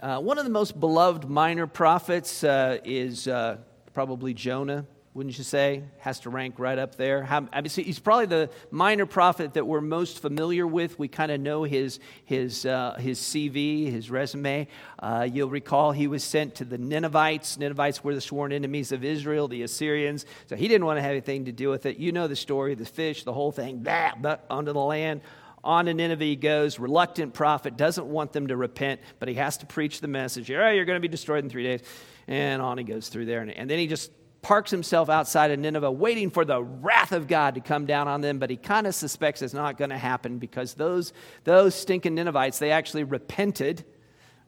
Uh, 0.00 0.20
one 0.20 0.38
of 0.38 0.44
the 0.44 0.50
most 0.50 0.78
beloved 0.78 1.28
minor 1.28 1.66
prophets 1.66 2.44
uh, 2.44 2.78
is 2.84 3.26
uh, 3.26 3.56
probably 3.94 4.32
Jonah, 4.32 4.86
wouldn't 5.12 5.36
you 5.36 5.42
say? 5.42 5.82
Has 5.98 6.20
to 6.20 6.30
rank 6.30 6.60
right 6.60 6.78
up 6.78 6.94
there. 6.94 7.24
How, 7.24 7.48
I 7.52 7.62
mean, 7.62 7.70
he's 7.70 7.98
probably 7.98 8.26
the 8.26 8.48
minor 8.70 9.06
prophet 9.06 9.54
that 9.54 9.66
we're 9.66 9.80
most 9.80 10.20
familiar 10.20 10.68
with. 10.68 11.00
We 11.00 11.08
kind 11.08 11.32
of 11.32 11.40
know 11.40 11.64
his, 11.64 11.98
his, 12.24 12.64
uh, 12.64 12.94
his 13.00 13.18
CV, 13.18 13.90
his 13.90 14.08
resume. 14.08 14.68
Uh, 15.00 15.26
you'll 15.28 15.50
recall 15.50 15.90
he 15.90 16.06
was 16.06 16.22
sent 16.22 16.54
to 16.56 16.64
the 16.64 16.78
Ninevites. 16.78 17.58
Ninevites 17.58 18.04
were 18.04 18.14
the 18.14 18.20
sworn 18.20 18.52
enemies 18.52 18.92
of 18.92 19.02
Israel, 19.02 19.48
the 19.48 19.64
Assyrians. 19.64 20.26
So 20.46 20.54
he 20.54 20.68
didn't 20.68 20.84
want 20.84 20.98
to 20.98 21.02
have 21.02 21.10
anything 21.10 21.46
to 21.46 21.52
do 21.52 21.70
with 21.70 21.86
it. 21.86 21.96
You 21.96 22.12
know 22.12 22.28
the 22.28 22.36
story 22.36 22.76
the 22.76 22.84
fish, 22.84 23.24
the 23.24 23.32
whole 23.32 23.50
thing, 23.50 23.78
blah, 23.80 24.14
blah, 24.14 24.36
onto 24.48 24.72
the 24.72 24.78
land 24.78 25.22
on 25.68 25.84
to 25.84 25.92
Nineveh 25.92 26.24
he 26.24 26.34
goes, 26.34 26.78
reluctant 26.78 27.34
prophet, 27.34 27.76
doesn't 27.76 28.06
want 28.06 28.32
them 28.32 28.46
to 28.46 28.56
repent, 28.56 29.02
but 29.18 29.28
he 29.28 29.34
has 29.34 29.58
to 29.58 29.66
preach 29.66 30.00
the 30.00 30.08
message. 30.08 30.50
Oh, 30.50 30.70
you're 30.70 30.86
going 30.86 30.96
to 30.96 31.00
be 31.00 31.08
destroyed 31.08 31.44
in 31.44 31.50
three 31.50 31.62
days. 31.62 31.82
And 32.26 32.62
on 32.62 32.78
he 32.78 32.84
goes 32.84 33.10
through 33.10 33.26
there. 33.26 33.42
And, 33.42 33.50
and 33.50 33.68
then 33.68 33.78
he 33.78 33.86
just 33.86 34.10
parks 34.40 34.70
himself 34.70 35.10
outside 35.10 35.50
of 35.50 35.58
Nineveh, 35.58 35.90
waiting 35.90 36.30
for 36.30 36.46
the 36.46 36.62
wrath 36.62 37.12
of 37.12 37.28
God 37.28 37.56
to 37.56 37.60
come 37.60 37.84
down 37.84 38.08
on 38.08 38.22
them, 38.22 38.38
but 38.38 38.48
he 38.48 38.56
kind 38.56 38.86
of 38.86 38.94
suspects 38.94 39.42
it's 39.42 39.52
not 39.52 39.76
going 39.76 39.90
to 39.90 39.98
happen 39.98 40.38
because 40.38 40.72
those, 40.72 41.12
those 41.44 41.74
stinking 41.74 42.14
Ninevites, 42.14 42.58
they 42.58 42.70
actually 42.70 43.04
repented 43.04 43.84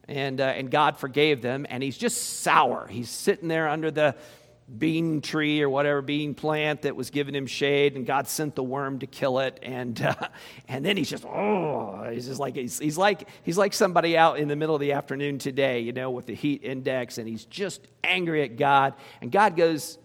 and, 0.07 0.41
uh, 0.41 0.45
and 0.45 0.71
God 0.71 0.97
forgave 0.97 1.43
them, 1.43 1.67
and 1.69 1.83
he's 1.83 1.97
just 1.97 2.39
sour. 2.41 2.87
He's 2.87 3.09
sitting 3.09 3.47
there 3.47 3.69
under 3.69 3.91
the, 3.91 4.15
bean 4.77 5.21
tree 5.21 5.61
or 5.61 5.69
whatever 5.69 6.01
bean 6.01 6.33
plant 6.33 6.83
that 6.83 6.95
was 6.95 7.09
giving 7.09 7.35
him 7.35 7.45
shade, 7.45 7.95
and 7.95 8.05
God 8.05 8.27
sent 8.27 8.55
the 8.55 8.63
worm 8.63 8.99
to 8.99 9.07
kill 9.07 9.39
it. 9.39 9.59
And 9.61 10.01
uh, 10.05 10.29
and 10.67 10.85
then 10.85 10.97
he's 10.97 11.09
just 11.09 11.25
oh, 11.25 12.09
he's 12.11 12.27
just 12.27 12.39
like 12.39 12.55
he's, 12.55 12.79
he's 12.79 12.97
like 12.97 13.27
he's 13.43 13.57
like 13.57 13.73
somebody 13.73 14.17
out 14.17 14.39
in 14.39 14.47
the 14.47 14.55
middle 14.55 14.75
of 14.75 14.81
the 14.81 14.93
afternoon 14.93 15.39
today, 15.39 15.79
you 15.79 15.93
know, 15.93 16.11
with 16.11 16.25
the 16.25 16.35
heat 16.35 16.63
index, 16.63 17.17
and 17.17 17.27
he's 17.27 17.45
just 17.45 17.87
angry 18.03 18.43
at 18.43 18.57
God. 18.57 18.93
And 19.21 19.31
God 19.31 19.55
goes, 19.55 19.97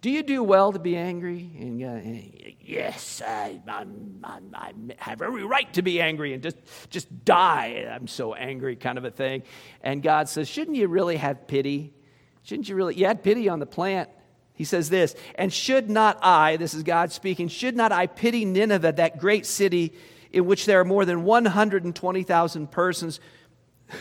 "Do 0.00 0.10
you 0.10 0.22
do 0.22 0.42
well 0.42 0.72
to 0.72 0.78
be 0.78 0.96
angry?" 0.96 1.50
And 1.58 1.82
uh, 1.82 2.54
yes, 2.60 3.22
I, 3.26 3.60
I'm, 3.68 4.20
I'm, 4.24 4.54
i 4.54 4.72
have 4.98 5.22
every 5.22 5.44
right 5.44 5.72
to 5.74 5.82
be 5.82 6.00
angry 6.00 6.32
and 6.32 6.42
just 6.42 6.56
just 6.90 7.24
die. 7.24 7.86
I'm 7.90 8.06
so 8.06 8.34
angry, 8.34 8.76
kind 8.76 8.98
of 8.98 9.04
a 9.04 9.10
thing. 9.10 9.42
And 9.82 10.02
God 10.02 10.28
says, 10.28 10.48
"Shouldn't 10.48 10.76
you 10.76 10.88
really 10.88 11.16
have 11.16 11.46
pity?" 11.46 11.94
Shouldn't 12.42 12.68
you 12.68 12.74
really? 12.74 12.94
You 12.94 13.06
had 13.06 13.22
pity 13.22 13.48
on 13.48 13.58
the 13.58 13.66
plant. 13.66 14.08
He 14.54 14.64
says 14.64 14.90
this, 14.90 15.14
and 15.36 15.50
should 15.50 15.88
not 15.88 16.18
I, 16.20 16.58
this 16.58 16.74
is 16.74 16.82
God 16.82 17.12
speaking, 17.12 17.48
should 17.48 17.74
not 17.74 17.92
I 17.92 18.06
pity 18.06 18.44
Nineveh, 18.44 18.92
that 18.92 19.18
great 19.18 19.46
city 19.46 19.94
in 20.32 20.44
which 20.44 20.66
there 20.66 20.80
are 20.80 20.84
more 20.84 21.06
than 21.06 21.24
120,000 21.24 22.70
persons 22.70 23.20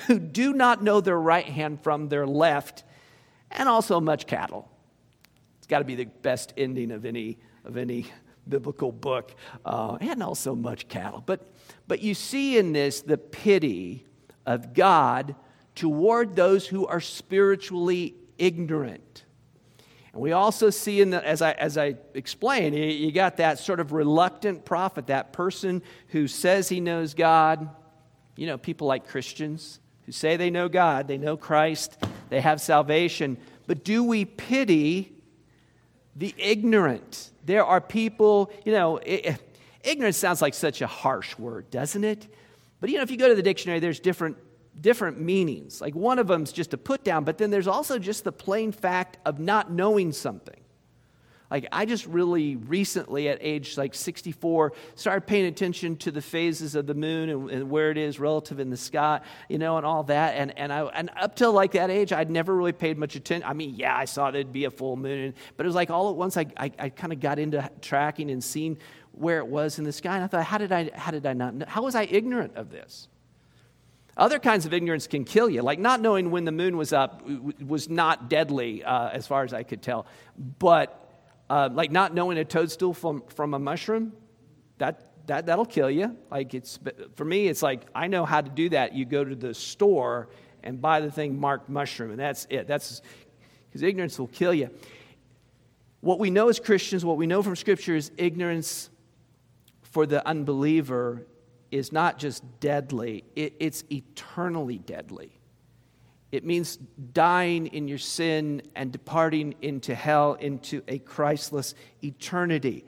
who 0.08 0.20
do 0.20 0.52
not 0.52 0.84
know 0.84 1.00
their 1.00 1.18
right 1.18 1.46
hand 1.46 1.82
from 1.82 2.10
their 2.10 2.28
left, 2.28 2.84
and 3.50 3.70
also 3.70 4.02
much 4.02 4.28
cattle? 4.28 4.70
It's 5.60 5.68
got 5.68 5.80
to 5.80 5.86
be 5.86 5.96
the 5.96 6.06
best 6.06 6.54
ending 6.58 6.92
of 6.92 7.06
any, 7.06 7.38
of 7.64 7.78
any 7.78 8.08
biblical 8.46 8.92
book, 8.92 9.34
uh, 9.64 9.98
and 10.02 10.22
also 10.22 10.56
much 10.56 10.90
cattle. 10.90 11.24
But, 11.26 11.48
but 11.88 12.02
you 12.02 12.14
see 12.14 12.58
in 12.58 12.74
this 12.74 13.02
the 13.02 13.18
pity 13.18 14.06
of 14.46 14.74
God 14.74 15.36
toward 15.74 16.36
those 16.36 16.68
who 16.68 16.86
are 16.86 17.00
spiritually 17.00 18.16
ignorant. 18.40 19.26
And 20.14 20.22
we 20.22 20.32
also 20.32 20.70
see, 20.70 21.02
in 21.02 21.12
the, 21.12 21.26
as, 21.26 21.42
I, 21.42 21.52
as 21.52 21.78
I 21.78 21.96
explained, 22.14 22.76
you, 22.76 22.86
you 22.86 23.12
got 23.12 23.38
that 23.38 23.60
sort 23.60 23.80
of 23.80 23.92
reluctant 23.92 24.66
prophet, 24.66 25.08
that 25.08 25.34
person 25.34 25.84
who 26.08 26.28
says 26.28 26.70
he 26.70 26.80
knows 26.80 27.14
God. 27.14 27.70
You 28.36 28.48
know, 28.48 28.58
people 28.58 28.88
like 28.88 29.08
Christians 29.08 29.80
who 30.06 30.12
say 30.12 30.38
they 30.38 30.50
know 30.50 30.68
God, 30.68 31.08
they 31.08 31.20
know 31.20 31.38
Christ, 31.38 31.98
they 32.30 32.42
have 32.42 32.60
salvation. 32.60 33.38
But 33.68 33.84
do 33.84 34.04
we 34.04 34.26
pity 34.26 35.14
the 36.16 36.34
ignorant? 36.38 37.30
There 37.46 37.64
are 37.64 37.80
people, 37.80 38.52
you 38.66 38.72
know, 38.72 38.98
it, 38.98 39.40
ignorance 39.84 40.18
sounds 40.18 40.42
like 40.42 40.56
such 40.56 40.82
a 40.82 40.88
harsh 40.88 41.38
word, 41.38 41.70
doesn't 41.70 42.04
it? 42.04 42.28
But 42.80 42.90
you 42.90 42.98
know, 42.98 43.04
if 43.04 43.12
you 43.12 43.18
go 43.18 43.28
to 43.28 43.36
the 43.36 43.44
dictionary, 43.44 43.80
there's 43.80 44.00
different 44.00 44.38
different 44.82 45.20
meanings. 45.20 45.82
Like 45.82 45.96
one 45.96 46.20
of 46.20 46.28
them's 46.28 46.52
just 46.52 46.74
a 46.74 46.78
put 46.78 47.04
down, 47.04 47.24
but 47.24 47.38
then 47.38 47.52
there's 47.52 47.68
also 47.68 48.00
just 48.00 48.24
the 48.24 48.32
plain 48.32 48.72
fact 48.72 49.18
of 49.26 49.40
not 49.40 49.72
knowing 49.72 50.12
something. 50.12 50.60
Like 51.52 51.68
I 51.72 51.86
just 51.86 52.06
really 52.06 52.56
recently 52.56 53.28
at 53.28 53.40
age 53.42 53.76
like 53.76 53.96
64 53.96 54.74
started 54.96 55.26
paying 55.26 55.46
attention 55.46 55.96
to 55.98 56.12
the 56.12 56.22
phases 56.22 56.76
of 56.76 56.86
the 56.86 56.94
moon 56.94 57.30
and, 57.30 57.50
and, 57.50 57.70
where 57.72 57.90
it 57.90 57.98
is 57.98 58.20
relative 58.20 58.60
in 58.60 58.70
the 58.70 58.78
sky, 58.78 59.22
you 59.48 59.58
know, 59.58 59.78
and 59.78 59.86
all 59.86 60.04
that. 60.04 60.36
And, 60.36 60.56
and, 60.58 60.72
I, 60.72 60.82
and 60.86 61.10
up 61.20 61.36
till 61.36 61.52
like 61.52 61.72
that 61.72 61.90
age, 61.90 62.14
I'd 62.14 62.30
never 62.30 62.56
really 62.56 62.72
paid 62.72 63.00
much 63.00 63.16
attention. 63.16 63.50
I 63.50 63.54
mean, 63.54 63.74
yeah, 63.76 63.98
I 63.98 64.06
saw 64.06 64.30
there'd 64.30 64.54
be 64.54 64.66
a 64.66 64.72
full 64.72 64.96
moon, 64.96 65.34
but 65.58 65.66
it 65.66 65.68
was 65.68 65.76
like 65.76 65.90
all 65.90 66.12
at 66.12 66.16
once 66.16 66.38
I, 66.38 66.46
I, 66.56 66.72
I 66.78 66.90
kind 66.90 67.12
of 67.12 67.20
got 67.20 67.40
into 67.40 67.68
tracking 67.82 68.30
and 68.30 68.44
seeing 68.44 68.78
where 69.12 69.40
it 69.40 69.48
was 69.48 69.80
in 69.80 69.86
the 69.86 69.92
sky. 69.92 70.16
And 70.16 70.24
I 70.24 70.28
thought, 70.28 70.44
how 70.44 70.60
did 70.60 70.72
I, 70.72 70.92
how 70.94 71.10
did 71.10 71.26
I 71.26 71.34
not 71.34 71.56
know? 71.56 71.66
How 71.68 71.82
was 71.82 71.96
I 71.96 72.04
ignorant 72.04 72.56
of 72.58 72.70
this? 72.70 73.08
Other 74.20 74.38
kinds 74.38 74.66
of 74.66 74.74
ignorance 74.74 75.08
can 75.08 75.24
kill 75.24 75.50
you, 75.50 75.62
like 75.62 75.80
not 75.80 76.02
knowing 76.02 76.30
when 76.30 76.44
the 76.44 76.52
moon 76.52 76.76
was 76.76 76.92
up 76.92 77.24
was 77.66 77.90
not 77.90 78.30
deadly, 78.30 78.84
uh, 78.84 79.08
as 79.08 79.26
far 79.26 79.46
as 79.46 79.54
I 79.54 79.64
could 79.64 79.82
tell. 79.82 80.06
But 80.38 81.10
uh, 81.50 81.70
like 81.72 81.90
not 81.90 82.14
knowing 82.14 82.38
a 82.38 82.44
toadstool 82.44 82.94
from, 82.94 83.24
from 83.30 83.54
a 83.54 83.60
mushroom, 83.60 84.12
that, 84.78 85.28
that, 85.28 85.46
that'll 85.46 85.66
kill 85.66 85.90
you. 85.90 86.18
Like 86.30 86.54
it's, 86.54 86.78
for 87.16 87.24
me, 87.24 87.48
it's 87.48 87.64
like 87.64 87.84
I 87.96 88.08
know 88.08 88.26
how 88.26 88.42
to 88.42 88.50
do 88.50 88.68
that. 88.70 88.94
You 88.94 89.06
go 89.06 89.24
to 89.24 89.36
the 89.36 89.54
store 89.54 90.28
and 90.64 90.82
buy 90.82 91.00
the 91.00 91.10
thing 91.10 91.40
marked 91.40 91.70
mushroom, 91.70 92.12
and 92.12 92.20
that's 92.20 92.46
it. 92.50 92.68
That's 92.68 93.02
because 93.70 93.84
ignorance 93.84 94.20
will 94.20 94.28
kill 94.28 94.54
you. 94.54 94.70
What 96.02 96.20
we 96.20 96.30
know 96.30 96.50
as 96.50 96.60
Christians, 96.60 97.06
what 97.06 97.16
we 97.16 97.26
know 97.26 97.42
from 97.42 97.56
Scripture 97.56 97.96
is 97.96 98.12
ignorance 98.18 98.90
for 99.82 100.06
the 100.06 100.28
unbeliever 100.28 101.26
is 101.72 101.92
not 101.92 102.18
just 102.18 102.44
deadly, 102.60 103.24
it, 103.36 103.54
it's 103.60 103.84
eternally 103.92 104.80
deadly. 104.80 105.40
It 106.32 106.46
means 106.46 106.78
dying 106.78 107.68
in 107.68 107.88
your 107.88 107.98
sin 107.98 108.62
and 108.76 108.92
departing 108.92 109.56
into 109.62 109.96
hell, 109.96 110.36
into 110.36 110.84
a 110.88 111.00
Christless 111.00 111.74
eternity. 112.04 112.86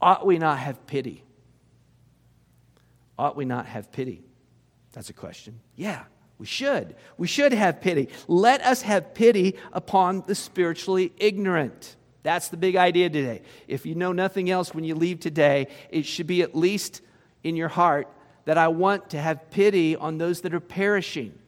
Ought 0.00 0.26
we 0.26 0.38
not 0.38 0.58
have 0.58 0.86
pity? 0.86 1.22
Ought 3.18 3.36
we 3.36 3.44
not 3.44 3.66
have 3.66 3.92
pity? 3.92 4.22
That's 4.92 5.08
a 5.08 5.12
question. 5.12 5.60
Yeah, 5.76 6.02
we 6.38 6.46
should. 6.46 6.96
We 7.16 7.28
should 7.28 7.52
have 7.52 7.80
pity. 7.80 8.08
Let 8.26 8.60
us 8.62 8.82
have 8.82 9.14
pity 9.14 9.56
upon 9.72 10.24
the 10.26 10.34
spiritually 10.34 11.12
ignorant. 11.18 11.96
That's 12.24 12.48
the 12.48 12.56
big 12.56 12.74
idea 12.74 13.08
today. 13.08 13.42
If 13.68 13.86
you 13.86 13.94
know 13.94 14.12
nothing 14.12 14.50
else 14.50 14.74
when 14.74 14.82
you 14.82 14.96
leave 14.96 15.20
today, 15.20 15.68
it 15.90 16.06
should 16.06 16.26
be 16.26 16.42
at 16.42 16.56
least 16.56 17.02
in 17.46 17.56
your 17.56 17.68
heart 17.68 18.08
that 18.44 18.58
I 18.58 18.68
want 18.68 19.10
to 19.10 19.18
have 19.20 19.50
pity 19.50 19.96
on 19.96 20.18
those 20.18 20.40
that 20.42 20.54
are 20.54 20.60
perishing 20.60 21.38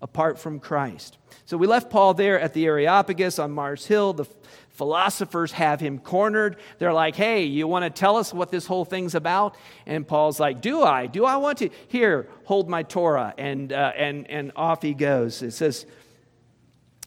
apart 0.00 0.38
from 0.38 0.60
Christ. 0.60 1.16
So 1.46 1.56
we 1.56 1.66
left 1.66 1.90
Paul 1.90 2.14
there 2.14 2.38
at 2.38 2.52
the 2.52 2.66
Areopagus 2.66 3.38
on 3.38 3.52
Mars 3.52 3.86
Hill. 3.86 4.12
The 4.12 4.26
philosophers 4.70 5.52
have 5.52 5.80
him 5.80 5.98
cornered. 5.98 6.56
They're 6.78 6.92
like, 6.92 7.16
hey, 7.16 7.44
you 7.44 7.66
want 7.66 7.84
to 7.84 7.90
tell 7.90 8.16
us 8.16 8.34
what 8.34 8.50
this 8.50 8.66
whole 8.66 8.84
thing's 8.84 9.14
about? 9.14 9.56
And 9.86 10.06
Paul's 10.06 10.38
like, 10.38 10.60
do 10.60 10.82
I? 10.82 11.06
Do 11.06 11.24
I 11.24 11.36
want 11.36 11.58
to? 11.58 11.70
Here, 11.88 12.28
hold 12.44 12.68
my 12.68 12.82
Torah. 12.82 13.32
And, 13.38 13.72
uh, 13.72 13.92
and, 13.96 14.28
and 14.30 14.52
off 14.56 14.82
he 14.82 14.94
goes. 14.94 15.42
It 15.42 15.52
says, 15.52 15.86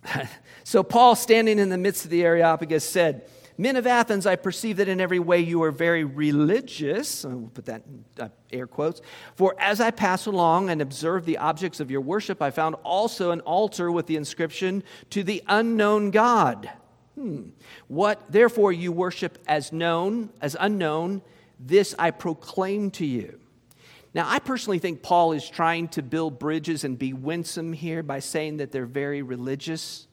so 0.64 0.84
Paul, 0.84 1.16
standing 1.16 1.60
in 1.60 1.70
the 1.70 1.78
midst 1.78 2.06
of 2.06 2.12
the 2.12 2.24
Areopagus, 2.24 2.88
said, 2.88 3.30
Men 3.60 3.76
of 3.76 3.88
Athens, 3.88 4.28
I 4.28 4.36
perceive 4.36 4.78
that 4.78 4.88
in 4.88 5.02
every 5.02 5.20
way 5.20 5.40
you 5.40 5.64
are 5.64 5.72
very 5.72 6.04
religious. 6.04 7.26
I'll 7.26 7.50
put 7.54 7.66
that 7.66 7.84
in 7.88 8.06
uh, 8.20 8.30
air 8.52 8.68
quotes. 8.68 9.02
For 9.36 9.56
as 9.58 9.82
I 9.82 9.90
passed 9.90 10.28
along 10.28 10.70
and 10.70 10.82
observed 10.82 11.26
the 11.26 11.40
objects 11.40 11.80
of 11.80 11.90
your 11.90 12.02
worship, 12.02 12.42
I 12.42 12.52
found 12.52 12.76
also 12.84 13.32
an 13.32 13.40
altar 13.42 13.92
with 13.92 14.06
the 14.06 14.16
inscription, 14.16 14.84
To 15.12 15.24
the 15.24 15.44
unknown 15.48 16.12
God. 16.12 16.70
Hmm. 17.16 17.50
What 17.88 18.32
therefore 18.32 18.72
you 18.72 18.92
worship 18.92 19.40
as 19.48 19.74
known, 19.74 20.30
as 20.40 20.56
unknown, 20.60 21.24
this 21.60 21.96
I 21.98 22.12
proclaim 22.12 22.92
to 22.92 23.06
you. 23.06 23.40
Now, 24.14 24.28
I 24.28 24.40
personally 24.40 24.80
think 24.80 25.02
Paul 25.02 25.34
is 25.34 25.48
trying 25.50 25.90
to 25.90 26.02
build 26.02 26.40
bridges 26.40 26.84
and 26.84 26.98
be 26.98 27.14
winsome 27.14 27.74
here 27.74 28.04
by 28.04 28.20
saying 28.20 28.58
that 28.58 28.72
they're 28.72 28.86
very 28.86 29.22
religious. 29.22 30.07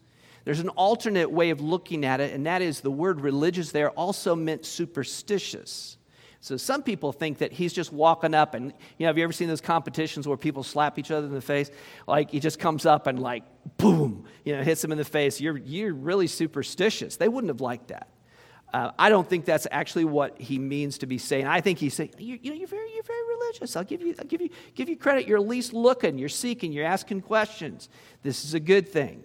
There's 0.44 0.60
an 0.60 0.68
alternate 0.70 1.30
way 1.30 1.50
of 1.50 1.60
looking 1.60 2.04
at 2.04 2.20
it, 2.20 2.34
and 2.34 2.46
that 2.46 2.62
is 2.62 2.80
the 2.80 2.90
word 2.90 3.20
religious 3.20 3.72
there 3.72 3.90
also 3.90 4.36
meant 4.36 4.66
superstitious. 4.66 5.96
So 6.44 6.58
some 6.58 6.82
people 6.82 7.10
think 7.10 7.38
that 7.38 7.52
he's 7.52 7.72
just 7.72 7.90
walking 7.90 8.34
up 8.34 8.52
and, 8.52 8.66
you 8.66 8.72
know, 9.00 9.06
have 9.06 9.16
you 9.16 9.24
ever 9.24 9.32
seen 9.32 9.48
those 9.48 9.62
competitions 9.62 10.28
where 10.28 10.36
people 10.36 10.62
slap 10.62 10.98
each 10.98 11.10
other 11.10 11.26
in 11.26 11.32
the 11.32 11.40
face? 11.40 11.70
Like 12.06 12.30
he 12.30 12.38
just 12.38 12.58
comes 12.58 12.84
up 12.84 13.06
and 13.06 13.18
like, 13.18 13.44
boom, 13.78 14.26
you 14.44 14.54
know, 14.54 14.62
hits 14.62 14.82
them 14.82 14.92
in 14.92 14.98
the 14.98 15.06
face. 15.06 15.40
You're, 15.40 15.56
you're 15.56 15.94
really 15.94 16.26
superstitious. 16.26 17.16
They 17.16 17.28
wouldn't 17.28 17.48
have 17.48 17.62
liked 17.62 17.88
that. 17.88 18.08
Uh, 18.74 18.90
I 18.98 19.08
don't 19.08 19.26
think 19.26 19.46
that's 19.46 19.66
actually 19.70 20.04
what 20.04 20.38
he 20.38 20.58
means 20.58 20.98
to 20.98 21.06
be 21.06 21.16
saying. 21.16 21.46
I 21.46 21.62
think 21.62 21.78
he's 21.78 21.94
saying, 21.94 22.12
you, 22.18 22.38
you 22.42 22.50
know, 22.50 22.56
you're 22.58 22.68
very, 22.68 22.92
you're 22.92 23.04
very 23.04 23.26
religious. 23.38 23.74
I'll 23.74 23.84
give 23.84 24.02
you, 24.02 24.14
I'll 24.18 24.26
give 24.26 24.42
you, 24.42 24.50
give 24.74 24.90
you 24.90 24.98
credit. 24.98 25.26
You're 25.26 25.38
at 25.38 25.48
least 25.48 25.72
looking, 25.72 26.18
you're 26.18 26.28
seeking, 26.28 26.72
you're 26.72 26.84
asking 26.84 27.22
questions. 27.22 27.88
This 28.22 28.44
is 28.44 28.52
a 28.52 28.60
good 28.60 28.86
thing. 28.86 29.24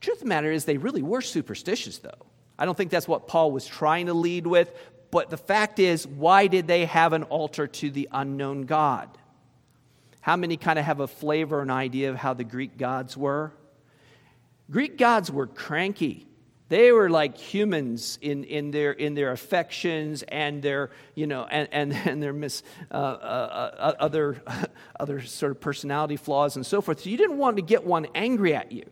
Truth 0.00 0.16
of 0.16 0.22
the 0.22 0.28
matter 0.28 0.52
is, 0.52 0.64
they 0.64 0.76
really 0.76 1.02
were 1.02 1.20
superstitious, 1.20 1.98
though. 1.98 2.26
I 2.58 2.64
don't 2.64 2.76
think 2.76 2.90
that's 2.90 3.08
what 3.08 3.26
Paul 3.26 3.52
was 3.52 3.66
trying 3.66 4.06
to 4.06 4.14
lead 4.14 4.46
with. 4.46 4.72
But 5.10 5.30
the 5.30 5.36
fact 5.36 5.78
is, 5.78 6.06
why 6.06 6.46
did 6.46 6.66
they 6.66 6.84
have 6.86 7.12
an 7.12 7.24
altar 7.24 7.66
to 7.66 7.90
the 7.90 8.08
unknown 8.12 8.62
God? 8.62 9.08
How 10.20 10.36
many 10.36 10.56
kind 10.56 10.78
of 10.78 10.84
have 10.84 11.00
a 11.00 11.06
flavor 11.06 11.60
and 11.60 11.70
idea 11.70 12.10
of 12.10 12.16
how 12.16 12.34
the 12.34 12.44
Greek 12.44 12.76
gods 12.76 13.16
were? 13.16 13.52
Greek 14.70 14.98
gods 14.98 15.30
were 15.30 15.46
cranky. 15.46 16.26
They 16.68 16.90
were 16.90 17.08
like 17.08 17.36
humans 17.36 18.18
in, 18.20 18.42
in, 18.42 18.72
their, 18.72 18.90
in 18.90 19.14
their 19.14 19.30
affections 19.30 20.24
and 20.24 20.60
their, 20.60 20.90
you 21.14 21.28
know, 21.28 21.44
and, 21.44 21.68
and, 21.70 21.92
and 22.06 22.20
their 22.20 22.32
mis, 22.32 22.64
uh, 22.90 22.94
uh, 22.94 23.70
uh, 23.78 23.92
other, 24.00 24.42
other 25.00 25.22
sort 25.22 25.52
of 25.52 25.60
personality 25.60 26.16
flaws 26.16 26.56
and 26.56 26.66
so 26.66 26.80
forth. 26.80 27.02
So 27.02 27.10
you 27.10 27.16
didn't 27.16 27.38
want 27.38 27.56
to 27.56 27.62
get 27.62 27.84
one 27.84 28.08
angry 28.16 28.54
at 28.54 28.72
you 28.72 28.84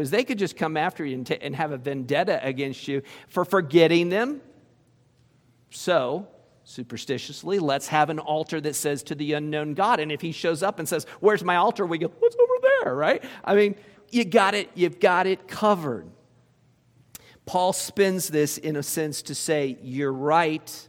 because 0.00 0.10
they 0.10 0.24
could 0.24 0.38
just 0.38 0.56
come 0.56 0.78
after 0.78 1.04
you 1.04 1.14
and, 1.14 1.26
t- 1.26 1.36
and 1.40 1.54
have 1.54 1.72
a 1.72 1.76
vendetta 1.76 2.40
against 2.42 2.88
you 2.88 3.02
for 3.28 3.44
forgetting 3.44 4.08
them. 4.08 4.40
So, 5.68 6.26
superstitiously, 6.64 7.58
let's 7.58 7.88
have 7.88 8.08
an 8.08 8.18
altar 8.18 8.62
that 8.62 8.74
says 8.74 9.02
to 9.04 9.14
the 9.14 9.34
unknown 9.34 9.74
God. 9.74 10.00
And 10.00 10.10
if 10.10 10.22
he 10.22 10.32
shows 10.32 10.62
up 10.62 10.78
and 10.78 10.88
says, 10.88 11.04
Where's 11.20 11.44
my 11.44 11.56
altar? 11.56 11.84
We 11.84 11.98
go, 11.98 12.10
What's 12.18 12.34
over 12.34 12.54
there, 12.82 12.94
right? 12.94 13.22
I 13.44 13.54
mean, 13.54 13.74
you 14.10 14.24
got 14.24 14.54
it, 14.54 14.70
you've 14.74 15.00
got 15.00 15.26
it 15.26 15.46
covered. 15.46 16.06
Paul 17.44 17.74
spins 17.74 18.28
this 18.28 18.56
in 18.56 18.76
a 18.76 18.82
sense 18.82 19.20
to 19.22 19.34
say, 19.34 19.76
You're 19.82 20.14
right. 20.14 20.88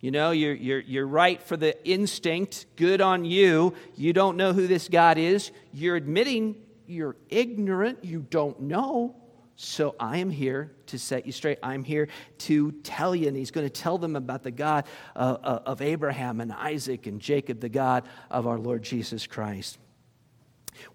You 0.00 0.10
know, 0.10 0.30
you're, 0.30 0.54
you're, 0.54 0.80
you're 0.80 1.06
right 1.06 1.42
for 1.42 1.58
the 1.58 1.76
instinct. 1.86 2.64
Good 2.76 3.02
on 3.02 3.26
you. 3.26 3.74
You 3.96 4.14
don't 4.14 4.38
know 4.38 4.54
who 4.54 4.66
this 4.66 4.88
God 4.88 5.18
is. 5.18 5.50
You're 5.74 5.96
admitting 5.96 6.56
you're 6.90 7.16
ignorant. 7.28 8.04
You 8.04 8.26
don't 8.28 8.60
know. 8.60 9.16
So 9.56 9.94
I 10.00 10.18
am 10.18 10.30
here 10.30 10.72
to 10.86 10.98
set 10.98 11.26
you 11.26 11.32
straight. 11.32 11.58
I'm 11.62 11.84
here 11.84 12.08
to 12.38 12.72
tell 12.82 13.14
you. 13.14 13.28
And 13.28 13.36
he's 13.36 13.50
going 13.50 13.66
to 13.66 13.72
tell 13.72 13.98
them 13.98 14.16
about 14.16 14.42
the 14.42 14.50
God 14.50 14.86
uh, 15.14 15.36
uh, 15.42 15.62
of 15.66 15.82
Abraham 15.82 16.40
and 16.40 16.50
Isaac 16.52 17.06
and 17.06 17.20
Jacob, 17.20 17.60
the 17.60 17.68
God 17.68 18.04
of 18.30 18.46
our 18.46 18.58
Lord 18.58 18.82
Jesus 18.82 19.26
Christ. 19.26 19.78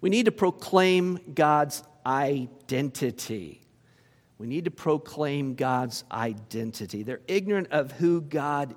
We 0.00 0.10
need 0.10 0.24
to 0.24 0.32
proclaim 0.32 1.20
God's 1.32 1.84
identity. 2.04 3.62
We 4.38 4.46
need 4.46 4.64
to 4.64 4.70
proclaim 4.70 5.54
God's 5.54 6.04
identity. 6.10 7.02
They're 7.04 7.20
ignorant 7.28 7.68
of 7.70 7.92
who 7.92 8.20
God 8.20 8.74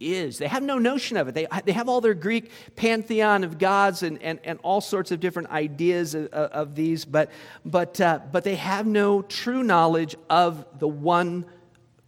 is. 0.00 0.38
They 0.38 0.48
have 0.48 0.62
no 0.62 0.78
notion 0.78 1.16
of 1.16 1.28
it. 1.28 1.34
They, 1.34 1.46
they 1.64 1.72
have 1.72 1.88
all 1.88 2.00
their 2.00 2.14
Greek 2.14 2.50
pantheon 2.76 3.44
of 3.44 3.58
gods 3.58 4.02
and, 4.02 4.22
and, 4.22 4.38
and 4.44 4.58
all 4.62 4.80
sorts 4.80 5.10
of 5.10 5.20
different 5.20 5.50
ideas 5.50 6.14
of, 6.14 6.26
of 6.28 6.74
these, 6.74 7.04
but, 7.04 7.30
but, 7.64 8.00
uh, 8.00 8.20
but 8.30 8.44
they 8.44 8.56
have 8.56 8.86
no 8.86 9.22
true 9.22 9.62
knowledge 9.62 10.16
of 10.28 10.66
the 10.78 10.88
one 10.88 11.46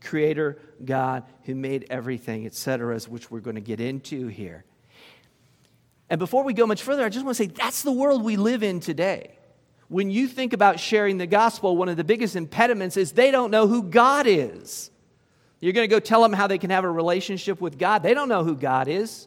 creator 0.00 0.58
God 0.84 1.24
who 1.44 1.54
made 1.54 1.86
everything, 1.90 2.46
etc., 2.46 2.98
which 3.08 3.30
we're 3.30 3.40
going 3.40 3.56
to 3.56 3.60
get 3.60 3.80
into 3.80 4.28
here. 4.28 4.64
And 6.10 6.18
before 6.18 6.44
we 6.44 6.54
go 6.54 6.66
much 6.66 6.82
further, 6.82 7.04
I 7.04 7.08
just 7.08 7.24
want 7.24 7.36
to 7.36 7.44
say 7.44 7.48
that's 7.48 7.82
the 7.82 7.92
world 7.92 8.22
we 8.22 8.36
live 8.36 8.62
in 8.62 8.80
today. 8.80 9.38
When 9.88 10.10
you 10.10 10.26
think 10.26 10.52
about 10.52 10.80
sharing 10.80 11.18
the 11.18 11.26
gospel, 11.26 11.76
one 11.76 11.88
of 11.88 11.96
the 11.96 12.04
biggest 12.04 12.36
impediments 12.36 12.96
is 12.96 13.12
they 13.12 13.30
don't 13.30 13.50
know 13.50 13.66
who 13.66 13.82
God 13.82 14.26
is. 14.26 14.90
You're 15.60 15.72
going 15.72 15.88
to 15.88 15.94
go 15.94 16.00
tell 16.00 16.22
them 16.22 16.32
how 16.32 16.46
they 16.46 16.58
can 16.58 16.70
have 16.70 16.84
a 16.84 16.90
relationship 16.90 17.60
with 17.60 17.78
God. 17.78 18.02
They 18.02 18.14
don't 18.14 18.28
know 18.28 18.44
who 18.44 18.54
God 18.54 18.88
is. 18.88 19.26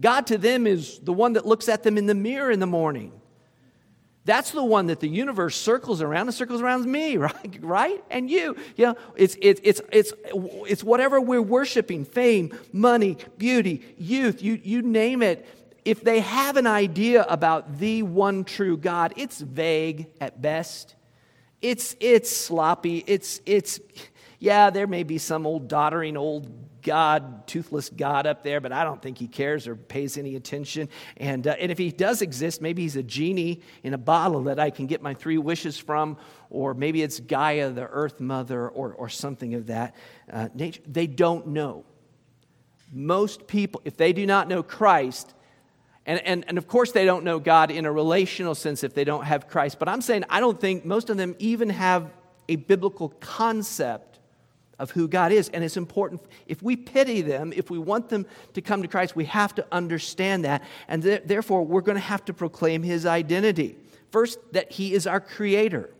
God 0.00 0.26
to 0.28 0.38
them 0.38 0.66
is 0.66 0.98
the 0.98 1.12
one 1.12 1.34
that 1.34 1.46
looks 1.46 1.68
at 1.68 1.82
them 1.82 1.96
in 1.96 2.06
the 2.06 2.14
mirror 2.14 2.50
in 2.50 2.60
the 2.60 2.66
morning. 2.66 3.12
That's 4.24 4.52
the 4.52 4.62
one 4.62 4.86
that 4.86 5.00
the 5.00 5.08
universe 5.08 5.56
circles 5.56 6.00
around 6.00 6.28
and 6.28 6.34
circles 6.34 6.60
around 6.60 6.84
me, 6.84 7.16
right? 7.18 7.58
right? 7.60 8.04
And 8.10 8.30
you. 8.30 8.56
You 8.76 8.86
know, 8.86 8.96
it's, 9.16 9.36
it's, 9.40 9.60
it's, 9.64 9.80
it's, 9.90 10.12
it's 10.24 10.84
whatever 10.84 11.20
we're 11.20 11.42
worshiping 11.42 12.04
fame, 12.04 12.56
money, 12.72 13.16
beauty, 13.38 13.82
youth, 13.98 14.42
you, 14.42 14.60
you 14.62 14.82
name 14.82 15.22
it 15.22 15.46
if 15.84 16.02
they 16.02 16.20
have 16.20 16.56
an 16.56 16.66
idea 16.66 17.24
about 17.28 17.78
the 17.78 18.02
one 18.02 18.44
true 18.44 18.76
God, 18.76 19.14
it's 19.16 19.40
vague 19.40 20.06
at 20.20 20.40
best. 20.40 20.94
It's, 21.60 21.96
it's 22.00 22.34
sloppy. 22.34 23.02
It's, 23.06 23.40
it's, 23.46 23.80
yeah, 24.42 24.70
there 24.70 24.88
may 24.88 25.04
be 25.04 25.18
some 25.18 25.46
old 25.46 25.68
doddering 25.68 26.16
old 26.16 26.50
God, 26.82 27.46
toothless 27.46 27.88
God 27.90 28.26
up 28.26 28.42
there, 28.42 28.60
but 28.60 28.72
I 28.72 28.82
don't 28.82 29.00
think 29.00 29.16
he 29.16 29.28
cares 29.28 29.68
or 29.68 29.76
pays 29.76 30.18
any 30.18 30.34
attention. 30.34 30.88
And, 31.16 31.46
uh, 31.46 31.54
and 31.60 31.70
if 31.70 31.78
he 31.78 31.92
does 31.92 32.22
exist, 32.22 32.60
maybe 32.60 32.82
he's 32.82 32.96
a 32.96 33.04
genie 33.04 33.62
in 33.84 33.94
a 33.94 33.98
bottle 33.98 34.42
that 34.44 34.58
I 34.58 34.70
can 34.70 34.88
get 34.88 35.00
my 35.00 35.14
three 35.14 35.38
wishes 35.38 35.78
from, 35.78 36.16
or 36.50 36.74
maybe 36.74 37.02
it's 37.02 37.20
Gaia, 37.20 37.70
the 37.70 37.86
earth 37.86 38.18
mother, 38.18 38.68
or, 38.68 38.92
or 38.94 39.08
something 39.08 39.54
of 39.54 39.68
that 39.68 39.94
uh, 40.32 40.48
nature. 40.52 40.82
They 40.88 41.06
don't 41.06 41.46
know. 41.46 41.84
Most 42.92 43.46
people, 43.46 43.80
if 43.84 43.96
they 43.96 44.12
do 44.12 44.26
not 44.26 44.48
know 44.48 44.64
Christ, 44.64 45.34
and, 46.04 46.18
and, 46.26 46.44
and 46.48 46.58
of 46.58 46.66
course, 46.66 46.90
they 46.90 47.04
don't 47.04 47.22
know 47.22 47.38
God 47.38 47.70
in 47.70 47.86
a 47.86 47.92
relational 47.92 48.56
sense 48.56 48.82
if 48.82 48.92
they 48.92 49.04
don't 49.04 49.24
have 49.24 49.46
Christ. 49.46 49.78
But 49.78 49.88
I'm 49.88 50.00
saying 50.00 50.24
I 50.28 50.40
don't 50.40 50.60
think 50.60 50.84
most 50.84 51.10
of 51.10 51.16
them 51.16 51.36
even 51.38 51.70
have 51.70 52.10
a 52.48 52.56
biblical 52.56 53.10
concept 53.20 54.11
of 54.78 54.90
who 54.90 55.08
God 55.08 55.32
is. 55.32 55.48
And 55.50 55.62
it's 55.62 55.76
important, 55.76 56.22
if 56.46 56.62
we 56.62 56.76
pity 56.76 57.22
them, 57.22 57.52
if 57.54 57.70
we 57.70 57.78
want 57.78 58.08
them 58.08 58.26
to 58.54 58.60
come 58.60 58.82
to 58.82 58.88
Christ, 58.88 59.14
we 59.14 59.26
have 59.26 59.54
to 59.56 59.66
understand 59.70 60.44
that. 60.44 60.62
And 60.88 61.02
th- 61.02 61.22
therefore, 61.24 61.64
we're 61.64 61.82
going 61.82 61.96
to 61.96 62.00
have 62.00 62.24
to 62.26 62.34
proclaim 62.34 62.82
his 62.82 63.06
identity. 63.06 63.76
First, 64.10 64.38
that 64.52 64.72
he 64.72 64.94
is 64.94 65.06
our 65.06 65.20
creator. 65.20 65.90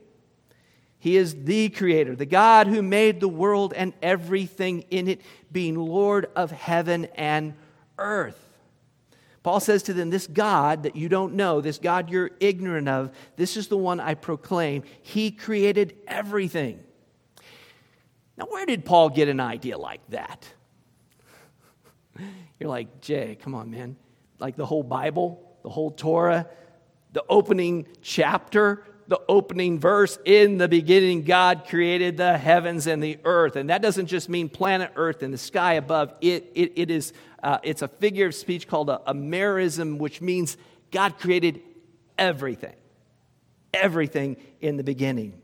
He 0.99 1.17
is 1.17 1.45
the 1.45 1.69
creator, 1.69 2.15
the 2.15 2.27
God 2.27 2.69
who 2.69 2.81
made 2.81 3.19
the 3.19 3.29
world 3.29 3.73
and 3.75 3.93
everything 4.03 4.85
in 4.91 5.09
it, 5.09 5.21
being 5.51 5.75
Lord 5.75 6.27
of 6.37 6.53
heaven 6.53 7.07
and 7.17 7.55
earth. 7.99 8.39
Paul 9.43 9.59
says 9.59 9.83
to 9.85 9.93
them, 9.93 10.11
This 10.11 10.27
God 10.29 10.85
that 10.85 10.95
you 10.95 11.09
don't 11.09 11.35
know, 11.35 11.61
this 11.61 11.79
God 11.79 12.11
you're 12.11 12.31
ignorant 12.39 12.89
of, 12.89 13.11
this 13.37 13.57
is 13.57 13.67
the 13.67 13.77
one 13.77 13.99
I 13.99 14.15
proclaim. 14.15 14.85
He 15.03 15.33
created 15.33 15.97
everything. 16.07 16.79
Now, 18.37 18.47
where 18.49 18.67
did 18.67 18.85
Paul 18.85 19.11
get 19.11 19.29
an 19.29 19.41
idea 19.41 19.79
like 19.79 20.01
that? 20.11 20.47
You're 22.59 22.71
like, 22.71 23.01
Jay, 23.01 23.37
come 23.41 23.55
on, 23.55 23.71
man. 23.71 23.97
Like 24.39 24.57
the 24.57 24.67
whole 24.67 24.83
Bible, 24.83 25.57
the 25.63 25.71
whole 25.71 25.91
Torah, 25.91 26.49
the 27.13 27.25
opening 27.29 27.87
chapter, 28.01 28.85
the 29.09 29.21
opening 29.29 29.79
verse 29.79 30.19
in 30.25 30.59
the 30.59 30.69
beginning, 30.69 31.23
God 31.23 31.67
created 31.69 32.17
the 32.17 32.39
heavens 32.39 32.87
and 32.87 33.03
the 33.03 33.19
earth. 33.25 33.57
And 33.57 33.69
that 33.69 33.83
doesn't 33.83 34.07
just 34.07 34.29
mean 34.29 34.49
planet 34.49 34.93
earth 34.97 35.23
and 35.23 35.35
the 35.35 35.39
sky 35.39 35.75
above, 35.75 36.15
it, 36.21 36.51
it, 36.55 36.73
it 36.77 36.91
is 36.91 37.13
uh, 37.43 37.59
it's 37.63 37.83
a 37.83 37.89
figure 37.89 38.27
of 38.27 38.35
speech 38.35 38.69
called 38.69 38.89
a, 38.89 39.01
a 39.11 39.15
merism, 39.15 39.99
which 39.99 40.21
means 40.21 40.57
God 40.93 41.19
created 41.19 41.61
everything, 42.17 42.77
everything 43.75 44.37
in 44.61 44.77
the 44.77 44.85
beginning. 44.85 45.42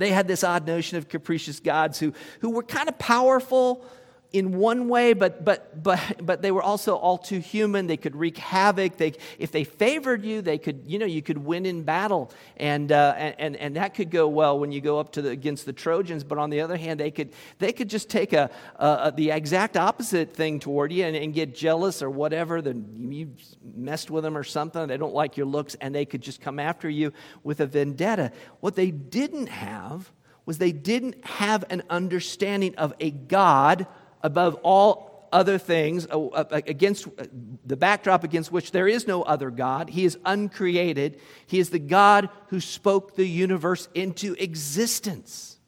They 0.00 0.10
had 0.12 0.26
this 0.26 0.42
odd 0.42 0.66
notion 0.66 0.96
of 0.96 1.10
capricious 1.10 1.60
gods 1.60 1.98
who, 1.98 2.14
who 2.40 2.48
were 2.48 2.62
kind 2.62 2.88
of 2.88 2.98
powerful, 2.98 3.84
in 4.32 4.56
one 4.56 4.88
way, 4.88 5.12
but, 5.12 5.44
but, 5.44 5.82
but, 5.82 6.00
but 6.24 6.40
they 6.42 6.52
were 6.52 6.62
also 6.62 6.94
all 6.94 7.18
too 7.18 7.40
human. 7.40 7.86
They 7.86 7.96
could 7.96 8.14
wreak 8.14 8.38
havoc. 8.38 8.96
They, 8.96 9.14
if 9.38 9.50
they 9.50 9.64
favored 9.64 10.24
you, 10.24 10.40
they 10.40 10.58
could, 10.58 10.82
you 10.86 10.98
know, 10.98 11.06
you 11.06 11.20
could 11.20 11.38
win 11.38 11.66
in 11.66 11.82
battle. 11.82 12.30
And, 12.56 12.92
uh, 12.92 13.14
and, 13.16 13.56
and 13.56 13.76
that 13.76 13.94
could 13.94 14.10
go 14.10 14.28
well 14.28 14.58
when 14.58 14.70
you 14.70 14.80
go 14.80 15.00
up 15.00 15.12
to 15.12 15.22
the, 15.22 15.30
against 15.30 15.66
the 15.66 15.72
Trojans. 15.72 16.22
But 16.22 16.38
on 16.38 16.50
the 16.50 16.60
other 16.60 16.76
hand, 16.76 17.00
they 17.00 17.10
could, 17.10 17.32
they 17.58 17.72
could 17.72 17.90
just 17.90 18.08
take 18.08 18.32
a, 18.32 18.50
a 18.76 19.12
the 19.14 19.32
exact 19.32 19.76
opposite 19.76 20.32
thing 20.32 20.60
toward 20.60 20.92
you 20.92 21.04
and, 21.04 21.16
and 21.16 21.34
get 21.34 21.54
jealous 21.54 22.00
or 22.00 22.10
whatever. 22.10 22.62
Then 22.62 23.08
you 23.10 23.34
messed 23.74 24.10
with 24.10 24.22
them 24.22 24.36
or 24.36 24.44
something. 24.44 24.86
They 24.86 24.96
don't 24.96 25.14
like 25.14 25.36
your 25.36 25.46
looks 25.46 25.74
and 25.80 25.92
they 25.94 26.04
could 26.04 26.22
just 26.22 26.40
come 26.40 26.60
after 26.60 26.88
you 26.88 27.12
with 27.42 27.60
a 27.60 27.66
vendetta. 27.66 28.30
What 28.60 28.76
they 28.76 28.92
didn't 28.92 29.48
have 29.48 30.12
was 30.46 30.58
they 30.58 30.72
didn't 30.72 31.24
have 31.24 31.64
an 31.70 31.82
understanding 31.90 32.74
of 32.76 32.92
a 33.00 33.10
God 33.10 33.86
above 34.22 34.54
all 34.62 35.28
other 35.32 35.58
things, 35.58 36.06
uh, 36.10 36.26
uh, 36.26 36.44
against 36.66 37.06
uh, 37.06 37.24
the 37.64 37.76
backdrop 37.76 38.24
against 38.24 38.50
which 38.50 38.72
there 38.72 38.88
is 38.88 39.06
no 39.06 39.22
other 39.22 39.50
God. 39.50 39.90
He 39.90 40.04
is 40.04 40.18
uncreated. 40.24 41.20
He 41.46 41.58
is 41.58 41.70
the 41.70 41.78
God 41.78 42.28
who 42.48 42.60
spoke 42.60 43.14
the 43.14 43.26
universe 43.26 43.88
into 43.94 44.34
existence. 44.34 45.58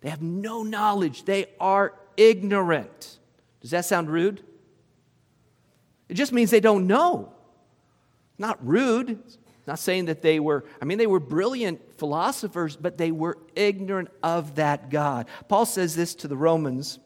They 0.00 0.10
have 0.10 0.22
no 0.22 0.62
knowledge, 0.62 1.24
they 1.24 1.46
are 1.60 1.94
ignorant. 2.16 3.18
Does 3.60 3.72
that 3.72 3.84
sound 3.84 4.08
rude? 4.08 4.42
It 6.08 6.14
just 6.14 6.32
means 6.32 6.50
they 6.50 6.60
don't 6.60 6.86
know. 6.86 7.32
Not 8.38 8.64
rude. 8.66 9.18
Not 9.66 9.78
saying 9.78 10.06
that 10.06 10.22
they 10.22 10.40
were, 10.40 10.64
I 10.80 10.86
mean, 10.86 10.96
they 10.96 11.06
were 11.06 11.20
brilliant 11.20 11.98
philosophers, 11.98 12.74
but 12.74 12.96
they 12.96 13.12
were 13.12 13.36
ignorant 13.54 14.08
of 14.22 14.54
that 14.54 14.88
God. 14.88 15.26
Paul 15.48 15.66
says 15.66 15.94
this 15.94 16.14
to 16.16 16.28
the 16.28 16.38
Romans. 16.38 16.98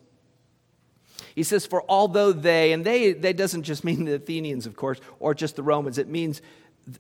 He 1.35 1.43
says, 1.43 1.67
For 1.67 1.85
although 1.89 2.33
they, 2.33 2.73
and 2.73 2.85
they, 2.85 3.13
they 3.13 3.33
doesn't 3.33 3.63
just 3.63 3.85
mean 3.85 4.05
the 4.05 4.15
Athenians, 4.15 4.67
of 4.67 4.77
course, 4.77 5.01
or 5.19 5.35
just 5.35 5.57
the 5.57 5.63
Romans, 5.63 5.99
it 5.99 6.09
means 6.09 6.43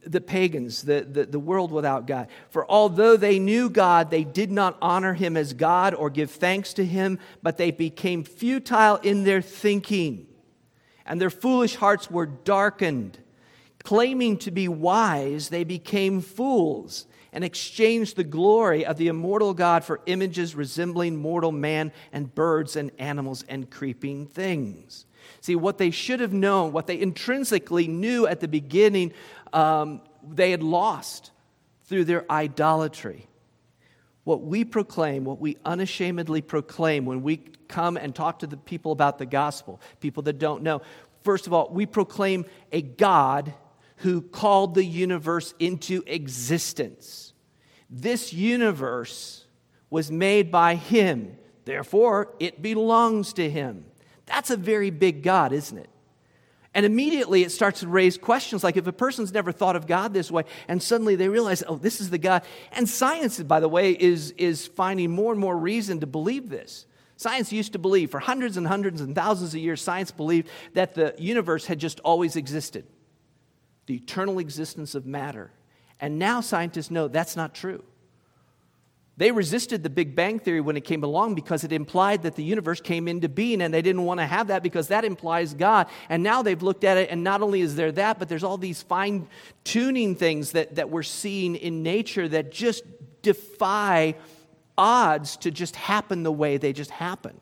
the 0.07 0.21
pagans, 0.21 0.83
the, 0.83 1.07
the, 1.11 1.27
the, 1.27 1.41
world 1.41 1.73
without 1.73 2.07
God. 2.07 2.29
For 2.51 2.71
although 2.71 3.17
they 3.17 3.41
knew 3.41 3.69
God, 3.69 4.11
they 4.11 4.23
did 4.23 4.53
not 4.53 4.79
honor 4.81 5.15
him 5.15 5.37
as 5.37 5.55
God 5.55 5.93
or 5.93 6.09
give 6.09 6.31
thanks 6.31 6.73
to 6.75 6.85
him, 6.85 7.19
but 7.43 7.57
they 7.57 7.73
became 7.73 8.23
futile 8.23 8.97
in 8.97 9.25
their 9.25 9.43
thinking, 9.43 10.29
and 11.05 11.21
their 11.21 11.31
foolish 11.31 11.75
hearts 11.75 12.11
were 12.11 12.27
darkened. 12.27 13.19
Claiming 13.83 14.39
to 14.39 14.53
be 14.53 14.69
wise, 14.69 15.49
they 15.49 15.65
became 15.65 16.21
fools 16.21 17.07
and 17.33 17.45
exchanged 17.45 18.17
the 18.17 18.25
glory 18.25 18.85
of 18.85 18.99
the 18.99 19.09
immortal 19.09 19.55
God 19.55 19.85
for 19.85 20.01
images 20.07 20.55
resembling 20.55 21.17
mortal 21.17 21.53
man 21.53 21.93
and 22.13 22.35
birds 22.35 22.77
and 22.77 22.91
animals 22.99 23.45
and 23.49 23.71
creeping 23.71 24.27
things. 24.27 25.07
See, 25.41 25.57
what 25.57 25.79
they 25.79 25.91
should 25.91 26.21
have 26.21 26.33
known, 26.33 26.73
what 26.73 26.87
they 26.87 27.01
intrinsically 27.01 27.89
knew 27.89 28.27
at 28.27 28.41
the 28.41 28.49
beginning, 28.49 29.13
um, 29.53 30.03
they 30.23 30.51
had 30.51 30.63
lost 30.63 31.31
through 31.85 32.05
their 32.05 32.31
idolatry. 32.31 33.27
What 34.25 34.43
we 34.43 34.65
proclaim, 34.65 35.25
what 35.25 35.41
we 35.41 35.57
unashamedly 35.65 36.43
proclaim 36.43 37.07
when 37.07 37.23
we 37.23 37.39
come 37.69 37.97
and 37.97 38.15
talk 38.15 38.41
to 38.41 38.47
the 38.47 38.57
people 38.57 38.93
about 38.93 39.19
the 39.19 39.27
gospel, 39.27 39.81
people 40.01 40.23
that 40.25 40.39
don't 40.39 40.63
know, 40.63 40.83
first 41.25 41.47
of 41.47 41.53
all, 41.53 41.71
we 41.71 41.87
proclaim 41.87 42.45
a 42.71 42.83
God 42.83 43.53
who 44.03 44.21
called 44.21 44.75
the 44.75 44.85
universe 44.85 45.55
into 45.61 46.03
existence. 46.09 47.33
This 47.89 48.33
universe 48.33 49.45
was 49.91 50.11
made 50.11 50.51
by 50.51 50.75
him, 50.75 51.37
therefore, 51.67 52.35
it 52.41 52.61
belongs 52.61 53.33
to 53.35 53.49
him. 53.49 53.85
That's 54.27 54.51
a 54.51 54.57
very 54.57 54.91
big 54.91 55.23
God, 55.23 55.53
isn't 55.53 55.79
it? 55.79 55.89
And 56.75 56.85
immediately 56.85 57.43
it 57.45 57.53
starts 57.53 57.81
to 57.81 57.89
raise 57.89 58.19
questions 58.19 58.65
like 58.65 58.77
if 58.77 58.89
a 58.89 58.93
person's 58.93 59.33
never 59.33 59.53
thought 59.53 59.77
of 59.77 59.87
God 59.87 60.13
this 60.13 60.33
way, 60.33 60.45
and 60.67 60.83
suddenly 60.83 61.15
they 61.15 61.29
realize, 61.29 61.63
oh, 61.69 61.77
this 61.77 62.01
is 62.01 62.11
the 62.11 62.19
God. 62.19 62.43
And 62.73 62.89
science, 62.89 63.41
by 63.41 63.61
the 63.61 63.69
way, 63.69 63.93
is, 63.93 64.33
is 64.33 64.67
finding 64.67 65.13
more 65.13 65.31
and 65.31 65.41
more 65.41 65.57
reason 65.57 66.01
to 66.01 66.09
believe 66.09 66.49
this. 66.49 66.87
Science 67.17 67.53
used 67.53 67.75
to 67.75 67.79
believe, 67.79 68.11
for 68.11 68.19
hundreds 68.19 68.57
and 68.57 68.67
hundreds 68.67 69.01
and 69.01 69.15
thousands 69.15 69.55
of 69.55 69.61
years, 69.61 69.81
science 69.81 70.11
believed 70.11 70.49
that 70.73 70.95
the 70.95 71.15
universe 71.19 71.67
had 71.67 71.79
just 71.79 72.01
always 72.01 72.35
existed 72.35 72.85
the 73.87 73.95
eternal 73.95 74.39
existence 74.39 74.95
of 74.95 75.07
matter. 75.07 75.51
And 76.01 76.19
now 76.19 76.41
scientists 76.41 76.91
know 76.91 77.09
that's 77.09 77.37
not 77.37 77.55
true. 77.55 77.85
They 79.19 79.31
resisted 79.31 79.83
the 79.83 79.91
Big 79.91 80.17
Bang 80.17 80.39
Theory 80.39 80.61
when 80.61 80.77
it 80.77 80.85
came 80.85 81.05
along 81.05 81.35
because 81.35 81.65
it 81.65 81.73
implied 81.73 82.23
that 82.23 82.35
the 82.35 82.43
universe 82.43 82.81
came 82.81 83.07
into 83.07 83.29
being, 83.29 83.61
and 83.61 83.73
they 83.73 83.83
didn't 83.83 84.05
want 84.05 84.21
to 84.21 84.27
have 84.27 84.47
that 84.47 84.63
because 84.63 84.89
that 84.89 85.05
implies 85.05 85.53
God. 85.53 85.89
And 86.09 86.23
now 86.23 86.43
they've 86.43 86.63
looked 86.63 86.83
at 86.83 86.97
it, 86.97 87.11
and 87.11 87.23
not 87.23 87.43
only 87.43 87.61
is 87.61 87.77
there 87.77 87.93
that, 87.93 88.19
but 88.19 88.29
there's 88.29 88.43
all 88.43 88.57
these 88.57 88.83
fine 88.83 89.29
tuning 89.65 90.17
things 90.17 90.53
that, 90.53 90.77
that 90.77 90.89
we're 90.89 91.03
seeing 91.03 91.57
in 91.57 91.83
nature 91.83 92.27
that 92.27 92.51
just 92.51 92.85
defy 93.21 94.15
odds 94.79 95.37
to 95.37 95.51
just 95.51 95.77
happen 95.77 96.23
the 96.23 96.33
way 96.33 96.57
they 96.57 96.73
just 96.73 96.91
happen. 96.91 97.39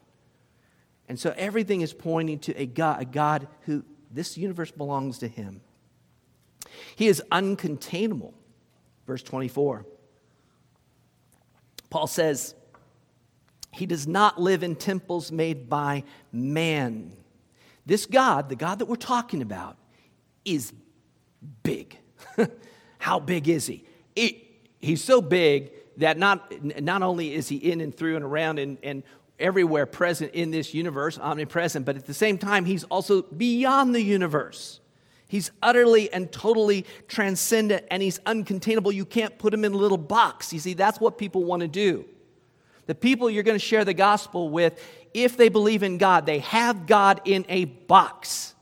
And 1.08 1.18
so 1.18 1.32
everything 1.36 1.80
is 1.80 1.92
pointing 1.92 2.40
to 2.40 2.52
a 2.60 2.66
God, 2.66 3.00
a 3.00 3.04
God 3.04 3.48
who 3.62 3.84
this 4.10 4.36
universe 4.36 4.72
belongs 4.72 5.18
to 5.18 5.28
Him. 5.28 5.60
He 6.96 7.08
is 7.08 7.22
uncontainable. 7.30 8.32
Verse 9.06 9.22
24. 9.22 9.86
Paul 11.90 12.06
says, 12.06 12.54
He 13.72 13.86
does 13.86 14.06
not 14.06 14.40
live 14.40 14.62
in 14.62 14.76
temples 14.76 15.32
made 15.32 15.68
by 15.68 16.04
man. 16.32 17.12
This 17.86 18.06
God, 18.06 18.48
the 18.48 18.56
God 18.56 18.78
that 18.78 18.86
we're 18.86 18.96
talking 18.96 19.42
about, 19.42 19.76
is 20.44 20.72
big. 21.62 21.98
How 22.98 23.18
big 23.18 23.48
is 23.48 23.66
he? 23.66 23.84
He's 24.80 25.02
so 25.02 25.20
big 25.20 25.72
that 25.98 26.18
not, 26.18 26.52
not 26.82 27.02
only 27.02 27.34
is 27.34 27.48
he 27.48 27.56
in 27.56 27.80
and 27.80 27.94
through 27.94 28.16
and 28.16 28.24
around 28.24 28.58
and, 28.58 28.78
and 28.82 29.02
everywhere 29.38 29.86
present 29.86 30.32
in 30.34 30.50
this 30.50 30.74
universe, 30.74 31.18
omnipresent, 31.18 31.84
but 31.84 31.96
at 31.96 32.06
the 32.06 32.14
same 32.14 32.38
time, 32.38 32.64
he's 32.64 32.84
also 32.84 33.22
beyond 33.22 33.94
the 33.94 34.02
universe. 34.02 34.79
He's 35.30 35.52
utterly 35.62 36.12
and 36.12 36.32
totally 36.32 36.84
transcendent 37.06 37.84
and 37.88 38.02
he's 38.02 38.18
uncontainable. 38.20 38.92
You 38.92 39.04
can't 39.04 39.38
put 39.38 39.54
him 39.54 39.64
in 39.64 39.72
a 39.72 39.76
little 39.76 39.96
box. 39.96 40.52
You 40.52 40.58
see, 40.58 40.74
that's 40.74 40.98
what 40.98 41.18
people 41.18 41.44
want 41.44 41.60
to 41.62 41.68
do. 41.68 42.04
The 42.86 42.96
people 42.96 43.30
you're 43.30 43.44
going 43.44 43.58
to 43.58 43.64
share 43.64 43.84
the 43.84 43.94
gospel 43.94 44.50
with, 44.50 44.84
if 45.14 45.36
they 45.36 45.48
believe 45.48 45.84
in 45.84 45.98
God, 45.98 46.26
they 46.26 46.40
have 46.40 46.84
God 46.84 47.20
in 47.24 47.46
a 47.48 47.66
box. 47.66 48.56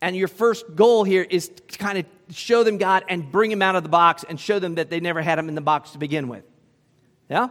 And 0.00 0.14
your 0.14 0.28
first 0.28 0.76
goal 0.76 1.02
here 1.02 1.26
is 1.28 1.48
to 1.48 1.78
kind 1.78 1.98
of 1.98 2.06
show 2.30 2.62
them 2.62 2.78
God 2.78 3.02
and 3.08 3.32
bring 3.32 3.50
him 3.50 3.60
out 3.60 3.74
of 3.74 3.82
the 3.82 3.88
box 3.88 4.24
and 4.28 4.38
show 4.38 4.60
them 4.60 4.76
that 4.76 4.88
they 4.88 5.00
never 5.00 5.20
had 5.20 5.36
him 5.36 5.48
in 5.48 5.56
the 5.56 5.60
box 5.60 5.90
to 5.90 5.98
begin 5.98 6.28
with. 6.28 6.44
Yeah? 7.28 7.48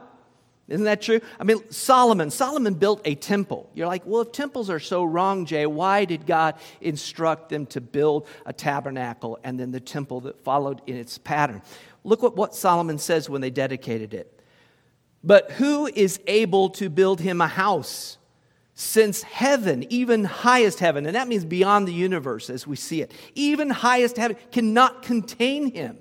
Isn't 0.68 0.86
that 0.86 1.02
true? 1.02 1.20
I 1.40 1.44
mean, 1.44 1.58
Solomon, 1.70 2.32
Solomon 2.32 2.76
built 2.76 3.02
a 3.04 3.16
temple. 3.16 3.70
You're 3.74 3.88
like, 3.88 4.06
well, 4.06 4.22
if 4.22 4.32
temples 4.32 4.70
are 4.70 4.80
so 4.80 5.04
wrong, 5.04 5.46
Jay, 5.46 5.66
why 5.66 6.06
did 6.06 6.26
God 6.26 6.56
instruct 6.80 7.50
them 7.50 7.66
to 7.68 7.82
build 7.82 8.28
a 8.46 8.54
tabernacle 8.54 9.38
and 9.44 9.60
then 9.60 9.72
the 9.72 9.82
temple 9.82 10.22
that 10.22 10.44
followed 10.44 10.82
in 10.88 10.96
its 10.96 11.18
pattern? 11.18 11.62
Look 12.04 12.24
at 12.24 12.36
what 12.36 12.56
Solomon 12.56 13.00
says 13.00 13.30
when 13.30 13.42
they 13.42 13.50
dedicated 13.50 14.14
it. 14.14 14.42
But 15.24 15.52
who 15.52 15.88
is 15.88 16.20
able 16.26 16.70
to 16.72 16.90
build 16.90 17.20
him 17.20 17.42
a 17.42 17.48
house? 17.48 18.18
Since 18.74 19.24
heaven, 19.24 19.86
even 19.90 20.24
highest 20.24 20.80
heaven, 20.80 21.06
and 21.06 21.16
that 21.16 21.28
means 21.28 21.46
beyond 21.46 21.88
the 21.88 21.94
universe 21.94 22.50
as 22.50 22.66
we 22.66 22.76
see 22.78 23.02
it, 23.02 23.12
even 23.36 23.70
highest 23.70 24.18
heaven 24.18 24.38
cannot 24.52 25.04
contain 25.04 25.72
him. 25.72 25.98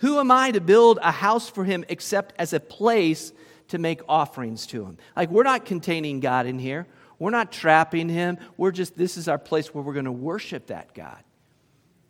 Who 0.00 0.18
am 0.18 0.30
I 0.30 0.50
to 0.50 0.60
build 0.60 0.98
a 1.02 1.12
house 1.12 1.48
for 1.48 1.64
him 1.64 1.84
except 1.88 2.34
as 2.38 2.52
a 2.52 2.60
place 2.60 3.32
to 3.70 3.78
make 3.78 4.02
offerings 4.08 4.66
to 4.66 4.84
him. 4.84 4.98
Like, 5.16 5.30
we're 5.30 5.44
not 5.44 5.64
containing 5.64 6.20
God 6.20 6.46
in 6.46 6.58
here. 6.58 6.86
We're 7.18 7.30
not 7.30 7.52
trapping 7.52 8.08
him. 8.08 8.38
We're 8.56 8.72
just, 8.72 8.96
this 8.96 9.16
is 9.16 9.28
our 9.28 9.38
place 9.38 9.72
where 9.72 9.82
we're 9.82 9.92
going 9.92 10.06
to 10.06 10.12
worship 10.12 10.66
that 10.66 10.92
God. 10.92 11.22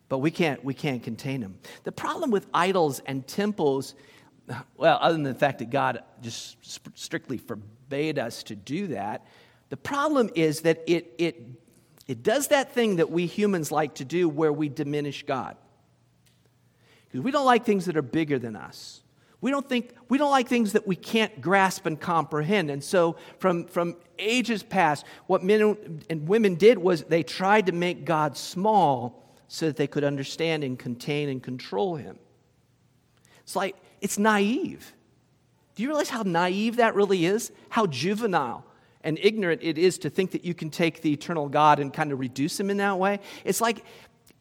But 0.09 0.19
we 0.19 0.31
can't, 0.31 0.65
we 0.65 0.75
can't 0.75 1.03
contain 1.03 1.43
him. 1.43 1.59
The 1.85 1.93
problem 1.93 2.31
with 2.31 2.47
idols 2.53 3.01
and 3.07 3.27
temples, 3.27 3.95
well, 4.77 4.99
other 5.01 5.15
than 5.15 5.23
the 5.23 5.35
fact 5.35 5.59
that 5.59 5.71
God 5.71 6.03
just 6.23 6.57
strictly 6.95 7.37
forbade 7.37 8.19
us 8.19 8.43
to 8.45 8.57
do 8.57 8.89
that, 8.89 9.27
the 9.69 9.77
problem 9.77 10.31
is 10.35 10.63
that 10.63 10.83
it, 10.87 11.13
it, 11.19 11.43
it 12.07 12.23
does 12.23 12.49
that 12.49 12.73
thing 12.73 12.97
that 12.97 13.11
we 13.11 13.27
humans 13.27 13.71
like 13.71 13.97
to 13.97 14.05
do 14.05 14.29
where 14.29 14.53
we 14.53 14.69
diminish 14.69 15.25
God. 15.25 15.57
Because 17.11 17.25
we 17.25 17.31
don't 17.31 17.47
like 17.47 17.65
things 17.65 17.87
that 17.87 17.97
are 17.97 18.03
bigger 18.03 18.39
than 18.39 18.57
us. 18.57 19.03
We 19.41 19.51
don't 19.51 19.69
think 19.69 19.95
we 20.09 20.19
don't 20.19 20.31
like 20.31 20.49
things 20.49 20.73
that 20.73 20.87
we 20.87 20.97
can't 20.97 21.41
grasp 21.41 21.87
and 21.87 21.99
comprehend. 21.99 22.71
And 22.71 22.85
so 22.85 23.17
from, 23.39 23.67
from 23.67 23.97
ages 24.19 24.63
past, 24.63 25.07
what 25.27 25.43
men 25.43 26.03
and 26.11 26.29
women 26.29 26.57
did 26.57 26.79
was 26.79 27.05
they 27.05 27.23
tried 27.23 27.67
to 27.67 27.73
make 27.73 28.05
God 28.05 28.37
small 28.37 29.35
so 29.49 29.67
that 29.67 29.77
they 29.77 29.87
could 29.87 30.05
understand 30.05 30.63
and 30.63 30.79
contain 30.79 31.29
and 31.29 31.43
control 31.43 31.97
him. 31.97 32.19
It's 33.43 33.57
like 33.57 33.77
it's 34.01 34.19
naive. 34.19 34.95
Do 35.75 35.83
you 35.83 35.89
realize 35.89 36.11
how 36.11 36.23
naive 36.23 36.77
that 36.77 36.95
really 36.95 37.25
is? 37.25 37.51
How 37.71 37.87
juvenile 37.87 38.65
and 39.03 39.19
ignorant 39.23 39.63
it 39.63 39.79
is 39.79 39.99
to 39.99 40.11
think 40.11 40.33
that 40.33 40.45
you 40.45 40.53
can 40.53 40.69
take 40.69 41.01
the 41.01 41.13
eternal 41.13 41.49
God 41.49 41.81
and 41.81 41.93
kind 41.93 42.13
of 42.13 42.21
reduce 42.21 42.61
him 42.61 42.69
in 42.69 42.77
that 42.77 42.99
way. 42.99 43.21
It's 43.45 43.61
like 43.61 43.85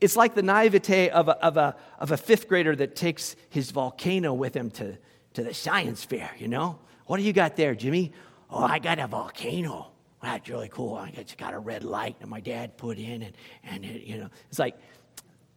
it's 0.02 0.16
like 0.16 0.34
the 0.34 0.42
naivete 0.42 1.10
of 1.10 1.28
a, 1.28 1.44
of 1.44 1.58
a, 1.58 1.76
of 2.00 2.12
a 2.12 2.18
fifth 2.18 2.48
grader 2.48 2.76
that 2.76 2.96
takes 2.96 3.36
his 3.50 3.72
volcano 3.72 4.34
with 4.34 4.56
him 4.56 4.72
to, 4.72 4.98
to 5.34 5.44
the 5.44 5.54
science 5.54 6.04
fair, 6.04 6.32
you 6.38 6.48
know? 6.48 6.80
What 7.06 7.18
do 7.18 7.24
you 7.24 7.34
got 7.34 7.56
there, 7.56 7.76
Jimmy? 7.76 8.14
Oh, 8.50 8.64
I 8.64 8.80
got 8.80 9.00
a 9.00 9.08
volcano. 9.08 9.92
That's 10.22 10.48
really 10.50 10.70
cool. 10.70 10.96
I 10.96 11.12
got, 11.12 11.36
got 11.38 11.54
a 11.54 11.60
red 11.60 11.84
light 11.84 12.20
that 12.20 12.28
my 12.28 12.40
dad 12.40 12.78
put 12.78 12.98
in, 12.98 13.24
and, 13.24 13.34
and 13.64 13.86
it, 13.86 14.04
you 14.04 14.18
know, 14.18 14.30
it's 14.50 14.60
like, 14.60 14.78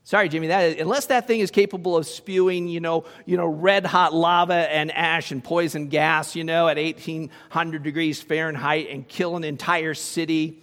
sorry, 0.04 0.28
Jimmy, 0.28 0.48
that, 0.48 0.78
unless 0.78 1.06
that 1.06 1.26
thing 1.26 1.40
is 1.40 1.50
capable 1.50 1.96
of 1.96 2.06
spewing, 2.06 2.68
you 2.68 2.80
know, 2.80 3.04
you 3.26 3.36
know, 3.36 3.46
red 3.46 3.86
hot 3.86 4.14
lava 4.14 4.54
and 4.54 4.90
ash 4.92 5.30
and 5.30 5.42
poison 5.42 5.88
gas, 5.88 6.34
you 6.34 6.44
know, 6.44 6.68
at 6.68 6.76
1800 6.76 7.82
degrees 7.82 8.20
Fahrenheit 8.20 8.88
and 8.90 9.06
kill 9.06 9.36
an 9.36 9.44
entire 9.44 9.94
city, 9.94 10.62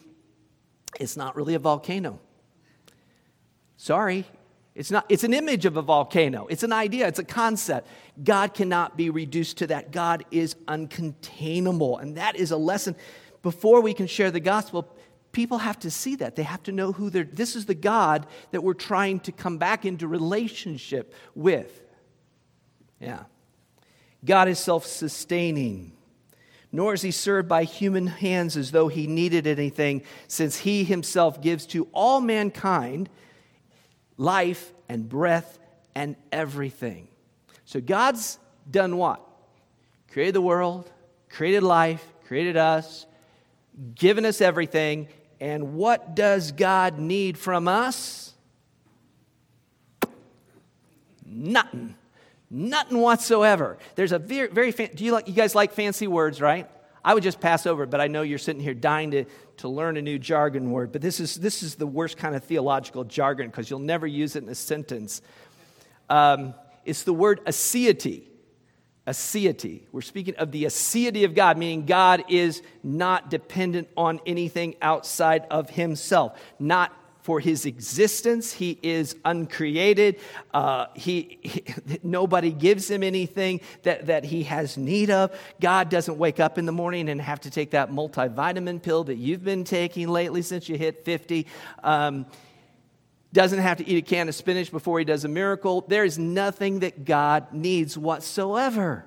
it's 1.00 1.16
not 1.16 1.36
really 1.36 1.56
a 1.56 1.60
volcano. 1.60 2.20
Sorry, 3.82 4.26
it's 4.76 4.92
not 4.92 5.06
it's 5.08 5.24
an 5.24 5.34
image 5.34 5.66
of 5.66 5.78
a 5.78 5.82
volcano. 5.82 6.48
It's 6.48 6.64
an 6.64 6.74
idea, 6.74 7.08
it's 7.08 7.18
a 7.18 7.24
concept. 7.24 7.88
God 8.22 8.54
cannot 8.54 8.98
be 8.98 9.10
reduced 9.10 9.60
to 9.60 9.68
that. 9.68 9.92
God 9.94 10.26
is 10.32 10.56
uncontainable. 10.68 12.02
And 12.02 12.18
that 12.18 12.36
is 12.36 12.52
a 12.52 12.58
lesson 12.58 12.94
before 13.42 13.80
we 13.80 13.94
can 13.94 14.06
share 14.06 14.32
the 14.32 14.42
gospel. 14.42 14.86
people 15.32 15.60
have 15.60 15.80
to 15.80 15.90
see 15.90 16.18
that. 16.18 16.36
They 16.36 16.44
have 16.44 16.62
to 16.64 16.74
know 16.74 16.92
who 16.92 17.10
they're, 17.10 17.24
this 17.24 17.56
is 17.56 17.68
the 17.68 17.74
God 17.74 18.28
that 18.52 18.62
we're 18.62 18.74
trying 18.74 19.22
to 19.22 19.32
come 19.32 19.58
back 19.58 19.86
into 19.86 20.10
relationship 20.10 21.14
with. 21.34 21.82
Yeah. 23.00 23.24
God 24.26 24.50
is 24.50 24.60
self 24.60 24.86
sustaining, 24.86 25.94
nor 26.70 26.96
is 26.96 27.02
he 27.02 27.12
served 27.12 27.48
by 27.48 27.64
human 27.64 28.08
hands 28.08 28.58
as 28.58 28.72
though 28.72 28.90
he 28.90 29.08
needed 29.08 29.48
anything, 29.48 30.04
since 30.28 30.58
he 30.58 30.84
himself 30.84 31.42
gives 31.42 31.66
to 31.68 31.88
all 31.94 32.20
mankind 32.20 33.10
life 34.20 34.74
and 34.90 35.10
breath 35.10 35.58
and 35.96 36.16
everything. 36.32 37.08
So 37.66 37.82
God's 37.82 38.38
done 38.70 38.98
what? 38.98 39.26
Created 40.12 40.36
the 40.36 40.42
world, 40.42 40.92
created 41.30 41.64
life, 41.64 42.06
created 42.28 42.58
us, 42.58 43.08
given 43.96 44.26
us 44.26 44.42
everything. 44.42 45.08
And 45.40 45.74
what 45.76 46.16
does 46.16 46.52
God 46.52 47.00
need 47.00 47.38
from 47.38 47.68
us? 47.68 48.34
Nothing. 51.26 51.96
Nothing 52.50 52.98
whatsoever. 52.98 53.78
There's 53.96 54.12
a 54.12 54.20
very, 54.20 54.50
very 54.50 54.72
fan- 54.72 54.92
do 54.96 55.06
you 55.06 55.14
like 55.14 55.28
you 55.28 55.34
guys 55.34 55.56
like 55.56 55.72
fancy 55.74 56.08
words, 56.08 56.42
right? 56.42 56.70
I 57.06 57.14
would 57.14 57.24
just 57.24 57.40
pass 57.40 57.66
over 57.66 57.86
but 57.86 58.02
I 58.02 58.08
know 58.08 58.24
you're 58.24 58.38
sitting 58.38 58.62
here 58.62 58.74
dying 58.74 59.12
to, 59.12 59.26
to 59.60 59.70
learn 59.70 59.98
a 59.98 60.02
new 60.02 60.20
jargon 60.20 60.72
word. 60.72 60.92
But 60.92 61.02
this 61.02 61.20
is 61.20 61.36
this 61.36 61.64
is 61.64 61.76
the 61.76 61.88
worst 61.88 62.18
kind 62.18 62.36
of 62.36 62.44
theological 62.44 63.04
jargon 63.04 63.48
because 63.48 63.70
you'll 63.70 63.80
never 63.80 64.08
use 64.08 64.36
it 64.36 64.44
in 64.44 64.50
a 64.50 64.56
sentence. 64.56 65.22
Um, 66.10 66.54
it's 66.86 67.04
the 67.04 67.14
word 67.14 67.46
aseity 67.46 68.24
aseity. 69.10 69.82
We're 69.92 70.02
speaking 70.02 70.36
of 70.36 70.52
the 70.52 70.66
aseity 70.66 71.26
of 71.26 71.34
God, 71.34 71.58
meaning 71.58 71.86
God 71.86 72.24
is 72.30 72.62
not 72.84 73.32
dependent 73.32 73.90
on 73.98 74.20
anything 74.26 74.76
outside 74.84 75.46
of 75.50 75.72
himself, 75.72 76.40
not 76.60 76.94
for 77.30 77.40
his 77.40 77.68
existence. 77.68 78.52
He 78.52 78.80
is 78.82 79.16
uncreated. 79.24 80.20
Uh, 80.52 80.88
he, 80.96 81.38
he, 81.44 81.64
nobody 82.04 82.52
gives 82.52 82.90
him 82.90 83.04
anything 83.04 83.62
that, 83.84 84.08
that 84.08 84.24
he 84.24 84.42
has 84.46 84.78
need 84.78 85.12
of. 85.12 85.40
God 85.62 85.92
doesn't 85.92 86.18
wake 86.18 86.40
up 86.40 86.58
in 86.58 86.66
the 86.66 86.72
morning 86.72 87.08
and 87.08 87.22
have 87.22 87.42
to 87.42 87.52
take 87.52 87.70
that 87.70 87.92
multivitamin 87.92 88.82
pill 88.82 89.04
that 89.04 89.18
you've 89.18 89.44
been 89.44 89.64
taking 89.64 90.08
lately 90.08 90.42
since 90.42 90.68
you 90.68 90.76
hit 90.76 91.06
50. 91.06 91.46
Um, 91.84 92.26
doesn't 93.32 93.60
have 93.60 93.78
to 93.78 93.88
eat 93.88 93.98
a 93.98 94.02
can 94.02 94.28
of 94.28 94.34
spinach 94.34 94.72
before 94.72 94.98
he 94.98 95.06
does 95.06 95.24
a 95.24 95.30
miracle. 95.30 95.86
There 95.88 96.06
is 96.06 96.18
nothing 96.18 96.80
that 96.80 97.06
God 97.06 97.54
needs 97.54 97.96
whatsoever. 97.96 99.06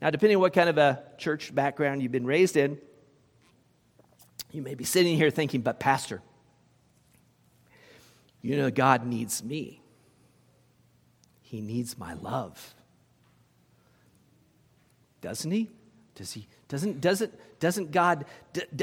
Now, 0.00 0.08
depending 0.08 0.36
on 0.36 0.40
what 0.40 0.54
kind 0.54 0.70
of 0.70 0.78
a 0.78 1.02
church 1.18 1.54
background 1.54 2.02
you've 2.02 2.12
been 2.12 2.24
raised 2.24 2.56
in, 2.56 2.78
you 4.52 4.62
may 4.62 4.74
be 4.74 4.84
sitting 4.84 5.18
here 5.18 5.28
thinking, 5.28 5.60
but 5.60 5.78
Pastor, 5.78 6.22
you 8.42 8.56
know, 8.56 8.70
God 8.70 9.06
needs 9.06 9.42
me. 9.42 9.82
He 11.40 11.60
needs 11.60 11.98
my 11.98 12.14
love. 12.14 12.74
Doesn't 15.20 15.50
he? 15.50 15.68
Does 16.14 16.32
he? 16.32 16.46
Doesn't, 16.68 17.00
doesn't, 17.00 17.32
doesn't, 17.60 17.92
God, 17.92 18.26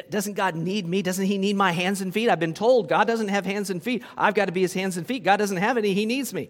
doesn't 0.10 0.34
God 0.34 0.56
need 0.56 0.88
me? 0.88 1.02
Doesn't 1.02 1.26
He 1.26 1.38
need 1.38 1.56
my 1.56 1.72
hands 1.72 2.02
and 2.02 2.14
feet? 2.14 2.30
I've 2.30 2.40
been 2.40 2.54
told 2.54 2.90
God 2.90 3.06
doesn't 3.06 3.28
have 3.28 3.46
hands 3.46 3.70
and 3.70 3.82
feet. 3.82 4.04
I've 4.18 4.34
got 4.34 4.46
to 4.46 4.52
be 4.52 4.62
His 4.62 4.74
hands 4.74 4.98
and 4.98 5.06
feet. 5.06 5.24
God 5.24 5.38
doesn't 5.38 5.58
have 5.58 5.78
any. 5.78 5.94
He 5.94 6.06
needs 6.06 6.34
me. 6.34 6.50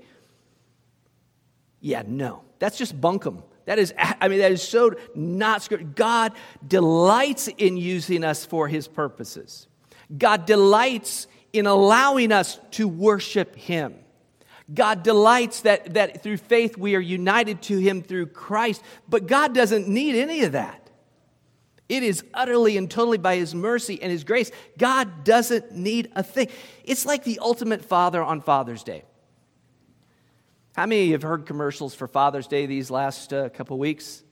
Yeah, 1.81 2.03
no. 2.07 2.43
That's 2.59 2.77
just 2.77 3.00
bunkum. 3.00 3.43
That 3.65 3.79
is, 3.79 3.93
I 3.97 4.27
mean, 4.27 4.39
that 4.39 4.51
is 4.51 4.63
so 4.63 4.95
not 5.13 5.62
scripture. 5.62 5.88
God 5.93 6.31
delights 6.65 7.47
in 7.47 7.77
using 7.77 8.24
us 8.24 8.45
for 8.45 8.67
His 8.67 8.88
purposes. 8.88 9.67
God 10.17 10.45
delights 10.45 11.27
in 11.55 11.67
allowing 11.67 12.31
us 12.31 12.59
to 12.71 12.88
worship 12.88 13.55
Him. 13.55 13.95
God 14.74 15.03
delights 15.03 15.62
that, 15.62 15.93
that 15.93 16.24
through 16.24 16.38
faith 16.38 16.77
we 16.77 16.95
are 16.95 17.00
united 17.00 17.62
to 17.63 17.77
Him 17.77 18.01
through 18.01 18.27
Christ, 18.27 18.81
but 19.07 19.27
God 19.27 19.53
doesn't 19.53 19.88
need 19.88 20.15
any 20.15 20.43
of 20.43 20.53
that. 20.53 20.89
It 21.88 22.01
is 22.01 22.24
utterly 22.33 22.77
and 22.77 22.89
totally 22.89 23.19
by 23.19 23.35
His 23.35 23.53
mercy 23.53 24.01
and 24.01 24.12
His 24.12 24.24
grace. 24.24 24.51
God 24.77 25.24
doesn't 25.24 25.71
need 25.71 26.12
a 26.15 26.24
thing. 26.24 26.50
It's 26.83 27.05
like 27.05 27.24
the 27.24 27.39
ultimate 27.39 27.85
father 27.85 28.24
on 28.24 28.41
Father's 28.41 28.83
Day. 28.83 29.03
How 30.75 30.88
many 30.88 31.12
have 31.12 31.21
heard 31.21 31.45
commercials 31.45 31.93
for 31.93 32.07
Father's 32.07 32.47
Day 32.47 32.65
these 32.65 32.89
last 32.89 33.31
uh, 33.31 33.50
couple 33.50 33.77
weeks? 33.77 34.24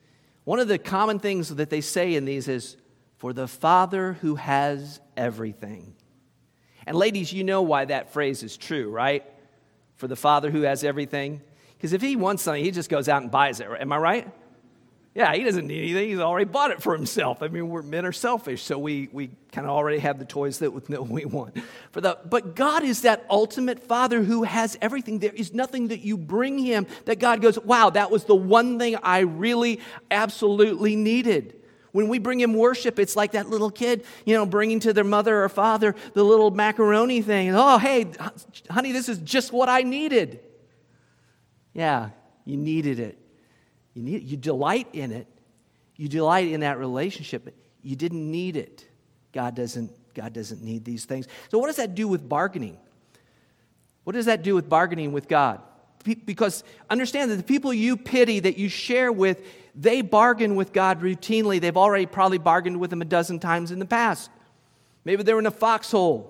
One 0.44 0.60
of 0.60 0.68
the 0.68 0.78
common 0.78 1.20
things 1.20 1.56
that 1.56 1.70
they 1.70 1.80
say 1.80 2.16
in 2.16 2.26
these 2.26 2.48
is, 2.48 2.76
for 3.18 3.32
the 3.32 3.48
father 3.48 4.14
who 4.14 4.36
has 4.36 5.00
everything. 5.16 5.96
And 6.86 6.96
ladies, 6.96 7.32
you 7.32 7.44
know 7.44 7.62
why 7.62 7.86
that 7.86 8.14
phrase 8.14 8.44
is 8.44 8.58
true, 8.58 8.90
right? 8.90 9.24
For 9.98 10.08
the 10.08 10.16
father 10.16 10.52
who 10.52 10.62
has 10.62 10.84
everything. 10.84 11.42
Because 11.78 11.94
if 11.94 12.02
he 12.02 12.16
wants 12.16 12.44
something, 12.44 12.64
he 12.64 12.72
just 12.72 12.90
goes 12.90 13.10
out 13.10 13.22
and 13.22 13.32
buys 13.32 13.60
it. 13.60 13.68
Am 13.80 13.92
I 13.92 13.98
right? 13.98 14.32
Yeah, 15.16 15.36
he 15.36 15.44
doesn't 15.44 15.68
need 15.68 15.78
anything. 15.78 16.10
He's 16.10 16.20
already 16.20 16.50
bought 16.50 16.72
it 16.72 16.82
for 16.82 16.96
himself. 16.96 17.44
I 17.44 17.48
mean, 17.48 17.70
we're 17.70 17.84
men 17.84 18.04
are 18.04 18.12
selfish, 18.12 18.64
so 18.64 18.80
we, 18.80 19.10
we 19.12 19.30
kind 19.52 19.68
of 19.68 19.72
already 19.72 20.00
have 20.00 20.18
the 20.18 20.26
toys 20.26 20.58
that 20.60 20.72
we 20.72 21.26
want. 21.26 21.56
For 21.92 22.02
the, 22.02 22.18
but 22.26 22.56
God 22.56 22.84
is 22.84 23.02
that 23.02 23.26
ultimate 23.30 23.80
Father 23.84 24.24
who 24.24 24.42
has 24.42 24.76
everything. 24.82 25.20
There 25.20 25.32
is 25.32 25.54
nothing 25.54 25.90
that 25.90 26.00
you 26.00 26.18
bring 26.18 26.58
Him 26.58 26.88
that 27.06 27.20
God 27.20 27.42
goes, 27.42 27.60
wow, 27.60 27.92
that 27.92 28.10
was 28.10 28.24
the 28.26 28.36
one 28.36 28.80
thing 28.80 28.96
I 29.04 29.20
really 29.20 29.82
absolutely 30.10 30.96
needed. 30.96 31.63
When 31.94 32.08
we 32.08 32.18
bring 32.18 32.40
Him 32.40 32.56
worship, 32.56 33.00
it's 33.00 33.16
like 33.16 33.32
that 33.32 33.50
little 33.50 33.70
kid, 33.70 34.04
you 34.26 34.34
know, 34.36 34.46
bringing 34.48 34.80
to 34.82 34.94
their 34.94 35.04
mother 35.04 35.44
or 35.44 35.48
father 35.48 35.96
the 36.14 36.24
little 36.24 36.50
macaroni 36.52 37.22
thing. 37.22 37.56
Oh, 37.56 37.78
hey, 37.78 38.08
honey, 38.70 38.92
this 38.92 39.08
is 39.08 39.20
just 39.20 39.54
what 39.54 39.70
I 39.70 39.84
needed. 39.84 40.40
Yeah, 41.74 42.10
you 42.46 42.58
needed 42.58 43.00
it. 43.00 43.18
You, 43.94 44.02
need, 44.02 44.24
you 44.24 44.38
delight 44.38 44.88
in 44.92 45.12
it. 45.12 45.28
You 45.96 46.10
delight 46.10 46.48
in 46.48 46.62
that 46.62 46.80
relationship. 46.80 47.56
You 47.84 47.96
didn't 47.96 48.30
need 48.30 48.58
it. 48.58 48.84
God 49.32 49.56
doesn't, 49.56 49.92
God 50.16 50.34
doesn't 50.34 50.64
need 50.64 50.84
these 50.84 51.06
things. 51.06 51.28
So, 51.52 51.60
what 51.60 51.68
does 51.68 51.76
that 51.76 51.94
do 51.94 52.08
with 52.08 52.28
bargaining? 52.28 52.78
What 54.04 54.14
does 54.14 54.26
that 54.26 54.42
do 54.42 54.56
with 54.56 54.68
bargaining 54.68 55.12
with 55.12 55.28
God? 55.28 55.62
Because 56.04 56.64
understand 56.90 57.30
that 57.32 57.38
the 57.38 57.44
people 57.44 57.72
you 57.72 57.98
pity, 57.98 58.40
that 58.42 58.58
you 58.58 58.68
share 58.68 59.12
with, 59.12 59.42
they 59.76 60.02
bargain 60.02 60.56
with 60.56 60.74
God 60.74 61.02
routinely. 61.02 61.60
They've 61.60 61.78
already 61.78 62.06
probably 62.06 62.38
bargained 62.38 62.80
with 62.80 62.92
Him 62.92 63.02
a 63.02 63.06
dozen 63.06 63.40
times 63.40 63.72
in 63.72 63.80
the 63.80 63.86
past. 63.86 64.30
Maybe 65.06 65.24
they're 65.24 65.40
in 65.40 65.46
a 65.46 65.52
foxhole. 65.52 66.30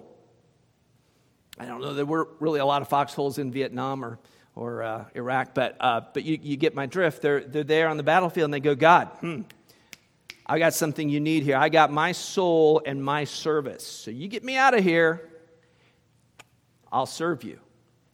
I 1.60 1.66
don't 1.66 1.82
know, 1.82 1.94
there 1.94 2.06
were 2.06 2.30
really 2.40 2.60
a 2.60 2.66
lot 2.66 2.82
of 2.82 2.88
foxholes 2.88 3.38
in 3.38 3.52
Vietnam 3.52 4.04
or 4.04 4.20
or 4.56 4.84
uh, 4.84 5.06
Iraq, 5.16 5.54
but, 5.54 5.76
uh, 5.80 6.02
but 6.14 6.24
you, 6.24 6.38
you 6.42 6.58
get 6.58 6.76
my 6.76 6.86
drift. 6.86 7.22
They're, 7.22 7.42
they're 7.42 7.64
there 7.64 7.88
on 7.88 7.98
the 7.98 8.04
battlefield 8.04 8.46
and 8.46 8.54
they 8.54 8.60
go, 8.60 8.76
God, 8.76 9.08
hmm, 9.20 9.42
I 10.46 10.60
got 10.60 10.74
something 10.74 11.10
you 11.10 11.20
need 11.20 11.44
here. 11.44 11.58
I 11.58 11.70
got 11.70 11.92
my 11.92 12.12
soul 12.12 12.82
and 12.86 13.04
my 13.04 13.24
service. 13.24 13.86
So 13.86 14.12
you 14.12 14.28
get 14.28 14.44
me 14.44 14.56
out 14.56 14.74
of 14.74 14.84
here, 14.84 15.30
I'll 16.92 17.08
serve 17.08 17.44
you. 17.44 17.60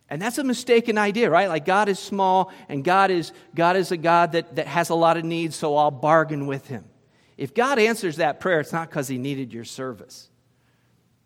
And 0.09 0.21
that's 0.21 0.37
a 0.37 0.43
mistaken 0.43 0.97
idea, 0.97 1.29
right? 1.29 1.47
Like 1.49 1.65
God 1.65 1.87
is 1.87 1.99
small 1.99 2.51
and 2.67 2.83
God 2.83 3.11
is, 3.11 3.31
God 3.53 3.75
is 3.75 3.91
a 3.91 3.97
God 3.97 4.31
that, 4.31 4.55
that 4.55 4.67
has 4.67 4.89
a 4.89 4.95
lot 4.95 5.17
of 5.17 5.25
needs, 5.25 5.55
so 5.55 5.75
I'll 5.77 5.91
bargain 5.91 6.47
with 6.47 6.67
him. 6.67 6.85
If 7.37 7.53
God 7.53 7.79
answers 7.79 8.17
that 8.17 8.39
prayer, 8.39 8.59
it's 8.59 8.73
not 8.73 8.89
because 8.89 9.07
he 9.07 9.17
needed 9.17 9.53
your 9.53 9.65
service. 9.65 10.29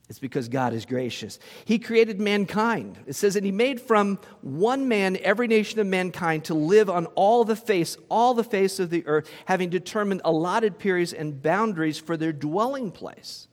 It's 0.09 0.19
because 0.19 0.49
God 0.49 0.73
is 0.73 0.85
gracious. 0.85 1.39
He 1.65 1.79
created 1.79 2.19
mankind. 2.19 2.99
It 3.07 3.13
says 3.13 3.35
that 3.35 3.43
He 3.43 3.51
made 3.51 3.79
from 3.79 4.19
one 4.41 4.87
man 4.87 5.17
every 5.23 5.47
nation 5.47 5.79
of 5.79 5.87
mankind 5.87 6.43
to 6.45 6.53
live 6.53 6.89
on 6.89 7.05
all 7.15 7.45
the 7.45 7.55
face, 7.55 7.97
all 8.09 8.33
the 8.33 8.43
face 8.43 8.79
of 8.79 8.89
the 8.89 9.07
earth, 9.07 9.27
having 9.45 9.69
determined 9.69 10.21
allotted 10.25 10.77
periods 10.77 11.13
and 11.13 11.41
boundaries 11.41 11.97
for 11.97 12.17
their 12.17 12.33
dwelling 12.33 12.91
place. 12.91 13.47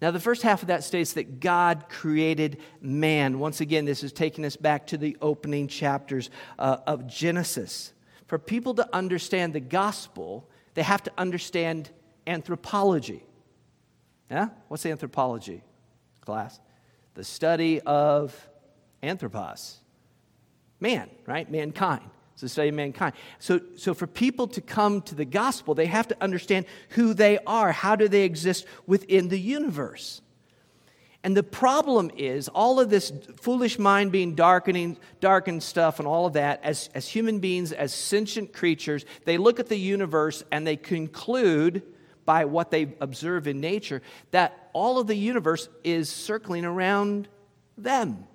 Now, 0.00 0.10
the 0.10 0.20
first 0.20 0.42
half 0.42 0.62
of 0.62 0.68
that 0.68 0.84
states 0.84 1.14
that 1.14 1.40
God 1.40 1.86
created 1.88 2.58
man. 2.80 3.38
Once 3.38 3.60
again, 3.60 3.86
this 3.86 4.04
is 4.04 4.12
taking 4.12 4.44
us 4.44 4.56
back 4.56 4.86
to 4.88 4.98
the 4.98 5.16
opening 5.22 5.68
chapters 5.68 6.28
uh, 6.58 6.78
of 6.86 7.06
Genesis. 7.06 7.94
For 8.26 8.38
people 8.38 8.74
to 8.74 8.88
understand 8.94 9.54
the 9.54 9.60
gospel, 9.60 10.48
they 10.74 10.82
have 10.82 11.02
to 11.04 11.12
understand 11.16 11.90
anthropology. 12.26 13.24
Yeah? 14.30 14.48
What's 14.68 14.84
anthropology 14.84 15.62
class? 16.20 16.60
The 17.14 17.24
study 17.24 17.80
of 17.80 18.34
anthropos. 19.02 19.78
Man, 20.78 21.08
right? 21.24 21.50
Mankind. 21.50 22.10
It's 22.36 22.42
the 22.42 22.48
study 22.50 22.68
of 22.68 22.74
mankind. 22.74 23.14
So, 23.38 23.62
so 23.76 23.94
for 23.94 24.06
people 24.06 24.46
to 24.48 24.60
come 24.60 25.00
to 25.02 25.14
the 25.14 25.24
gospel, 25.24 25.74
they 25.74 25.86
have 25.86 26.06
to 26.08 26.22
understand 26.22 26.66
who 26.90 27.14
they 27.14 27.38
are. 27.46 27.72
How 27.72 27.96
do 27.96 28.08
they 28.08 28.24
exist 28.24 28.66
within 28.86 29.28
the 29.28 29.40
universe? 29.40 30.20
And 31.24 31.34
the 31.34 31.42
problem 31.42 32.10
is 32.14 32.48
all 32.48 32.78
of 32.78 32.90
this 32.90 33.10
foolish 33.40 33.78
mind 33.78 34.12
being 34.12 34.34
darkening, 34.34 34.98
darkened 35.22 35.62
stuff 35.62 35.98
and 35.98 36.06
all 36.06 36.26
of 36.26 36.34
that, 36.34 36.62
as, 36.62 36.90
as 36.94 37.08
human 37.08 37.38
beings, 37.38 37.72
as 37.72 37.94
sentient 37.94 38.52
creatures, 38.52 39.06
they 39.24 39.38
look 39.38 39.58
at 39.58 39.70
the 39.70 39.78
universe 39.78 40.44
and 40.52 40.66
they 40.66 40.76
conclude 40.76 41.82
by 42.26 42.44
what 42.44 42.70
they 42.70 42.94
observe 43.00 43.48
in 43.48 43.62
nature 43.62 44.02
that 44.32 44.68
all 44.74 44.98
of 44.98 45.06
the 45.06 45.16
universe 45.16 45.70
is 45.84 46.10
circling 46.10 46.66
around 46.66 47.28
them. 47.78 48.26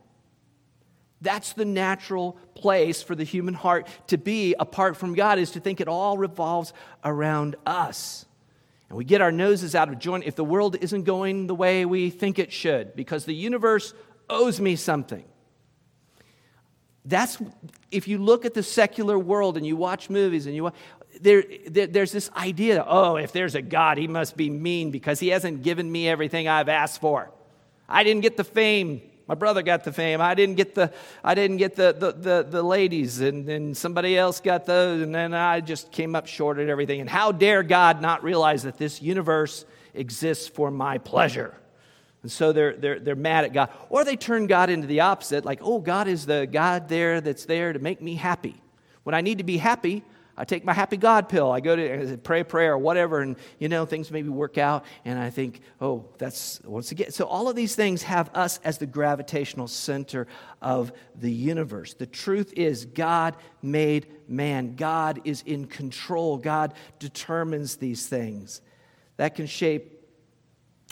That's 1.22 1.54
the 1.54 1.66
natural 1.66 2.38
place 2.56 3.04
for 3.04 3.16
the 3.16 3.24
human 3.24 3.54
heart 3.54 3.88
to 4.08 4.18
be 4.18 4.56
apart 4.60 4.98
from 4.98 5.14
God, 5.14 5.38
is 5.38 5.52
to 5.52 5.60
think 5.60 5.80
it 5.80 5.88
all 5.88 6.18
revolves 6.18 6.74
around 7.04 7.56
us. 7.66 8.26
And 8.90 8.98
we 8.98 9.06
get 9.06 9.22
our 9.22 9.32
noses 9.32 9.76
out 9.76 9.88
of 9.88 10.00
joint 10.00 10.26
if 10.26 10.36
the 10.36 10.44
world 10.44 10.76
isn't 10.82 11.04
going 11.04 11.48
the 11.48 11.56
way 11.56 11.86
we 11.86 12.10
think 12.10 12.40
it 12.40 12.52
should, 12.52 12.96
because 12.96 13.26
the 13.26 13.36
universe 13.36 13.94
owes 14.30 14.60
me 14.60 14.76
something. 14.76 15.24
That's 17.06 17.42
if 17.90 18.08
you 18.08 18.18
look 18.18 18.46
at 18.46 18.54
the 18.54 18.64
secular 18.64 19.18
world 19.18 19.58
and 19.58 19.66
you 19.66 19.76
watch 19.76 20.10
movies 20.10 20.46
and 20.46 20.56
you 20.56 20.72
there, 21.20 21.44
there, 21.68 21.88
there's 21.88 22.12
this 22.12 22.30
idea 22.32 22.84
oh, 22.88 23.16
if 23.16 23.32
there's 23.32 23.56
a 23.56 23.62
God, 23.62 23.98
he 23.98 24.08
must 24.08 24.38
be 24.38 24.50
mean 24.50 24.92
because 24.92 25.20
he 25.20 25.30
hasn't 25.30 25.64
given 25.64 25.92
me 25.92 26.08
everything 26.08 26.48
I've 26.48 26.70
asked 26.70 27.02
for. 27.02 27.32
I 27.88 28.04
didn't 28.04 28.22
get 28.22 28.38
the 28.38 28.44
fame. 28.44 29.02
My 29.32 29.36
brother 29.36 29.62
got 29.62 29.86
the 29.86 29.94
fame. 29.94 30.20
I 30.20 30.34
didn't 30.34 30.56
get 30.56 30.76
the, 30.76 30.92
I 31.24 31.36
didn't 31.36 31.56
get 31.56 31.78
the, 31.78 31.96
the, 31.98 32.12
the, 32.12 32.48
the 32.50 32.62
ladies, 32.62 33.22
and, 33.22 33.48
then 33.48 33.74
somebody 33.74 34.18
else 34.18 34.42
got 34.42 34.66
those, 34.66 35.02
and 35.02 35.16
then 35.16 35.34
I 35.34 35.62
just 35.62 35.90
came 35.90 36.18
up 36.18 36.28
short 36.28 36.60
at 36.60 36.68
everything. 36.68 37.00
And 37.00 37.10
how 37.10 37.32
dare 37.32 37.64
God 37.64 38.02
not 38.02 38.26
realize 38.26 38.64
that 38.64 38.78
this 38.78 39.02
universe 39.02 39.64
exists 39.94 40.50
for 40.50 40.70
my 40.70 40.98
pleasure? 40.98 41.56
And 42.24 42.30
so 42.30 42.52
they're, 42.52 42.76
they're, 42.76 43.00
they're 43.00 43.16
mad 43.16 43.46
at 43.46 43.54
God. 43.54 43.70
Or 43.88 44.04
they 44.04 44.18
turn 44.18 44.48
God 44.48 44.70
into 44.70 44.86
the 44.86 45.00
opposite, 45.00 45.46
like, 45.46 45.60
oh, 45.62 45.80
God 45.80 46.10
is 46.10 46.26
the 46.26 46.46
God 46.46 46.90
there 46.90 47.22
that's 47.22 47.46
there 47.46 47.72
to 47.72 47.80
make 47.80 48.02
me 48.02 48.16
happy. 48.16 48.62
When 49.04 49.16
I 49.16 49.22
need 49.22 49.38
to 49.38 49.46
be 49.46 49.56
happy, 49.56 50.04
I 50.42 50.44
take 50.44 50.66
my 50.66 50.74
happy 50.74 50.98
God 50.98 51.30
pill. 51.30 51.52
I 51.52 51.60
go 51.60 51.76
to 51.76 52.18
pray 52.18 52.40
a 52.40 52.44
prayer 52.44 52.74
or 52.74 52.80
whatever, 52.80 53.20
and 53.20 53.36
you 53.60 53.70
know, 53.70 53.86
things 53.86 54.10
maybe 54.10 54.30
work 54.30 54.58
out, 54.58 54.86
and 55.06 55.20
I 55.20 55.30
think, 55.30 55.62
oh, 55.80 56.06
that's 56.18 56.60
once 56.64 56.92
again. 56.92 57.12
So 57.12 57.26
all 57.26 57.48
of 57.48 57.56
these 57.56 57.76
things 57.76 58.02
have 58.02 58.32
us 58.34 58.60
as 58.64 58.80
the 58.80 58.88
gravitational 58.88 59.68
center 59.68 60.26
of 60.60 60.94
the 61.14 61.32
universe. 61.32 61.94
The 61.94 62.08
truth 62.08 62.54
is, 62.58 62.86
God 62.86 63.36
made 63.62 64.08
man. 64.28 64.76
God 64.76 65.22
is 65.26 65.44
in 65.46 65.68
control. 65.68 66.40
God 66.40 66.74
determines 66.98 67.76
these 67.76 68.08
things. 68.08 68.62
That 69.18 69.36
can 69.36 69.46
shape 69.46 70.04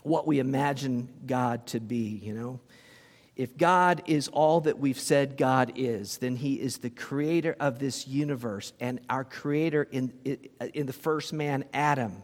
what 0.03 0.27
we 0.27 0.37
imagine 0.37 1.09
God 1.25 1.65
to 1.67 1.79
be, 1.79 2.19
you 2.21 2.35
know. 2.35 2.59
If 3.39 3.55
God 3.55 4.03
is 4.05 4.27
all 4.27 4.59
that 4.59 4.79
we've 4.79 4.99
said 4.99 5.37
God 5.37 5.71
is, 5.77 6.17
then 6.17 6.35
He 6.35 6.55
is 6.55 6.79
the 6.79 6.89
creator 6.89 7.55
of 7.57 7.79
this 7.79 8.05
universe 8.05 8.73
and 8.81 8.99
our 9.09 9.23
creator 9.23 9.87
in, 9.89 10.11
in 10.73 10.85
the 10.85 10.91
first 10.91 11.31
man, 11.31 11.63
Adam. 11.73 12.21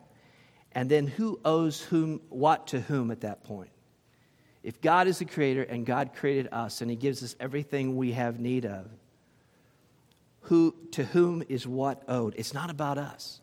And 0.73 0.91
then 0.91 1.08
who 1.08 1.39
owes 1.45 1.80
whom 1.80 2.19
what 2.28 2.67
to 2.67 2.82
whom 2.82 3.12
at 3.12 3.21
that 3.21 3.45
point? 3.45 3.69
If 4.62 4.82
God 4.82 5.08
is 5.08 5.19
the 5.19 5.25
creator 5.25 5.63
and 5.63 5.86
God 5.86 6.12
created 6.13 6.49
us 6.51 6.82
and 6.82 6.89
He 6.89 6.97
gives 6.97 7.23
us 7.23 7.34
everything 7.39 7.95
we 7.95 8.12
have 8.12 8.41
need 8.41 8.65
of, 8.65 8.86
who, 10.41 10.75
to 10.91 11.06
whom 11.06 11.43
is 11.47 11.65
what 11.65 12.04
owed? 12.10 12.36
It's 12.36 12.54
not 12.54 12.69
about 12.69 12.97
us. 12.97 13.39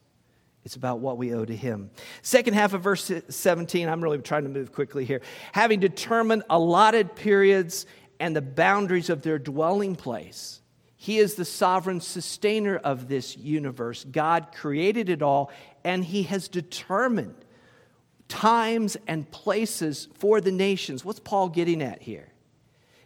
It's 0.64 0.76
about 0.76 1.00
what 1.00 1.18
we 1.18 1.34
owe 1.34 1.44
to 1.44 1.56
him. 1.56 1.90
Second 2.22 2.54
half 2.54 2.72
of 2.72 2.82
verse 2.82 3.10
17, 3.28 3.88
I'm 3.88 4.02
really 4.02 4.18
trying 4.18 4.44
to 4.44 4.48
move 4.48 4.72
quickly 4.72 5.04
here. 5.04 5.20
Having 5.52 5.80
determined 5.80 6.44
allotted 6.48 7.16
periods 7.16 7.86
and 8.20 8.36
the 8.36 8.42
boundaries 8.42 9.10
of 9.10 9.22
their 9.22 9.38
dwelling 9.38 9.96
place, 9.96 10.60
he 10.96 11.18
is 11.18 11.34
the 11.34 11.44
sovereign 11.44 12.00
sustainer 12.00 12.76
of 12.76 13.08
this 13.08 13.36
universe. 13.36 14.04
God 14.04 14.48
created 14.54 15.08
it 15.08 15.20
all, 15.20 15.50
and 15.82 16.04
he 16.04 16.22
has 16.24 16.46
determined 16.46 17.34
times 18.28 18.96
and 19.08 19.28
places 19.32 20.06
for 20.14 20.40
the 20.40 20.52
nations. 20.52 21.04
What's 21.04 21.18
Paul 21.18 21.48
getting 21.48 21.82
at 21.82 22.02
here? 22.02 22.28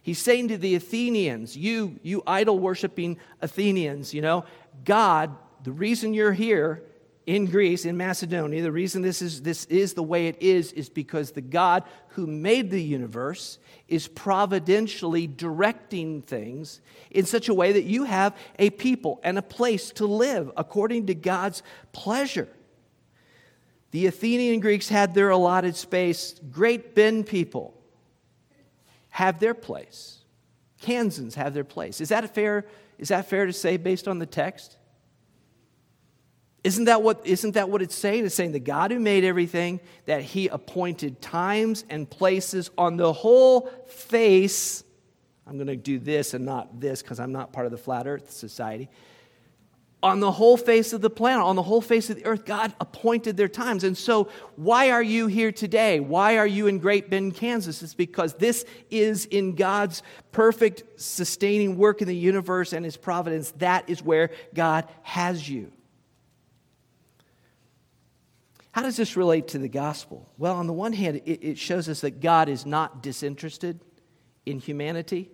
He's 0.03 0.19
saying 0.19 0.49
to 0.49 0.57
the 0.59 0.75
Athenians, 0.75 1.57
you, 1.57 1.99
you 2.03 2.21
idol 2.27 2.59
worshiping 2.59 3.17
Athenians, 3.41 4.13
you 4.13 4.21
know, 4.21 4.45
God, 4.85 5.35
the 5.63 5.71
reason 5.71 6.13
you're 6.13 6.31
here 6.33 6.83
in 7.27 7.45
Greece, 7.45 7.83
in 7.83 7.97
Macedonia, 7.97 8.63
the 8.63 8.71
reason 8.71 9.01
this 9.01 9.21
is, 9.21 9.41
this 9.41 9.65
is 9.65 9.93
the 9.93 10.01
way 10.01 10.27
it 10.27 10.41
is 10.41 10.71
is 10.71 10.87
because 10.87 11.31
the 11.31 11.41
God 11.41 11.83
who 12.11 12.25
made 12.25 12.71
the 12.71 12.81
universe 12.81 13.59
is 13.89 14.07
providentially 14.07 15.27
directing 15.27 16.21
things 16.21 16.79
in 17.11 17.25
such 17.25 17.49
a 17.49 17.53
way 17.53 17.73
that 17.73 17.83
you 17.83 18.05
have 18.05 18.33
a 18.57 18.69
people 18.69 19.19
and 19.23 19.37
a 19.37 19.41
place 19.41 19.91
to 19.91 20.07
live 20.07 20.49
according 20.55 21.07
to 21.07 21.15
God's 21.15 21.63
pleasure. 21.91 22.47
The 23.91 24.07
Athenian 24.07 24.61
Greeks 24.61 24.87
had 24.87 25.13
their 25.13 25.29
allotted 25.29 25.75
space. 25.75 26.39
Great 26.49 26.95
Bend 26.95 27.27
people 27.27 27.73
have 29.09 29.39
their 29.39 29.53
place. 29.53 30.19
Kansans 30.79 31.35
have 31.35 31.53
their 31.53 31.65
place. 31.65 31.99
Is 31.99 32.07
that 32.09 32.33
fair? 32.33 32.65
Is 32.97 33.09
that 33.09 33.29
fair 33.29 33.45
to 33.45 33.53
say 33.53 33.75
based 33.75 34.07
on 34.07 34.19
the 34.19 34.25
text? 34.25 34.76
Isn't 36.63 36.85
that 36.85 37.01
what, 37.01 37.25
isn't 37.25 37.53
that 37.53 37.69
what 37.69 37.81
it's 37.81 37.95
saying? 37.95 38.25
It's 38.25 38.35
saying 38.35 38.51
the 38.51 38.59
God 38.59 38.91
who 38.91 38.99
made 38.99 39.23
everything, 39.23 39.79
that 40.05 40.21
he 40.21 40.47
appointed 40.47 41.21
times 41.21 41.85
and 41.89 42.09
places 42.09 42.71
on 42.77 42.97
the 42.97 43.13
whole 43.13 43.69
face. 43.87 44.83
I'm 45.45 45.55
going 45.55 45.67
to 45.67 45.75
do 45.75 45.99
this 45.99 46.33
and 46.33 46.45
not 46.45 46.79
this 46.79 47.01
because 47.01 47.19
I'm 47.19 47.31
not 47.31 47.53
part 47.53 47.65
of 47.65 47.71
the 47.71 47.77
flat 47.77 48.07
earth 48.07 48.31
society. 48.31 48.89
On 50.03 50.19
the 50.19 50.31
whole 50.31 50.57
face 50.57 50.93
of 50.93 51.01
the 51.01 51.09
planet, 51.09 51.43
on 51.43 51.55
the 51.55 51.63
whole 51.63 51.81
face 51.81 52.09
of 52.09 52.17
the 52.17 52.25
earth, 52.25 52.45
God 52.45 52.71
appointed 52.79 53.35
their 53.35 53.47
times. 53.47 53.83
And 53.83 53.97
so, 53.97 54.29
why 54.55 54.91
are 54.91 55.01
you 55.01 55.25
here 55.25 55.51
today? 55.51 55.99
Why 55.99 56.37
are 56.37 56.45
you 56.45 56.67
in 56.67 56.77
Great 56.77 57.09
Bend, 57.09 57.33
Kansas? 57.33 57.81
It's 57.81 57.95
because 57.95 58.35
this 58.35 58.63
is 58.91 59.25
in 59.25 59.55
God's 59.55 60.03
perfect 60.31 61.01
sustaining 61.01 61.77
work 61.77 62.01
in 62.01 62.07
the 62.07 62.15
universe 62.15 62.73
and 62.73 62.85
His 62.85 62.95
providence. 62.95 63.51
That 63.57 63.89
is 63.89 64.03
where 64.03 64.29
God 64.53 64.87
has 65.01 65.49
you. 65.49 65.71
How 68.77 68.83
does 68.83 68.95
this 68.95 69.17
relate 69.17 69.47
to 69.47 69.57
the 69.57 69.67
gospel? 69.67 70.29
Well, 70.37 70.55
on 70.55 70.67
the 70.67 70.73
one 70.73 70.93
hand, 70.93 71.23
it, 71.25 71.39
it 71.41 71.57
shows 71.57 71.89
us 71.89 72.01
that 72.01 72.21
God 72.21 72.47
is 72.47 72.63
not 72.63 73.01
disinterested 73.01 73.79
in 74.45 74.59
humanity. 74.59 75.31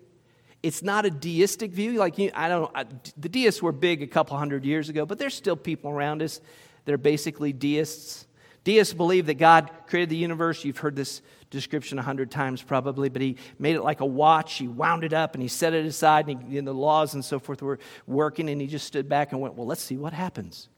It's 0.64 0.82
not 0.82 1.06
a 1.06 1.10
deistic 1.10 1.72
view. 1.72 1.96
Like, 1.96 2.18
I 2.36 2.48
don't 2.48 2.72
I, 2.74 2.86
the 3.18 3.28
deists 3.28 3.62
were 3.62 3.74
big 3.74 4.02
a 4.02 4.08
couple 4.08 4.38
hundred 4.38 4.64
years 4.64 4.88
ago, 4.88 5.06
but 5.06 5.20
there's 5.20 5.34
still 5.34 5.58
people 5.58 5.92
around 5.92 6.22
us 6.22 6.40
that 6.86 6.94
are 6.94 6.98
basically 6.98 7.52
deists. 7.52 8.28
Deists 8.64 8.94
believe 8.94 9.26
that 9.26 9.34
God 9.34 9.70
created 9.88 10.08
the 10.08 10.16
universe. 10.16 10.64
You've 10.64 10.78
heard 10.78 10.96
this 10.96 11.22
description 11.50 12.00
a 12.00 12.02
hundred 12.02 12.32
times 12.32 12.64
probably, 12.64 13.10
but 13.10 13.22
he 13.22 13.36
made 13.60 13.76
it 13.76 13.82
like 13.82 14.00
a 14.00 14.06
watch. 14.06 14.54
He 14.54 14.70
wound 14.70 15.04
it 15.04 15.12
up 15.12 15.34
and 15.34 15.42
he 15.42 15.50
set 15.50 15.74
it 15.74 15.86
aside, 15.86 16.30
and, 16.30 16.50
he, 16.50 16.58
and 16.60 16.66
the 16.66 16.74
laws 16.74 17.14
and 17.14 17.26
so 17.26 17.40
forth 17.40 17.62
were 17.62 17.80
working, 18.08 18.50
and 18.50 18.62
he 18.62 18.68
just 18.68 18.88
stood 18.88 19.10
back 19.10 19.34
and 19.34 19.42
went, 19.42 19.56
Well, 19.56 19.68
let's 19.68 19.84
see 19.84 19.98
what 19.98 20.14
happens. 20.14 20.70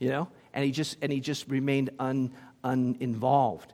You 0.00 0.08
know? 0.08 0.28
And 0.54 0.64
he 0.64 0.70
just, 0.70 0.96
and 1.02 1.12
he 1.12 1.20
just 1.20 1.48
remained 1.48 1.90
un, 1.98 2.32
uninvolved. 2.64 3.72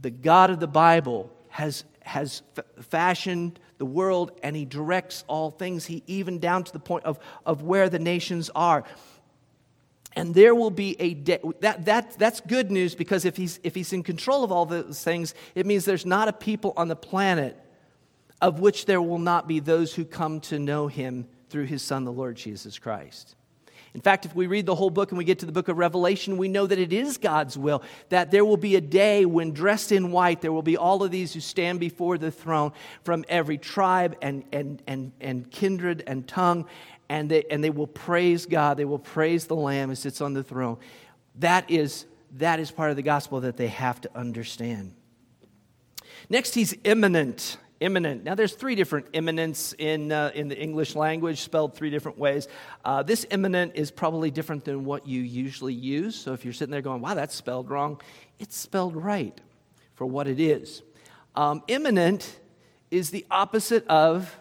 The 0.00 0.10
God 0.10 0.50
of 0.50 0.60
the 0.60 0.68
Bible 0.68 1.30
has, 1.48 1.84
has 2.02 2.42
f- 2.56 2.64
fashioned 2.86 3.58
the 3.78 3.86
world 3.86 4.32
and 4.42 4.54
he 4.56 4.64
directs 4.64 5.24
all 5.28 5.50
things, 5.50 5.86
he 5.86 6.02
even 6.06 6.38
down 6.38 6.64
to 6.64 6.72
the 6.72 6.78
point 6.78 7.04
of, 7.04 7.18
of 7.46 7.62
where 7.62 7.88
the 7.88 7.98
nations 7.98 8.50
are. 8.54 8.84
And 10.14 10.34
there 10.34 10.54
will 10.54 10.70
be 10.70 10.96
a 11.00 11.14
day. 11.14 11.38
That, 11.60 11.84
that, 11.84 12.18
that's 12.18 12.40
good 12.40 12.70
news 12.70 12.94
because 12.94 13.24
if 13.24 13.36
he's, 13.36 13.60
if 13.62 13.74
he's 13.74 13.92
in 13.92 14.02
control 14.02 14.42
of 14.42 14.50
all 14.50 14.66
those 14.66 15.02
things, 15.02 15.34
it 15.54 15.64
means 15.66 15.84
there's 15.84 16.06
not 16.06 16.28
a 16.28 16.32
people 16.32 16.72
on 16.76 16.88
the 16.88 16.96
planet 16.96 17.56
of 18.40 18.60
which 18.60 18.86
there 18.86 19.02
will 19.02 19.18
not 19.18 19.46
be 19.46 19.60
those 19.60 19.94
who 19.94 20.04
come 20.04 20.40
to 20.40 20.58
know 20.58 20.86
him 20.86 21.26
through 21.50 21.64
his 21.64 21.82
son, 21.82 22.04
the 22.04 22.12
Lord 22.12 22.36
Jesus 22.36 22.78
Christ. 22.78 23.34
In 23.94 24.00
fact, 24.00 24.26
if 24.26 24.34
we 24.34 24.46
read 24.46 24.66
the 24.66 24.74
whole 24.74 24.90
book 24.90 25.10
and 25.10 25.18
we 25.18 25.24
get 25.24 25.38
to 25.40 25.46
the 25.46 25.52
book 25.52 25.68
of 25.68 25.78
Revelation, 25.78 26.36
we 26.36 26.48
know 26.48 26.66
that 26.66 26.78
it 26.78 26.92
is 26.92 27.18
God's 27.18 27.56
will 27.56 27.82
that 28.10 28.30
there 28.30 28.44
will 28.44 28.56
be 28.56 28.76
a 28.76 28.80
day 28.80 29.24
when, 29.24 29.52
dressed 29.52 29.92
in 29.92 30.12
white, 30.12 30.40
there 30.40 30.52
will 30.52 30.62
be 30.62 30.76
all 30.76 31.02
of 31.02 31.10
these 31.10 31.32
who 31.32 31.40
stand 31.40 31.80
before 31.80 32.18
the 32.18 32.30
throne 32.30 32.72
from 33.02 33.24
every 33.28 33.58
tribe 33.58 34.16
and, 34.22 34.44
and, 34.52 34.82
and, 34.86 35.12
and 35.20 35.50
kindred 35.50 36.04
and 36.06 36.28
tongue, 36.28 36.66
and 37.08 37.30
they, 37.30 37.44
and 37.50 37.64
they 37.64 37.70
will 37.70 37.86
praise 37.86 38.46
God. 38.46 38.76
They 38.76 38.84
will 38.84 38.98
praise 38.98 39.46
the 39.46 39.56
Lamb 39.56 39.88
who 39.88 39.94
sits 39.94 40.20
on 40.20 40.34
the 40.34 40.42
throne. 40.42 40.78
That 41.36 41.70
is, 41.70 42.06
that 42.32 42.60
is 42.60 42.70
part 42.70 42.90
of 42.90 42.96
the 42.96 43.02
gospel 43.02 43.40
that 43.40 43.56
they 43.56 43.68
have 43.68 44.00
to 44.02 44.10
understand. 44.16 44.92
Next, 46.28 46.54
he's 46.54 46.76
immanent 46.84 47.56
immanent. 47.80 48.24
Now, 48.24 48.34
there's 48.34 48.54
three 48.54 48.74
different 48.74 49.06
immanents 49.12 49.74
in, 49.78 50.10
uh, 50.10 50.30
in 50.34 50.48
the 50.48 50.58
English 50.58 50.94
language, 50.94 51.40
spelled 51.40 51.74
three 51.74 51.90
different 51.90 52.18
ways. 52.18 52.48
Uh, 52.84 53.02
this 53.02 53.26
immanent 53.30 53.72
is 53.74 53.90
probably 53.90 54.30
different 54.30 54.64
than 54.64 54.84
what 54.84 55.06
you 55.06 55.20
usually 55.20 55.74
use. 55.74 56.16
So 56.16 56.32
if 56.32 56.44
you're 56.44 56.54
sitting 56.54 56.72
there 56.72 56.82
going, 56.82 57.00
wow, 57.00 57.14
that's 57.14 57.34
spelled 57.34 57.70
wrong, 57.70 58.00
it's 58.38 58.56
spelled 58.56 58.96
right 58.96 59.38
for 59.94 60.06
what 60.06 60.26
it 60.26 60.40
is. 60.40 60.82
Um, 61.34 61.62
immanent 61.68 62.38
is 62.90 63.10
the 63.10 63.24
opposite 63.30 63.86
of 63.86 64.34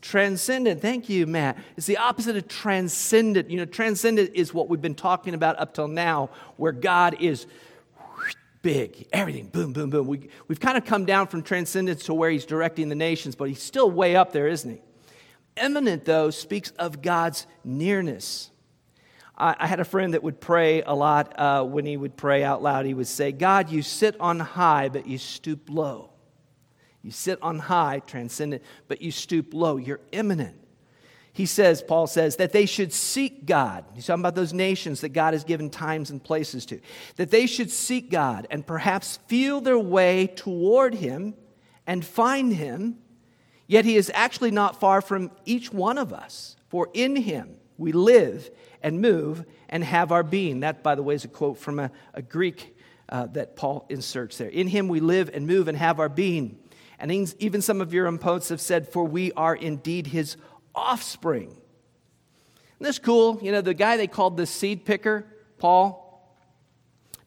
transcendent. 0.00 0.80
Thank 0.80 1.08
you, 1.08 1.26
Matt. 1.26 1.58
It's 1.76 1.86
the 1.86 1.98
opposite 1.98 2.36
of 2.36 2.48
transcendent. 2.48 3.50
You 3.50 3.58
know, 3.58 3.64
transcendent 3.64 4.30
is 4.34 4.54
what 4.54 4.68
we've 4.68 4.80
been 4.80 4.94
talking 4.94 5.34
about 5.34 5.58
up 5.58 5.74
till 5.74 5.88
now, 5.88 6.30
where 6.56 6.72
God 6.72 7.16
is 7.20 7.46
big, 8.62 9.06
everything, 9.12 9.46
boom, 9.46 9.72
boom, 9.72 9.90
boom. 9.90 10.06
We, 10.06 10.28
we've 10.48 10.60
kind 10.60 10.76
of 10.76 10.84
come 10.84 11.04
down 11.04 11.26
from 11.26 11.42
transcendence 11.42 12.04
to 12.04 12.14
where 12.14 12.30
he's 12.30 12.44
directing 12.44 12.88
the 12.88 12.94
nations, 12.94 13.34
but 13.34 13.48
he's 13.48 13.62
still 13.62 13.90
way 13.90 14.16
up 14.16 14.32
there, 14.32 14.48
isn't 14.48 14.70
he? 14.70 14.82
Immanent, 15.56 16.04
though, 16.04 16.30
speaks 16.30 16.70
of 16.78 17.02
God's 17.02 17.46
nearness. 17.64 18.50
I, 19.36 19.56
I 19.58 19.66
had 19.66 19.80
a 19.80 19.84
friend 19.84 20.14
that 20.14 20.22
would 20.22 20.40
pray 20.40 20.82
a 20.82 20.94
lot. 20.94 21.38
Uh, 21.38 21.64
when 21.64 21.86
he 21.86 21.96
would 21.96 22.16
pray 22.16 22.44
out 22.44 22.62
loud, 22.62 22.86
he 22.86 22.94
would 22.94 23.08
say, 23.08 23.32
God, 23.32 23.70
you 23.70 23.82
sit 23.82 24.16
on 24.20 24.38
high, 24.40 24.88
but 24.88 25.06
you 25.06 25.18
stoop 25.18 25.68
low. 25.68 26.10
You 27.02 27.10
sit 27.10 27.38
on 27.42 27.58
high, 27.58 28.00
transcendent, 28.06 28.62
but 28.86 29.00
you 29.00 29.10
stoop 29.10 29.54
low. 29.54 29.76
You're 29.78 30.00
immanent 30.12 30.56
he 31.32 31.46
says, 31.46 31.82
Paul 31.82 32.06
says, 32.06 32.36
that 32.36 32.52
they 32.52 32.66
should 32.66 32.92
seek 32.92 33.46
God. 33.46 33.84
He's 33.94 34.06
talking 34.06 34.20
about 34.20 34.34
those 34.34 34.52
nations 34.52 35.00
that 35.02 35.10
God 35.10 35.32
has 35.32 35.44
given 35.44 35.70
times 35.70 36.10
and 36.10 36.22
places 36.22 36.66
to. 36.66 36.80
That 37.16 37.30
they 37.30 37.46
should 37.46 37.70
seek 37.70 38.10
God 38.10 38.46
and 38.50 38.66
perhaps 38.66 39.18
feel 39.28 39.60
their 39.60 39.78
way 39.78 40.26
toward 40.26 40.94
Him 40.94 41.34
and 41.86 42.04
find 42.04 42.52
Him. 42.52 42.98
Yet 43.68 43.84
He 43.84 43.96
is 43.96 44.10
actually 44.12 44.50
not 44.50 44.80
far 44.80 45.00
from 45.00 45.30
each 45.44 45.72
one 45.72 45.98
of 45.98 46.12
us. 46.12 46.56
For 46.68 46.88
in 46.94 47.14
Him 47.14 47.54
we 47.78 47.92
live 47.92 48.50
and 48.82 49.00
move 49.00 49.44
and 49.68 49.84
have 49.84 50.10
our 50.10 50.24
being. 50.24 50.60
That, 50.60 50.82
by 50.82 50.96
the 50.96 51.02
way, 51.02 51.14
is 51.14 51.24
a 51.24 51.28
quote 51.28 51.58
from 51.58 51.78
a, 51.78 51.92
a 52.12 52.22
Greek 52.22 52.76
uh, 53.08 53.26
that 53.26 53.54
Paul 53.54 53.86
inserts 53.88 54.36
there. 54.38 54.48
In 54.48 54.66
Him 54.66 54.88
we 54.88 54.98
live 54.98 55.30
and 55.32 55.46
move 55.46 55.68
and 55.68 55.78
have 55.78 56.00
our 56.00 56.08
being. 56.08 56.58
And 56.98 57.10
even 57.38 57.62
some 57.62 57.80
of 57.80 57.94
your 57.94 58.06
own 58.06 58.18
poets 58.18 58.50
have 58.50 58.60
said, 58.60 58.92
For 58.92 59.04
we 59.04 59.32
are 59.32 59.54
indeed 59.54 60.08
His 60.08 60.36
offspring. 60.80 61.48
Isn't 61.48 61.60
this 62.78 62.98
cool? 62.98 63.38
You 63.42 63.52
know, 63.52 63.60
the 63.60 63.74
guy 63.74 63.96
they 63.96 64.06
called 64.06 64.36
the 64.36 64.46
seed 64.46 64.84
picker, 64.84 65.26
Paul, 65.58 66.06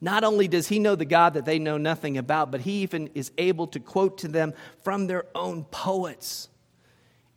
not 0.00 0.24
only 0.24 0.48
does 0.48 0.68
he 0.68 0.78
know 0.78 0.96
the 0.96 1.04
God 1.04 1.34
that 1.34 1.44
they 1.44 1.58
know 1.58 1.78
nothing 1.78 2.18
about, 2.18 2.50
but 2.50 2.60
he 2.60 2.82
even 2.82 3.08
is 3.14 3.32
able 3.38 3.66
to 3.68 3.80
quote 3.80 4.18
to 4.18 4.28
them 4.28 4.52
from 4.82 5.06
their 5.06 5.24
own 5.34 5.64
poets. 5.64 6.48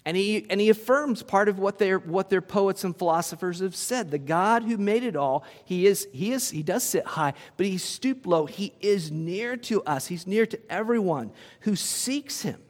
And 0.03 0.17
he, 0.17 0.45
and 0.49 0.59
he 0.59 0.69
affirms 0.69 1.21
part 1.21 1.49
of 1.49 1.59
what, 1.59 1.79
their, 1.79 1.99
what 1.99 2.29
their 2.29 2.41
poets 2.41 2.83
and 2.83 2.97
philosophers 2.97 3.59
have 3.59 3.75
said. 3.75 4.09
The 4.09 4.17
God 4.17 4.63
who 4.63 4.77
made 4.77 5.03
it 5.03 5.15
all, 5.15 5.43
he, 5.65 5.85
is, 5.85 6.07
he, 6.13 6.31
is, 6.31 6.49
he 6.49 6.63
does 6.63 6.83
sit 6.83 7.05
high, 7.05 7.33
but 7.57 7.65
he 7.65 7.77
stooped 7.77 8.25
low. 8.25 8.45
He 8.45 8.73
is 8.79 9.11
near 9.11 9.57
to 9.57 9.83
us, 9.83 10.07
he's 10.07 10.25
near 10.25 10.45
to 10.45 10.59
everyone 10.69 11.31
who 11.61 11.75
seeks 11.75 12.41
him. 12.41 12.61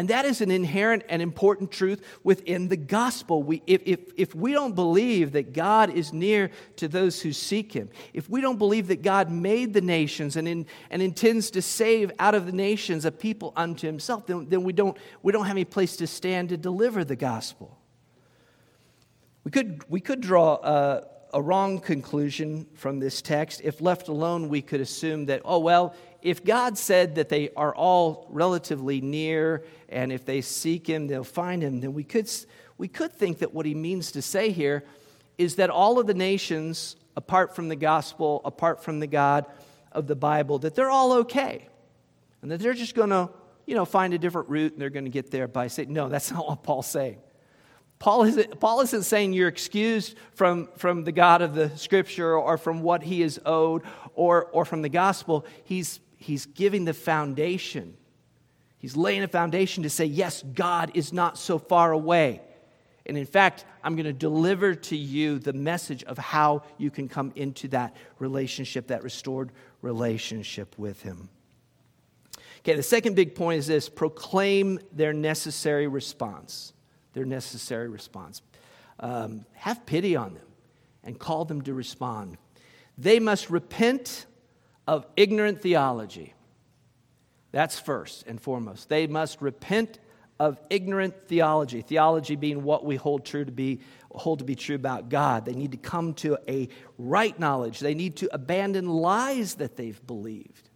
And 0.00 0.08
that 0.08 0.24
is 0.24 0.40
an 0.40 0.50
inherent 0.50 1.02
and 1.10 1.20
important 1.20 1.70
truth 1.70 2.02
within 2.24 2.68
the 2.68 2.76
gospel. 2.78 3.42
We, 3.42 3.62
if, 3.66 3.82
if, 3.84 4.00
if 4.16 4.34
we 4.34 4.52
don't 4.52 4.74
believe 4.74 5.32
that 5.32 5.52
God 5.52 5.90
is 5.90 6.10
near 6.10 6.50
to 6.76 6.88
those 6.88 7.20
who 7.20 7.34
seek 7.34 7.74
Him, 7.74 7.90
if 8.14 8.26
we 8.26 8.40
don't 8.40 8.56
believe 8.56 8.86
that 8.86 9.02
God 9.02 9.30
made 9.30 9.74
the 9.74 9.82
nations 9.82 10.36
and, 10.36 10.48
in, 10.48 10.64
and 10.88 11.02
intends 11.02 11.50
to 11.50 11.60
save 11.60 12.12
out 12.18 12.34
of 12.34 12.46
the 12.46 12.52
nations 12.52 13.04
a 13.04 13.12
people 13.12 13.52
unto 13.56 13.86
Himself, 13.86 14.24
then, 14.24 14.48
then 14.48 14.62
we, 14.62 14.72
don't, 14.72 14.96
we 15.22 15.32
don't 15.32 15.44
have 15.44 15.54
any 15.54 15.66
place 15.66 15.96
to 15.96 16.06
stand 16.06 16.48
to 16.48 16.56
deliver 16.56 17.04
the 17.04 17.14
gospel. 17.14 17.76
We 19.44 19.50
could, 19.50 19.84
we 19.90 20.00
could 20.00 20.22
draw 20.22 20.54
a, 20.54 21.08
a 21.34 21.42
wrong 21.42 21.78
conclusion 21.78 22.66
from 22.72 23.00
this 23.00 23.20
text. 23.20 23.60
If 23.62 23.82
left 23.82 24.08
alone, 24.08 24.48
we 24.48 24.62
could 24.62 24.80
assume 24.80 25.26
that, 25.26 25.42
oh, 25.44 25.58
well, 25.58 25.94
if 26.22 26.44
God 26.44 26.76
said 26.78 27.14
that 27.16 27.28
they 27.28 27.50
are 27.56 27.74
all 27.74 28.26
relatively 28.30 29.00
near 29.00 29.64
and 29.88 30.12
if 30.12 30.24
they 30.24 30.40
seek 30.40 30.86
Him, 30.86 31.06
they'll 31.06 31.24
find 31.24 31.62
Him, 31.62 31.80
then 31.80 31.94
we 31.94 32.04
could, 32.04 32.30
we 32.78 32.88
could 32.88 33.12
think 33.12 33.38
that 33.38 33.54
what 33.54 33.66
He 33.66 33.74
means 33.74 34.12
to 34.12 34.22
say 34.22 34.50
here 34.50 34.84
is 35.38 35.56
that 35.56 35.70
all 35.70 35.98
of 35.98 36.06
the 36.06 36.14
nations, 36.14 36.96
apart 37.16 37.56
from 37.56 37.68
the 37.68 37.76
gospel, 37.76 38.42
apart 38.44 38.84
from 38.84 39.00
the 39.00 39.06
God 39.06 39.46
of 39.92 40.06
the 40.06 40.16
Bible, 40.16 40.58
that 40.58 40.74
they're 40.74 40.90
all 40.90 41.12
okay. 41.12 41.66
And 42.42 42.50
that 42.50 42.60
they're 42.60 42.74
just 42.74 42.94
going 42.94 43.10
to, 43.10 43.30
you 43.66 43.74
know, 43.74 43.84
find 43.84 44.14
a 44.14 44.18
different 44.18 44.48
route 44.48 44.72
and 44.72 44.80
they're 44.80 44.90
going 44.90 45.04
to 45.04 45.10
get 45.10 45.30
there 45.30 45.48
by 45.48 45.68
saying, 45.68 45.92
no, 45.92 46.08
that's 46.08 46.30
not 46.32 46.46
what 46.46 46.62
Paul's 46.62 46.86
saying. 46.86 47.18
Paul 47.98 48.24
isn't, 48.24 48.58
Paul 48.60 48.80
isn't 48.80 49.02
saying 49.02 49.34
you're 49.34 49.48
excused 49.48 50.16
from, 50.32 50.68
from 50.76 51.04
the 51.04 51.12
God 51.12 51.42
of 51.42 51.54
the 51.54 51.76
scripture 51.76 52.34
or 52.34 52.56
from 52.56 52.80
what 52.80 53.02
he 53.02 53.22
is 53.22 53.38
owed 53.44 53.82
or, 54.14 54.46
or 54.46 54.64
from 54.64 54.80
the 54.80 54.88
gospel. 54.88 55.44
He's, 55.64 56.00
he's 56.20 56.46
giving 56.46 56.84
the 56.84 56.94
foundation. 56.94 57.96
He's 58.78 58.96
laying 58.96 59.22
a 59.22 59.28
foundation 59.28 59.82
to 59.82 59.90
say, 59.90 60.04
yes, 60.04 60.42
God 60.42 60.92
is 60.94 61.12
not 61.12 61.36
so 61.36 61.58
far 61.58 61.90
away. 61.92 62.42
And 63.06 63.16
in 63.18 63.26
fact, 63.26 63.64
I'm 63.82 63.96
going 63.96 64.06
to 64.06 64.12
deliver 64.12 64.74
to 64.74 64.96
you 64.96 65.38
the 65.38 65.54
message 65.54 66.04
of 66.04 66.18
how 66.18 66.62
you 66.78 66.90
can 66.90 67.08
come 67.08 67.32
into 67.34 67.68
that 67.68 67.96
relationship, 68.18 68.88
that 68.88 69.02
restored 69.02 69.50
relationship 69.82 70.78
with 70.78 71.02
Him. 71.02 71.30
Okay, 72.58 72.74
the 72.74 72.82
second 72.82 73.16
big 73.16 73.34
point 73.34 73.58
is 73.58 73.66
this 73.66 73.88
proclaim 73.88 74.78
their 74.92 75.14
necessary 75.14 75.88
response. 75.88 76.74
Their 77.14 77.24
necessary 77.24 77.88
response. 77.88 78.42
Um, 79.00 79.46
have 79.54 79.86
pity 79.86 80.14
on 80.14 80.34
them 80.34 80.46
and 81.02 81.18
call 81.18 81.46
them 81.46 81.62
to 81.62 81.72
respond. 81.72 82.36
They 82.98 83.18
must 83.18 83.48
repent 83.48 84.26
of 84.86 85.06
ignorant 85.16 85.60
theology. 85.60 86.34
That's 87.52 87.78
first 87.78 88.26
and 88.26 88.40
foremost. 88.40 88.88
They 88.88 89.06
must 89.06 89.40
repent 89.42 89.98
of 90.38 90.58
ignorant 90.70 91.28
theology. 91.28 91.82
Theology 91.82 92.34
being 92.34 92.62
what 92.62 92.84
we 92.84 92.96
hold 92.96 93.24
true 93.24 93.44
to 93.44 93.52
be 93.52 93.80
hold 94.12 94.40
to 94.40 94.44
be 94.44 94.56
true 94.56 94.74
about 94.74 95.08
God. 95.08 95.44
They 95.44 95.54
need 95.54 95.70
to 95.72 95.76
come 95.76 96.14
to 96.14 96.36
a 96.48 96.68
right 96.98 97.38
knowledge. 97.38 97.78
They 97.78 97.94
need 97.94 98.16
to 98.16 98.34
abandon 98.34 98.88
lies 98.88 99.56
that 99.56 99.76
they've 99.76 100.04
believed. 100.06 100.68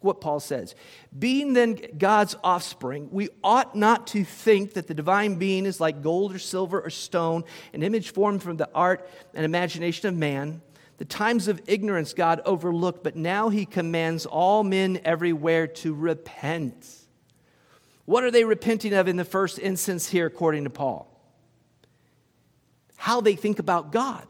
What 0.00 0.22
Paul 0.22 0.40
says. 0.40 0.74
Being 1.18 1.52
then 1.52 1.78
God's 1.98 2.34
offspring, 2.42 3.10
we 3.10 3.28
ought 3.44 3.76
not 3.76 4.06
to 4.08 4.24
think 4.24 4.72
that 4.74 4.86
the 4.86 4.94
divine 4.94 5.34
being 5.34 5.66
is 5.66 5.78
like 5.78 6.00
gold 6.00 6.34
or 6.34 6.38
silver 6.38 6.80
or 6.80 6.88
stone, 6.88 7.44
an 7.74 7.82
image 7.82 8.14
formed 8.14 8.42
from 8.42 8.56
the 8.56 8.70
art 8.74 9.06
and 9.34 9.44
imagination 9.44 10.08
of 10.08 10.16
man. 10.16 10.62
The 11.00 11.06
times 11.06 11.48
of 11.48 11.62
ignorance 11.66 12.12
God 12.12 12.42
overlooked, 12.44 13.02
but 13.02 13.16
now 13.16 13.48
he 13.48 13.64
commands 13.64 14.26
all 14.26 14.62
men 14.62 15.00
everywhere 15.02 15.66
to 15.66 15.94
repent. 15.94 16.86
What 18.04 18.22
are 18.22 18.30
they 18.30 18.44
repenting 18.44 18.92
of 18.92 19.08
in 19.08 19.16
the 19.16 19.24
first 19.24 19.58
instance 19.58 20.10
here, 20.10 20.26
according 20.26 20.64
to 20.64 20.70
Paul? 20.70 21.10
How 22.96 23.22
they 23.22 23.34
think 23.34 23.58
about 23.58 23.92
God. 23.92 24.26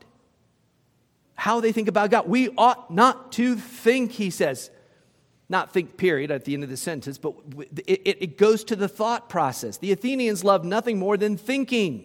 How 1.35 1.59
they 1.59 1.73
think 1.73 1.89
about 1.89 2.13
God. 2.13 2.29
We 2.29 2.51
ought 2.51 2.89
not 2.89 3.33
to 3.33 3.57
think, 3.57 4.13
he 4.13 4.31
says. 4.31 4.71
Not 5.49 5.73
think, 5.73 5.97
period, 5.97 6.31
at 6.31 6.45
the 6.45 6.55
end 6.55 6.63
of 6.63 6.71
the 6.71 6.77
sentence, 6.77 7.19
but 7.19 7.35
it, 7.85 8.19
it 8.23 8.39
goes 8.39 8.63
to 8.63 8.77
the 8.77 8.87
thought 8.87 9.29
process. 9.29 9.79
The 9.79 9.91
Athenians 9.91 10.45
loved 10.45 10.65
nothing 10.65 11.01
more 11.01 11.17
than 11.17 11.37
thinking, 11.37 12.05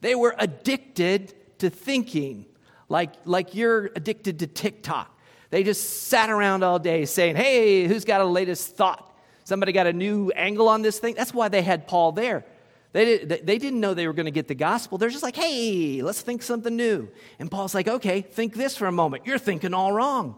they 0.00 0.16
were 0.16 0.34
addicted 0.36 1.32
to 1.60 1.70
thinking 1.70 2.46
like, 2.88 3.12
like 3.24 3.54
you're 3.54 3.86
addicted 3.94 4.40
to 4.40 4.46
TikTok. 4.46 5.14
They 5.50 5.62
just 5.62 6.08
sat 6.08 6.30
around 6.30 6.62
all 6.62 6.78
day 6.78 7.04
saying, 7.04 7.36
hey, 7.36 7.86
who's 7.86 8.04
got 8.04 8.20
a 8.20 8.24
latest 8.24 8.76
thought? 8.76 9.16
Somebody 9.44 9.72
got 9.72 9.86
a 9.86 9.92
new 9.92 10.30
angle 10.30 10.68
on 10.68 10.82
this 10.82 10.98
thing? 10.98 11.14
That's 11.14 11.32
why 11.32 11.48
they 11.48 11.62
had 11.62 11.88
Paul 11.88 12.12
there. 12.12 12.44
They, 12.92 13.04
did, 13.04 13.46
they 13.46 13.58
didn't 13.58 13.80
know 13.80 13.94
they 13.94 14.06
were 14.06 14.12
going 14.12 14.26
to 14.26 14.32
get 14.32 14.48
the 14.48 14.54
gospel. 14.54 14.98
They're 14.98 15.10
just 15.10 15.22
like, 15.22 15.36
hey, 15.36 16.02
let's 16.02 16.20
think 16.20 16.42
something 16.42 16.74
new. 16.74 17.08
And 17.38 17.50
Paul's 17.50 17.74
like, 17.74 17.88
okay, 17.88 18.22
think 18.22 18.54
this 18.54 18.76
for 18.76 18.86
a 18.86 18.92
moment. 18.92 19.26
You're 19.26 19.38
thinking 19.38 19.74
all 19.74 19.92
wrong. 19.92 20.36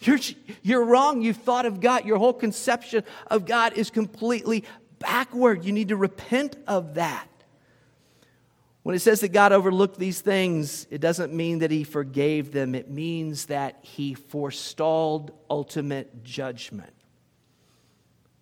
You're, 0.00 0.18
you're 0.62 0.84
wrong. 0.84 1.22
You've 1.22 1.38
thought 1.38 1.66
of 1.66 1.80
God. 1.80 2.04
Your 2.04 2.18
whole 2.18 2.32
conception 2.32 3.04
of 3.28 3.46
God 3.46 3.74
is 3.74 3.90
completely 3.90 4.64
backward. 4.98 5.64
You 5.64 5.72
need 5.72 5.88
to 5.88 5.96
repent 5.96 6.56
of 6.66 6.94
that. 6.94 7.28
When 8.86 8.94
it 8.94 9.00
says 9.00 9.20
that 9.22 9.30
God 9.30 9.50
overlooked 9.50 9.98
these 9.98 10.20
things, 10.20 10.86
it 10.92 11.00
doesn't 11.00 11.32
mean 11.32 11.58
that 11.58 11.72
he 11.72 11.82
forgave 11.82 12.52
them. 12.52 12.72
It 12.76 12.88
means 12.88 13.46
that 13.46 13.80
he 13.82 14.14
forestalled 14.14 15.32
ultimate 15.50 16.22
judgment. 16.22 16.92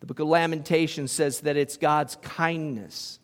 The 0.01 0.07
book 0.07 0.19
of 0.19 0.29
Lamentations 0.29 1.11
says 1.13 1.41
that 1.41 1.57
it's 1.57 1.79
God's 1.79 2.17
kindness 2.17 3.21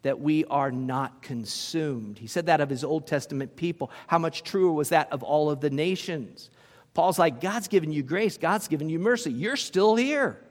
that 0.00 0.18
we 0.18 0.46
are 0.46 0.70
not 0.70 1.20
consumed. 1.20 2.16
He 2.16 2.26
said 2.26 2.46
that 2.46 2.62
of 2.62 2.70
his 2.70 2.84
Old 2.84 3.06
Testament 3.06 3.56
people. 3.56 3.90
How 4.06 4.18
much 4.18 4.42
truer 4.42 4.72
was 4.72 4.88
that 4.88 5.12
of 5.12 5.22
all 5.22 5.50
of 5.50 5.60
the 5.60 5.68
nations? 5.68 6.48
Paul's 6.94 7.18
like, 7.18 7.42
God's 7.42 7.68
given 7.68 7.92
you 7.92 8.02
grace, 8.02 8.38
God's 8.38 8.66
given 8.66 8.88
you 8.88 8.98
mercy. 8.98 9.30
You're 9.30 9.56
still 9.56 9.94
here. 9.94 10.42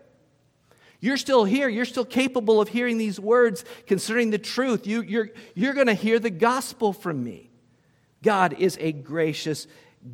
You're 1.00 1.18
still 1.18 1.44
here. 1.46 1.68
You're 1.70 1.86
still 1.86 2.06
capable 2.06 2.62
of 2.62 2.70
hearing 2.70 2.98
these 2.98 3.20
words 3.20 3.66
concerning 3.86 4.32
the 4.32 4.38
truth. 4.38 4.88
You, 4.88 5.02
you're 5.02 5.30
you're 5.54 5.74
going 5.74 5.88
to 5.88 5.94
hear 5.94 6.20
the 6.20 6.30
gospel 6.30 6.94
from 6.94 7.24
me. 7.24 7.52
God 8.24 8.56
is 8.58 8.78
a 8.80 8.92
gracious 8.92 9.68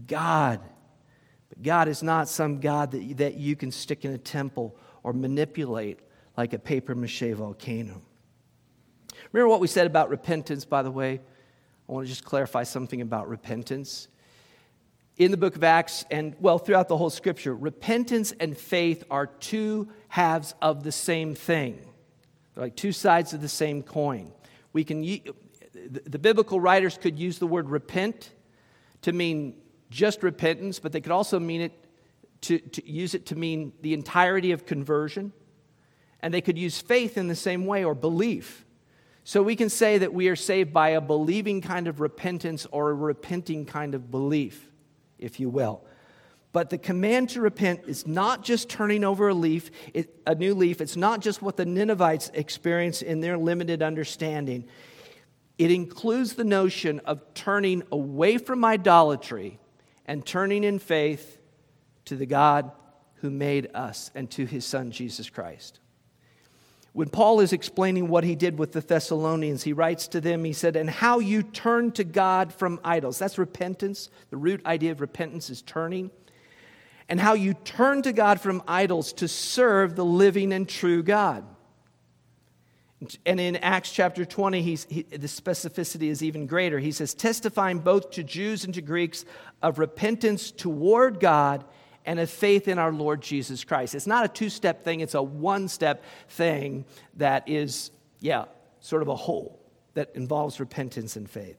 God. 0.07 0.59
But 1.49 1.63
God 1.63 1.87
is 1.87 2.03
not 2.03 2.27
some 2.27 2.59
God 2.59 2.91
that, 2.91 3.17
that 3.17 3.35
you 3.35 3.55
can 3.55 3.71
stick 3.71 4.05
in 4.05 4.11
a 4.11 4.17
temple 4.17 4.75
or 5.03 5.13
manipulate 5.13 5.99
like 6.37 6.53
a 6.53 6.59
paper 6.59 6.95
mache 6.95 7.33
volcano. 7.33 8.01
Remember 9.31 9.49
what 9.49 9.59
we 9.59 9.67
said 9.67 9.87
about 9.87 10.09
repentance, 10.09 10.65
by 10.65 10.81
the 10.81 10.91
way? 10.91 11.21
I 11.87 11.91
want 11.91 12.05
to 12.05 12.09
just 12.09 12.25
clarify 12.25 12.63
something 12.63 13.01
about 13.01 13.29
repentance. 13.29 14.07
In 15.17 15.31
the 15.31 15.37
book 15.37 15.55
of 15.55 15.63
Acts 15.63 16.05
and, 16.09 16.35
well, 16.39 16.57
throughout 16.57 16.87
the 16.87 16.97
whole 16.97 17.09
scripture, 17.09 17.55
repentance 17.55 18.33
and 18.39 18.57
faith 18.57 19.03
are 19.11 19.27
two 19.27 19.89
halves 20.07 20.55
of 20.61 20.83
the 20.83 20.91
same 20.91 21.35
thing. 21.35 21.79
They're 22.53 22.65
like 22.65 22.75
two 22.75 22.91
sides 22.91 23.33
of 23.33 23.41
the 23.41 23.49
same 23.49 23.83
coin. 23.83 24.31
We 24.73 24.83
can, 24.83 25.01
the 25.03 26.19
biblical 26.19 26.59
writers 26.59 26.97
could 26.97 27.19
use 27.19 27.39
the 27.39 27.47
word 27.47 27.69
repent 27.69 28.31
to 29.03 29.11
mean 29.11 29.55
just 29.89 30.23
repentance, 30.23 30.79
but 30.79 30.91
they 30.91 31.01
could 31.01 31.11
also 31.11 31.39
mean 31.39 31.61
it 31.61 31.85
to, 32.41 32.59
to 32.59 32.89
use 32.89 33.13
it 33.13 33.27
to 33.27 33.35
mean 33.35 33.73
the 33.81 33.93
entirety 33.93 34.51
of 34.51 34.65
conversion. 34.65 35.33
And 36.21 36.33
they 36.33 36.41
could 36.41 36.57
use 36.57 36.79
faith 36.79 37.17
in 37.17 37.27
the 37.27 37.35
same 37.35 37.65
way 37.65 37.83
or 37.83 37.95
belief. 37.95 38.65
So 39.23 39.43
we 39.43 39.55
can 39.55 39.69
say 39.69 39.99
that 39.99 40.13
we 40.13 40.29
are 40.29 40.35
saved 40.35 40.73
by 40.73 40.89
a 40.89 41.01
believing 41.01 41.61
kind 41.61 41.87
of 41.87 41.99
repentance 41.99 42.65
or 42.71 42.89
a 42.89 42.93
repenting 42.93 43.65
kind 43.65 43.93
of 43.93 44.09
belief, 44.09 44.70
if 45.21 45.39
you 45.39 45.49
will. 45.49 45.83
But 46.53 46.69
the 46.69 46.77
command 46.77 47.29
to 47.29 47.41
repent 47.41 47.83
is 47.87 48.05
not 48.05 48.43
just 48.43 48.69
turning 48.69 49.05
over 49.05 49.29
a 49.29 49.33
leaf, 49.33 49.71
it, 49.93 50.13
a 50.27 50.35
new 50.35 50.53
leaf. 50.53 50.81
It's 50.81 50.97
not 50.97 51.21
just 51.21 51.41
what 51.41 51.55
the 51.55 51.65
Ninevites 51.65 52.29
experienced 52.33 53.03
in 53.03 53.21
their 53.21 53.37
limited 53.37 53.81
understanding. 53.81 54.65
It 55.57 55.71
includes 55.71 56.33
the 56.33 56.43
notion 56.43 56.99
of 57.05 57.21
turning 57.33 57.83
away 57.91 58.37
from 58.37 58.65
idolatry 58.65 59.59
and 60.05 60.25
turning 60.25 60.63
in 60.63 60.79
faith 60.79 61.39
to 62.05 62.15
the 62.15 62.25
God 62.25 62.71
who 63.15 63.29
made 63.29 63.69
us 63.73 64.11
and 64.13 64.29
to 64.31 64.45
his 64.45 64.65
son 64.65 64.91
Jesus 64.91 65.29
Christ. 65.29 65.79
When 66.93 67.07
Paul 67.07 67.39
is 67.39 67.53
explaining 67.53 68.09
what 68.09 68.25
he 68.25 68.35
did 68.35 68.59
with 68.59 68.73
the 68.73 68.81
Thessalonians, 68.81 69.63
he 69.63 69.71
writes 69.71 70.09
to 70.09 70.19
them, 70.19 70.43
he 70.43 70.51
said, 70.51 70.75
And 70.75 70.89
how 70.89 71.19
you 71.19 71.41
turn 71.41 71.91
to 71.93 72.03
God 72.03 72.53
from 72.53 72.81
idols. 72.83 73.17
That's 73.17 73.37
repentance. 73.37 74.09
The 74.29 74.37
root 74.37 74.65
idea 74.65 74.91
of 74.91 74.99
repentance 74.99 75.49
is 75.49 75.61
turning. 75.61 76.11
And 77.07 77.19
how 77.19 77.33
you 77.33 77.53
turn 77.53 78.01
to 78.03 78.11
God 78.11 78.41
from 78.41 78.61
idols 78.67 79.13
to 79.13 79.27
serve 79.27 79.95
the 79.95 80.05
living 80.05 80.51
and 80.51 80.67
true 80.67 81.01
God. 81.01 81.45
And 83.25 83.39
in 83.39 83.55
Acts 83.57 83.91
chapter 83.91 84.25
20, 84.25 84.61
he's, 84.61 84.85
he, 84.89 85.01
the 85.03 85.27
specificity 85.27 86.09
is 86.09 86.21
even 86.21 86.45
greater. 86.45 86.77
He 86.77 86.91
says, 86.91 87.13
testifying 87.13 87.79
both 87.79 88.11
to 88.11 88.23
Jews 88.23 88.63
and 88.63 88.73
to 88.75 88.81
Greeks 88.81 89.25
of 89.61 89.79
repentance 89.79 90.51
toward 90.51 91.19
God 91.19 91.65
and 92.05 92.19
a 92.19 92.27
faith 92.27 92.67
in 92.67 92.79
our 92.79 92.91
Lord 92.91 93.21
Jesus 93.21 93.63
Christ. 93.63 93.95
It's 93.95 94.07
not 94.07 94.25
a 94.25 94.27
two 94.27 94.49
step 94.49 94.83
thing, 94.83 95.01
it's 95.01 95.15
a 95.15 95.21
one 95.21 95.67
step 95.67 96.03
thing 96.29 96.85
that 97.17 97.47
is, 97.47 97.91
yeah, 98.19 98.45
sort 98.79 99.01
of 99.01 99.07
a 99.07 99.15
whole 99.15 99.59
that 99.93 100.09
involves 100.15 100.59
repentance 100.59 101.15
and 101.15 101.29
faith. 101.29 101.57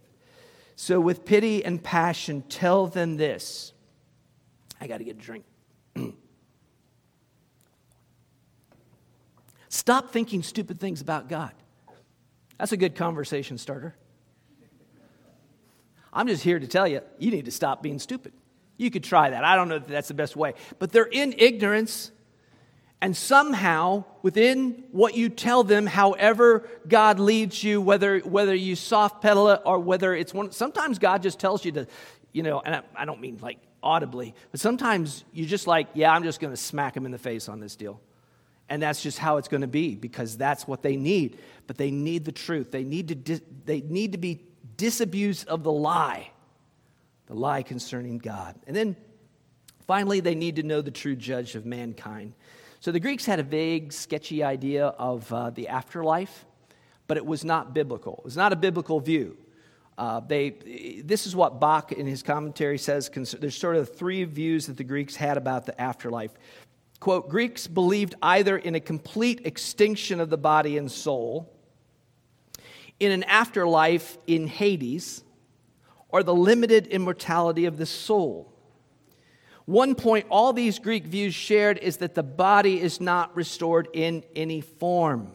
So, 0.75 1.01
with 1.01 1.25
pity 1.25 1.65
and 1.65 1.83
passion, 1.83 2.43
tell 2.49 2.87
them 2.87 3.17
this. 3.17 3.73
I 4.81 4.87
got 4.87 4.99
to 4.99 5.05
get 5.05 5.17
a 5.17 5.21
drink. 5.21 5.45
Stop 9.69 10.11
thinking 10.11 10.43
stupid 10.43 10.81
things 10.81 11.01
about 11.01 11.29
God. 11.29 11.53
That's 12.59 12.73
a 12.73 12.77
good 12.77 12.95
conversation 12.95 13.59
starter. 13.59 13.95
I'm 16.13 16.27
just 16.27 16.43
here 16.43 16.59
to 16.59 16.67
tell 16.67 16.87
you, 16.87 17.01
you 17.19 17.31
need 17.31 17.47
to 17.47 17.51
stop 17.51 17.83
being 17.83 17.99
stupid. 17.99 18.35
You 18.83 18.91
could 18.91 19.05
try 19.05 19.31
that. 19.31 19.45
I 19.45 19.55
don't 19.55 19.69
know 19.69 19.79
that 19.79 19.89
that's 19.89 20.09
the 20.09 20.15
best 20.15 20.35
way. 20.35 20.55
But 20.81 20.91
they're 20.91 21.05
in 21.05 21.35
ignorance, 21.39 22.11
and 23.01 23.17
somehow, 23.17 24.05
within 24.23 24.85
what 24.91 25.17
you 25.17 25.29
tell 25.29 25.63
them, 25.63 25.87
however 25.87 26.69
God 26.89 27.21
leads 27.21 27.63
you, 27.63 27.81
whether, 27.81 28.19
whether 28.19 28.55
you 28.55 28.75
soft 28.75 29.23
pedal 29.23 29.51
it 29.51 29.61
or 29.65 29.79
whether 29.79 30.15
it's 30.15 30.35
one, 30.35 30.51
sometimes 30.51 30.99
God 30.99 31.23
just 31.23 31.39
tells 31.39 31.65
you 31.65 31.71
to, 31.73 31.87
you 32.33 32.43
know, 32.43 32.61
and 32.61 32.75
I, 32.75 32.83
I 32.97 33.05
don't 33.05 33.21
mean 33.21 33.39
like 33.41 33.59
audibly, 33.85 34.35
but 34.51 34.59
sometimes 34.59 35.25
you're 35.33 35.49
just 35.49 35.69
like, 35.69 35.87
yeah, 35.95 36.13
I'm 36.13 36.25
just 36.25 36.41
going 36.41 36.53
to 36.53 36.57
smack 36.57 36.97
him 36.97 37.07
in 37.07 37.13
the 37.13 37.19
face 37.19 37.49
on 37.49 37.61
this 37.61 37.77
deal. 37.77 38.01
And 38.69 38.83
that's 38.83 39.01
just 39.01 39.19
how 39.19 39.37
it's 39.37 39.49
going 39.49 39.61
to 39.61 39.69
be 39.69 39.95
because 39.95 40.37
that's 40.37 40.67
what 40.67 40.83
they 40.83 40.97
need. 40.97 41.39
But 41.69 41.77
they 41.77 41.93
need 41.93 42.25
the 42.25 42.33
truth. 42.33 42.73
They 42.73 42.83
need 42.83 43.27
to, 43.27 43.41
they 43.65 43.81
need 43.81 44.13
to 44.13 44.19
be 44.19 44.43
disabused 44.77 45.47
of 45.47 45.63
the 45.63 45.73
lie 45.73 46.32
the 47.33 47.39
lie 47.39 47.63
concerning 47.63 48.19
God. 48.19 48.55
And 48.67 48.77
then 48.77 48.95
finally, 49.87 50.21
they 50.21 50.35
need 50.35 50.57
to 50.57 50.63
know 50.63 50.83
the 50.83 50.91
true 50.91 51.17
judge 51.17 51.55
of 51.55 51.65
mankind. 51.65 52.35
So 52.81 52.93
the 52.93 53.01
Greeks 53.01 53.25
had 53.25 53.41
a 53.41 53.43
vague, 53.43 53.93
sketchy 53.93 54.43
idea 54.43 54.89
of 54.89 55.33
uh, 55.33 55.49
the 55.49 55.69
afterlife, 55.69 56.45
but 57.07 57.17
it 57.17 57.25
was 57.25 57.43
not 57.43 57.73
biblical. 57.73 58.17
It 58.19 58.25
was 58.25 58.37
not 58.37 58.53
a 58.53 58.57
biblical 58.57 59.01
view. 59.01 59.39
Uh, 59.97 60.21
they, 60.21 61.03
this 61.05 61.27
is 61.27 61.35
what 61.35 61.59
Bock 61.59 61.93
in 61.93 62.07
his 62.07 62.23
commentary 62.23 62.77
says. 62.77 63.09
There's 63.09 63.57
sort 63.57 63.77
of 63.77 63.95
three 63.95 64.25
views 64.25 64.67
that 64.67 64.77
the 64.77 64.85
Greeks 64.85 65.17
had 65.17 65.39
about 65.39 65.65
the 65.65 65.81
afterlife. 65.81 66.33
Quote 67.01 67.31
Greeks 67.31 67.67
believed 67.67 68.15
either 68.21 68.59
in 68.59 68.75
a 68.75 68.81
complete 68.81 69.47
extinction 69.47 70.21
of 70.21 70.29
the 70.29 70.39
body 70.39 70.77
and 70.77 70.91
soul, 70.91 71.51
in 73.01 73.11
an 73.11 73.23
afterlife 73.25 74.19
in 74.27 74.49
Hades, 74.49 75.23
or 76.13 76.23
the 76.23 76.35
limited 76.35 76.87
immortality 76.87 77.65
of 77.65 77.79
the 77.79 77.87
soul. 77.87 78.53
One 79.65 79.95
point 79.95 80.27
all 80.29 80.53
these 80.53 80.79
Greek 80.79 81.05
views 81.05 81.35
shared 81.35 81.79
is 81.79 81.99
that 81.99 82.15
the 82.15 82.23
body 82.23 82.81
is 82.81 83.01
not 83.01 83.35
restored 83.35 83.89
in 83.93 84.25
any 84.37 84.61
form. 84.61 85.33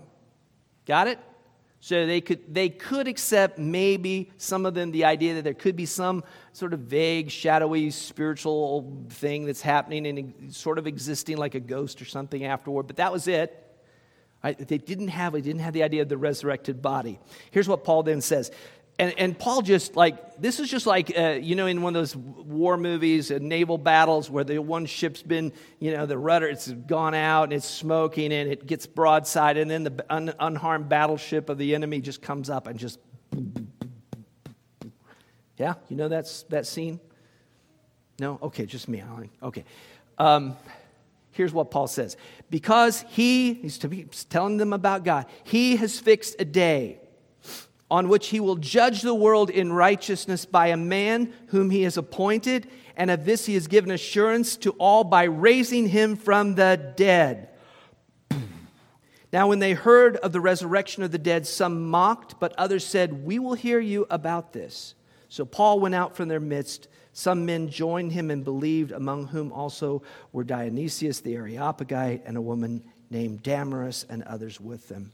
Got 0.85 1.07
it? 1.07 1.19
So 1.79 2.05
they 2.05 2.21
could, 2.21 2.53
they 2.53 2.69
could 2.69 3.07
accept 3.07 3.59
maybe 3.59 4.31
some 4.37 4.65
of 4.65 4.73
them 4.73 4.91
the 4.91 5.05
idea 5.05 5.35
that 5.35 5.43
there 5.43 5.53
could 5.53 5.75
be 5.75 5.85
some 5.85 6.23
sort 6.51 6.73
of 6.73 6.81
vague, 6.81 7.29
shadowy 7.29 7.91
spiritual 7.91 9.05
thing 9.09 9.45
that's 9.45 9.61
happening 9.61 10.05
and 10.07 10.53
sort 10.53 10.79
of 10.79 10.87
existing 10.87 11.37
like 11.37 11.55
a 11.55 11.59
ghost 11.59 12.01
or 12.01 12.05
something 12.05 12.43
afterward, 12.45 12.87
but 12.87 12.97
that 12.97 13.11
was 13.11 13.27
it. 13.27 13.63
Right? 14.43 14.57
They 14.57 14.77
didn't 14.77 15.09
have 15.09 15.33
they 15.33 15.41
didn't 15.41 15.61
have 15.61 15.73
the 15.73 15.83
idea 15.83 16.01
of 16.01 16.09
the 16.09 16.17
resurrected 16.17 16.81
body. 16.81 17.19
Here's 17.51 17.67
what 17.67 17.83
Paul 17.83 18.03
then 18.03 18.21
says. 18.21 18.51
And, 18.99 19.13
and 19.17 19.37
Paul 19.37 19.61
just 19.61 19.95
like, 19.95 20.41
this 20.41 20.59
is 20.59 20.71
just 20.71 20.87
like, 20.87 21.15
uh, 21.15 21.37
you 21.39 21.55
know, 21.55 21.67
in 21.67 21.83
one 21.83 21.95
of 21.95 22.01
those 22.01 22.15
war 22.15 22.77
movies, 22.77 23.29
uh, 23.29 23.37
naval 23.39 23.77
battles 23.77 24.29
where 24.29 24.43
the 24.43 24.57
one 24.57 24.87
ship's 24.87 25.21
been, 25.21 25.53
you 25.79 25.91
know, 25.91 26.07
the 26.07 26.17
rudder, 26.17 26.47
it's 26.47 26.71
gone 26.71 27.13
out 27.13 27.43
and 27.43 27.53
it's 27.53 27.67
smoking 27.67 28.33
and 28.33 28.51
it 28.51 28.65
gets 28.65 28.87
broadside, 28.87 29.57
and 29.57 29.69
then 29.69 29.83
the 29.83 30.05
un, 30.09 30.33
unharmed 30.39 30.89
battleship 30.89 31.49
of 31.49 31.59
the 31.59 31.75
enemy 31.75 32.01
just 32.01 32.21
comes 32.21 32.49
up 32.49 32.65
and 32.65 32.79
just. 32.79 32.99
Yeah, 35.57 35.73
you 35.89 35.95
know 35.95 36.07
that's, 36.07 36.43
that 36.43 36.67
scene? 36.67 36.99
No? 38.19 38.39
Okay, 38.41 38.65
just 38.65 38.87
me. 38.87 39.03
Okay. 39.41 39.63
Um, 40.17 40.55
here's 41.31 41.53
what 41.53 41.69
Paul 41.69 41.87
says 41.87 42.17
Because 42.49 43.05
he, 43.09 43.53
he's 43.53 43.77
telling 44.25 44.57
them 44.57 44.73
about 44.73 45.03
God, 45.03 45.27
he 45.43 45.75
has 45.75 45.99
fixed 45.99 46.35
a 46.39 46.45
day 46.45 46.99
on 47.89 48.09
which 48.09 48.27
he 48.27 48.39
will 48.39 48.55
judge 48.55 49.01
the 49.01 49.15
world 49.15 49.49
in 49.49 49.71
righteousness 49.71 50.45
by 50.45 50.67
a 50.67 50.77
man 50.77 51.33
whom 51.47 51.69
he 51.69 51.83
has 51.83 51.97
appointed, 51.97 52.67
and 52.97 53.09
of 53.09 53.25
this 53.25 53.45
he 53.45 53.53
has 53.53 53.67
given 53.67 53.91
assurance 53.91 54.57
to 54.57 54.71
all 54.71 55.03
by 55.03 55.23
raising 55.23 55.87
him 55.87 56.15
from 56.15 56.55
the 56.55 56.93
dead. 56.95 57.49
Now, 59.31 59.47
when 59.49 59.59
they 59.59 59.73
heard 59.73 60.15
of 60.17 60.31
the 60.31 60.39
resurrection 60.39 61.03
of 61.03 61.11
the 61.11 61.17
dead, 61.17 61.45
some 61.45 61.89
mocked, 61.89 62.39
but 62.39 62.53
others 62.57 62.85
said, 62.85 63.25
We 63.25 63.39
will 63.39 63.55
hear 63.55 63.79
you 63.79 64.07
about 64.09 64.53
this. 64.53 64.95
So 65.29 65.43
Paul 65.43 65.79
went 65.79 65.95
out 65.95 66.15
from 66.15 66.29
their 66.29 66.39
midst. 66.39 66.87
Some 67.11 67.45
men 67.45 67.69
joined 67.69 68.13
him 68.13 68.31
and 68.31 68.43
believed, 68.43 68.91
among 68.91 69.27
whom 69.27 69.51
also 69.51 70.01
were 70.31 70.43
Dionysius 70.43 71.19
the 71.19 71.35
Areopagite 71.35 72.23
and 72.25 72.37
a 72.37 72.41
woman 72.41 72.83
named 73.09 73.43
Damaris 73.43 74.05
and 74.09 74.23
others 74.23 74.61
with 74.61 74.87
them. 74.87 75.11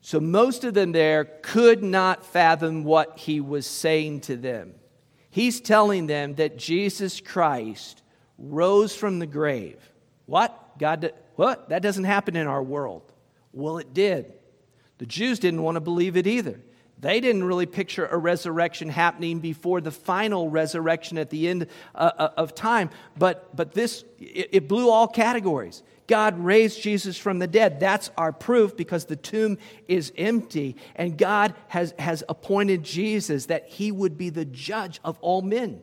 So 0.00 0.20
most 0.20 0.64
of 0.64 0.74
them 0.74 0.92
there 0.92 1.24
could 1.42 1.82
not 1.82 2.24
fathom 2.24 2.84
what 2.84 3.18
he 3.18 3.40
was 3.40 3.66
saying 3.66 4.20
to 4.22 4.36
them. 4.36 4.74
He's 5.30 5.60
telling 5.60 6.06
them 6.06 6.34
that 6.36 6.56
Jesus 6.56 7.20
Christ 7.20 8.02
rose 8.38 8.94
from 8.94 9.18
the 9.18 9.26
grave. 9.26 9.78
What? 10.26 10.78
God, 10.78 11.00
did, 11.00 11.14
what? 11.36 11.68
That 11.68 11.82
doesn't 11.82 12.04
happen 12.04 12.36
in 12.36 12.46
our 12.46 12.62
world. 12.62 13.12
Well, 13.52 13.78
it 13.78 13.92
did. 13.92 14.32
The 14.98 15.06
Jews 15.06 15.38
didn't 15.38 15.62
want 15.62 15.76
to 15.76 15.80
believe 15.80 16.16
it 16.16 16.26
either. 16.26 16.60
They 17.00 17.20
didn't 17.20 17.44
really 17.44 17.66
picture 17.66 18.06
a 18.06 18.16
resurrection 18.16 18.88
happening 18.88 19.38
before 19.38 19.80
the 19.80 19.92
final 19.92 20.50
resurrection 20.50 21.16
at 21.16 21.30
the 21.30 21.48
end 21.48 21.68
uh, 21.94 22.10
uh 22.18 22.30
of 22.36 22.54
time. 22.54 22.90
But, 23.16 23.54
but 23.54 23.72
this, 23.72 24.04
it, 24.18 24.48
it 24.52 24.68
blew 24.68 24.90
all 24.90 25.06
categories. 25.06 25.82
God 26.08 26.38
raised 26.38 26.82
Jesus 26.82 27.16
from 27.16 27.38
the 27.38 27.46
dead. 27.46 27.78
That's 27.78 28.10
our 28.16 28.32
proof 28.32 28.76
because 28.76 29.04
the 29.04 29.14
tomb 29.14 29.58
is 29.86 30.12
empty. 30.16 30.76
And 30.96 31.16
God 31.16 31.54
has, 31.68 31.94
has 31.98 32.24
appointed 32.28 32.82
Jesus 32.82 33.46
that 33.46 33.68
he 33.68 33.92
would 33.92 34.18
be 34.18 34.30
the 34.30 34.46
judge 34.46 35.00
of 35.04 35.18
all 35.20 35.42
men. 35.42 35.82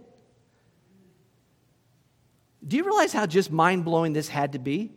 Do 2.67 2.76
you 2.76 2.84
realize 2.84 3.13
how 3.13 3.28
just 3.28 3.51
mind 3.51 3.86
blowing 3.86 4.13
this 4.13 4.28
had 4.28 4.53
to 4.53 4.59
be? 4.59 4.91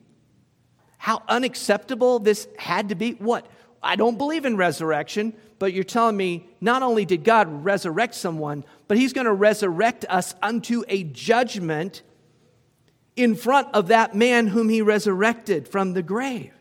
How 0.97 1.23
unacceptable 1.29 2.19
this 2.19 2.49
had 2.59 2.89
to 2.89 2.95
be? 2.95 3.13
What? 3.13 3.47
I 3.83 3.97
don't 3.97 4.17
believe 4.19 4.47
in 4.47 4.57
resurrection, 4.57 5.35
but 5.59 5.75
you're 5.75 5.85
telling 5.85 6.17
me 6.17 6.49
not 6.61 6.83
only 6.83 7.05
did 7.05 7.23
God 7.23 7.65
resurrect 7.65 8.15
someone, 8.15 8.65
but 8.89 8.97
he's 8.97 9.13
going 9.13 9.27
to 9.27 9.33
resurrect 9.33 10.07
us 10.09 10.35
unto 10.43 10.85
a 10.89 11.05
judgment 11.05 12.03
in 13.19 13.35
front 13.35 13.69
of 13.75 13.89
that 13.89 14.15
man 14.15 14.47
whom 14.47 14.69
he 14.69 14.81
resurrected 14.81 15.67
from 15.67 15.93
the 15.93 16.03
grave. 16.03 16.53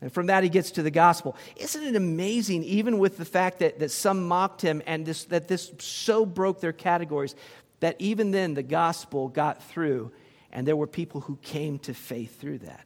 And 0.00 0.12
from 0.12 0.26
that, 0.26 0.44
he 0.44 0.48
gets 0.48 0.72
to 0.72 0.82
the 0.82 0.90
gospel. 0.90 1.34
Isn't 1.56 1.82
it 1.82 1.96
amazing, 1.96 2.62
even 2.64 2.98
with 2.98 3.16
the 3.16 3.24
fact 3.24 3.58
that, 3.60 3.80
that 3.80 3.90
some 3.90 4.28
mocked 4.28 4.60
him 4.60 4.82
and 4.86 5.04
this, 5.04 5.24
that 5.24 5.48
this 5.48 5.72
so 5.78 6.24
broke 6.24 6.60
their 6.60 6.72
categories, 6.72 7.34
that 7.80 7.96
even 7.98 8.30
then 8.30 8.54
the 8.54 8.62
gospel 8.62 9.28
got 9.28 9.62
through 9.62 10.12
and 10.52 10.68
there 10.68 10.76
were 10.76 10.86
people 10.86 11.22
who 11.22 11.36
came 11.36 11.78
to 11.80 11.94
faith 11.94 12.38
through 12.38 12.58
that? 12.58 12.84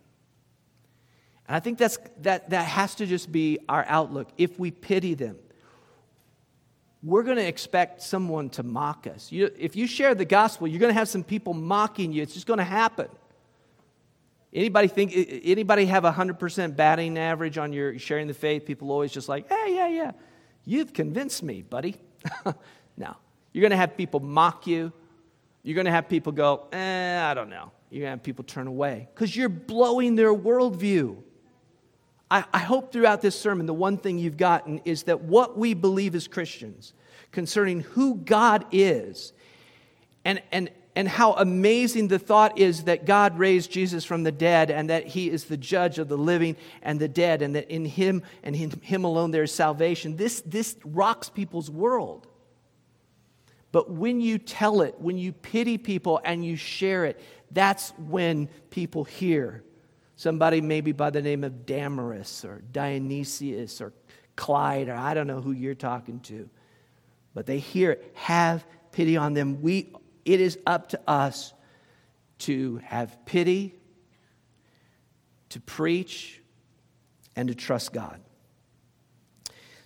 And 1.48 1.56
I 1.56 1.60
think 1.60 1.76
that's, 1.76 1.98
that, 2.22 2.50
that 2.50 2.64
has 2.64 2.94
to 2.94 3.06
just 3.06 3.30
be 3.30 3.58
our 3.68 3.84
outlook. 3.88 4.28
If 4.38 4.58
we 4.58 4.70
pity 4.70 5.14
them, 5.14 5.38
we're 7.03 7.22
going 7.24 7.36
to 7.36 7.46
expect 7.46 8.03
someone 8.03 8.48
to 8.50 8.62
mock 8.62 9.07
us. 9.07 9.32
You, 9.32 9.50
if 9.59 9.74
you 9.74 9.86
share 9.86 10.14
the 10.14 10.24
gospel, 10.24 10.68
you're 10.68 10.80
going 10.80 10.92
to 10.92 10.98
have 10.98 11.09
some 11.09 11.24
people 11.24 11.53
mocking 11.53 12.12
you. 12.12 12.22
It's 12.22 12.34
just 12.34 12.46
going 12.46 12.59
to 12.59 12.64
happen. 12.64 13.09
Anybody 14.55 14.88
think 14.88 15.12
anybody 15.44 15.86
have 15.86 16.05
a 16.05 16.12
hundred 16.12 16.38
percent 16.38 16.76
batting 16.76 17.16
average 17.16 17.57
on 17.57 17.72
your 17.72 17.98
sharing 17.98 18.26
the 18.26 18.34
faith? 18.34 18.66
People 18.66 18.92
always 18.92 19.11
just 19.11 19.26
like, 19.26 19.48
hey, 19.48 19.74
yeah, 19.74 19.88
yeah. 19.88 20.12
You've 20.66 20.92
convinced 20.92 21.42
me, 21.42 21.62
buddy. 21.62 21.96
no. 22.96 23.16
You're 23.53 23.62
gonna 23.62 23.76
have 23.76 23.96
people 23.96 24.20
mock 24.20 24.66
you. 24.66 24.92
You're 25.62 25.76
gonna 25.76 25.90
have 25.90 26.07
people 26.09 26.32
go, 26.32 26.68
eh, 26.70 27.18
I 27.22 27.32
don't 27.32 27.48
know. 27.48 27.72
You're 27.90 28.03
gonna 28.03 28.11
have 28.11 28.22
people 28.22 28.44
turn 28.44 28.66
away. 28.66 29.09
Because 29.14 29.34
you're 29.34 29.48
blowing 29.48 30.16
their 30.16 30.34
worldview. 30.34 31.16
I, 32.32 32.44
I 32.50 32.60
hope 32.60 32.90
throughout 32.90 33.20
this 33.20 33.38
sermon, 33.38 33.66
the 33.66 33.74
one 33.74 33.98
thing 33.98 34.18
you've 34.18 34.38
gotten 34.38 34.80
is 34.86 35.02
that 35.02 35.20
what 35.20 35.58
we 35.58 35.74
believe 35.74 36.14
as 36.14 36.26
Christians 36.26 36.94
concerning 37.30 37.80
who 37.80 38.14
God 38.14 38.64
is 38.72 39.34
and, 40.24 40.40
and, 40.50 40.70
and 40.96 41.06
how 41.06 41.34
amazing 41.34 42.08
the 42.08 42.18
thought 42.18 42.58
is 42.58 42.84
that 42.84 43.04
God 43.04 43.38
raised 43.38 43.70
Jesus 43.70 44.06
from 44.06 44.22
the 44.22 44.32
dead 44.32 44.70
and 44.70 44.88
that 44.88 45.08
he 45.08 45.28
is 45.28 45.44
the 45.44 45.58
judge 45.58 45.98
of 45.98 46.08
the 46.08 46.16
living 46.16 46.56
and 46.80 46.98
the 46.98 47.06
dead 47.06 47.42
and 47.42 47.54
that 47.54 47.70
in 47.70 47.84
him 47.84 48.22
and 48.42 48.56
in 48.56 48.70
him 48.80 49.04
alone 49.04 49.30
there 49.30 49.42
is 49.42 49.52
salvation. 49.52 50.16
This, 50.16 50.40
this 50.46 50.76
rocks 50.86 51.28
people's 51.28 51.70
world. 51.70 52.28
But 53.72 53.90
when 53.90 54.22
you 54.22 54.38
tell 54.38 54.80
it, 54.80 54.98
when 54.98 55.18
you 55.18 55.32
pity 55.32 55.76
people 55.76 56.18
and 56.24 56.42
you 56.42 56.56
share 56.56 57.04
it, 57.04 57.20
that's 57.50 57.90
when 57.98 58.48
people 58.70 59.04
hear. 59.04 59.62
Somebody 60.22 60.60
maybe 60.60 60.92
by 60.92 61.10
the 61.10 61.20
name 61.20 61.42
of 61.42 61.66
Damaris 61.66 62.44
or 62.44 62.62
Dionysius 62.70 63.80
or 63.80 63.92
Clyde 64.36 64.88
or 64.88 64.94
I 64.94 65.14
don't 65.14 65.26
know 65.26 65.40
who 65.40 65.50
you're 65.50 65.74
talking 65.74 66.20
to. 66.20 66.48
But 67.34 67.46
they 67.46 67.58
hear 67.58 67.90
it. 67.90 68.12
Have 68.14 68.64
pity 68.92 69.16
on 69.16 69.34
them. 69.34 69.62
We 69.62 69.92
it 70.24 70.40
is 70.40 70.60
up 70.64 70.90
to 70.90 71.00
us 71.08 71.52
to 72.38 72.80
have 72.84 73.26
pity, 73.26 73.74
to 75.48 75.58
preach, 75.58 76.40
and 77.34 77.48
to 77.48 77.54
trust 77.56 77.92
God. 77.92 78.20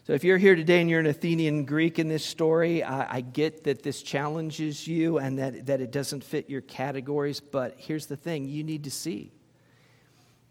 So, 0.05 0.12
if 0.12 0.22
you're 0.22 0.37
here 0.37 0.55
today 0.55 0.82
and 0.82 0.91
you're 0.91 1.01
an 1.01 1.07
Athenian 1.07 1.64
Greek 1.64 1.99
in 1.99 2.09
this 2.09 2.26
story, 2.26 2.82
I, 2.82 3.16
I, 3.16 3.20
get 3.22 3.64
that 3.64 3.82
this 3.82 4.03
challenges 4.03 4.87
you 4.87 5.16
and 5.16 5.39
that, 5.39 5.64
that 5.64 5.80
it 5.80 5.91
doesn't 5.91 6.22
fit 6.22 6.51
your 6.51 6.61
categories, 6.61 7.41
but 7.41 7.74
here's 7.78 8.05
the 8.05 8.16
thing 8.16 8.45
you 8.45 8.62
need 8.62 8.84
to 8.84 8.91
see. 8.91 9.32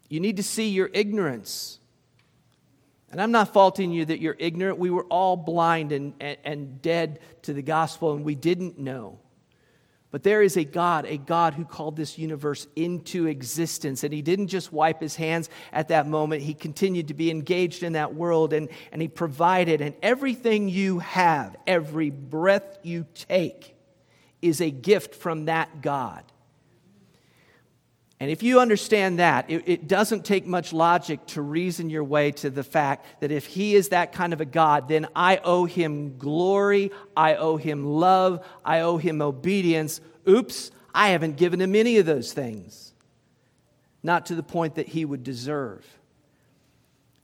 You 0.08 0.20
need 0.20 0.36
to 0.36 0.42
see 0.42 0.68
your 0.68 0.90
ignorance. 0.92 1.78
And 3.10 3.20
I'm 3.20 3.32
not 3.32 3.52
faulting 3.52 3.92
you 3.92 4.04
that 4.04 4.20
you're 4.20 4.36
ignorant. 4.38 4.78
We 4.78 4.90
were 4.90 5.04
all 5.04 5.36
blind 5.36 5.92
and, 5.92 6.14
and, 6.20 6.38
and 6.44 6.82
dead 6.82 7.20
to 7.42 7.52
the 7.52 7.62
gospel, 7.62 8.14
and 8.14 8.24
we 8.24 8.34
didn't 8.34 8.78
know. 8.78 9.18
But 10.10 10.22
there 10.22 10.40
is 10.40 10.56
a 10.56 10.64
God, 10.64 11.04
a 11.06 11.18
God 11.18 11.54
who 11.54 11.64
called 11.64 11.96
this 11.96 12.16
universe 12.16 12.66
into 12.76 13.26
existence. 13.26 14.04
And 14.04 14.14
he 14.14 14.22
didn't 14.22 14.46
just 14.48 14.72
wipe 14.72 15.00
his 15.00 15.16
hands 15.16 15.50
at 15.72 15.88
that 15.88 16.06
moment, 16.06 16.42
he 16.42 16.54
continued 16.54 17.08
to 17.08 17.14
be 17.14 17.30
engaged 17.30 17.82
in 17.82 17.94
that 17.94 18.14
world 18.14 18.52
and, 18.52 18.68
and 18.92 19.02
he 19.02 19.08
provided. 19.08 19.80
And 19.80 19.94
everything 20.02 20.68
you 20.68 21.00
have, 21.00 21.56
every 21.66 22.10
breath 22.10 22.78
you 22.82 23.06
take, 23.14 23.76
is 24.40 24.60
a 24.60 24.70
gift 24.70 25.14
from 25.14 25.46
that 25.46 25.82
God. 25.82 26.24
And 28.18 28.30
if 28.30 28.42
you 28.42 28.60
understand 28.60 29.18
that, 29.18 29.50
it, 29.50 29.62
it, 29.66 29.88
doesn't 29.88 30.24
take 30.24 30.46
much 30.46 30.72
logic 30.72 31.26
to 31.28 31.42
reason 31.42 31.90
your 31.90 32.04
way 32.04 32.32
to 32.32 32.48
the 32.48 32.64
fact 32.64 33.20
that 33.20 33.30
if 33.30 33.44
He 33.44 33.74
is 33.74 33.90
that 33.90 34.12
kind 34.12 34.32
of 34.32 34.40
a 34.40 34.46
God, 34.46 34.88
then 34.88 35.06
I 35.14 35.38
owe 35.44 35.66
Him 35.66 36.16
glory, 36.16 36.92
I 37.14 37.34
owe 37.34 37.58
Him 37.58 37.84
love, 37.84 38.46
I 38.64 38.80
owe 38.80 38.96
Him 38.96 39.20
obedience. 39.20 40.00
Oops, 40.26 40.70
I 40.94 41.08
haven't 41.08 41.36
given 41.36 41.60
Him 41.60 41.74
any 41.74 41.98
of 41.98 42.06
those 42.06 42.32
things. 42.32 42.94
Not 44.02 44.26
to 44.26 44.34
the 44.34 44.42
point 44.42 44.76
that 44.76 44.88
He 44.88 45.04
would 45.04 45.22
deserve. 45.22 45.84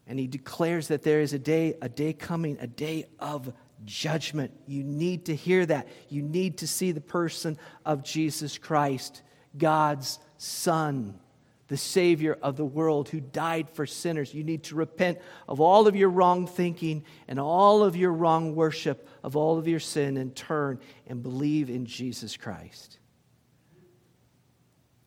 And 0.07 0.18
He 0.18 0.26
declares 0.26 0.88
that 0.88 1.03
there 1.03 1.22
is 1.22 1.32
a 1.32 1.38
day, 1.38 1.74
a 1.80 1.88
day 1.88 2.12
coming, 2.12 2.59
a 2.61 2.66
day 2.66 3.07
of 3.18 3.51
judgment. 3.86 4.53
You 4.66 4.84
need 4.84 5.24
to 5.26 5.34
hear 5.34 5.64
that. 5.64 5.88
You 6.11 6.20
need 6.20 6.59
to 6.59 6.66
see 6.66 6.93
the 6.93 7.01
person 7.01 7.59
of 7.86 8.05
Jesus 8.05 8.59
Christ, 8.59 9.22
God's 9.57 10.18
Son, 10.43 11.20
the 11.68 11.76
Savior 11.76 12.36
of 12.43 12.57
the 12.57 12.64
world 12.64 13.09
who 13.09 13.20
died 13.20 13.70
for 13.70 13.86
sinners. 13.86 14.34
You 14.34 14.43
need 14.43 14.64
to 14.64 14.74
repent 14.74 15.20
of 15.49 15.61
all 15.61 15.86
of 15.86 15.95
your 15.95 16.09
wrong 16.09 16.49
thinking 16.49 17.05
and 17.28 17.38
all 17.38 17.84
of 17.84 17.95
your 17.95 18.12
wrong 18.12 18.57
worship 18.57 19.09
of 19.22 19.36
all 19.36 19.57
of 19.57 19.68
your 19.68 19.78
sin 19.78 20.16
and 20.16 20.34
turn 20.34 20.80
and 21.07 21.22
believe 21.22 21.70
in 21.70 21.86
Jesus 21.86 22.36
Christ. 22.36 22.99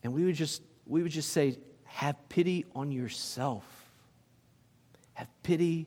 And 0.04 0.14
we 0.14 0.24
would 0.24 0.36
just, 0.36 0.62
we 0.86 1.04
would 1.04 1.12
just 1.12 1.32
say, 1.34 1.58
have 1.84 2.16
pity 2.30 2.66
on 2.74 2.94
yourself. 2.94 3.66
Have 5.16 5.28
pity 5.44 5.86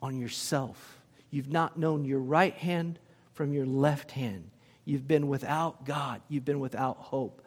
on 0.00 0.16
yourself. 0.16 1.02
You've 1.30 1.50
not 1.50 1.76
known 1.76 2.04
your 2.04 2.20
right 2.20 2.54
hand 2.54 3.00
from 3.32 3.52
your 3.52 3.66
left 3.66 4.12
hand. 4.12 4.48
You've 4.84 5.08
been 5.08 5.26
without 5.26 5.84
God. 5.84 6.22
You've 6.28 6.44
been 6.44 6.60
without 6.60 6.98
hope. 6.98 7.42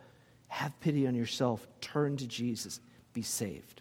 Have 0.50 0.78
pity 0.82 1.08
on 1.08 1.16
yourself. 1.16 1.66
Turn 1.82 2.18
to 2.18 2.28
Jesus. 2.28 2.80
Be 3.14 3.22
saved. 3.22 3.79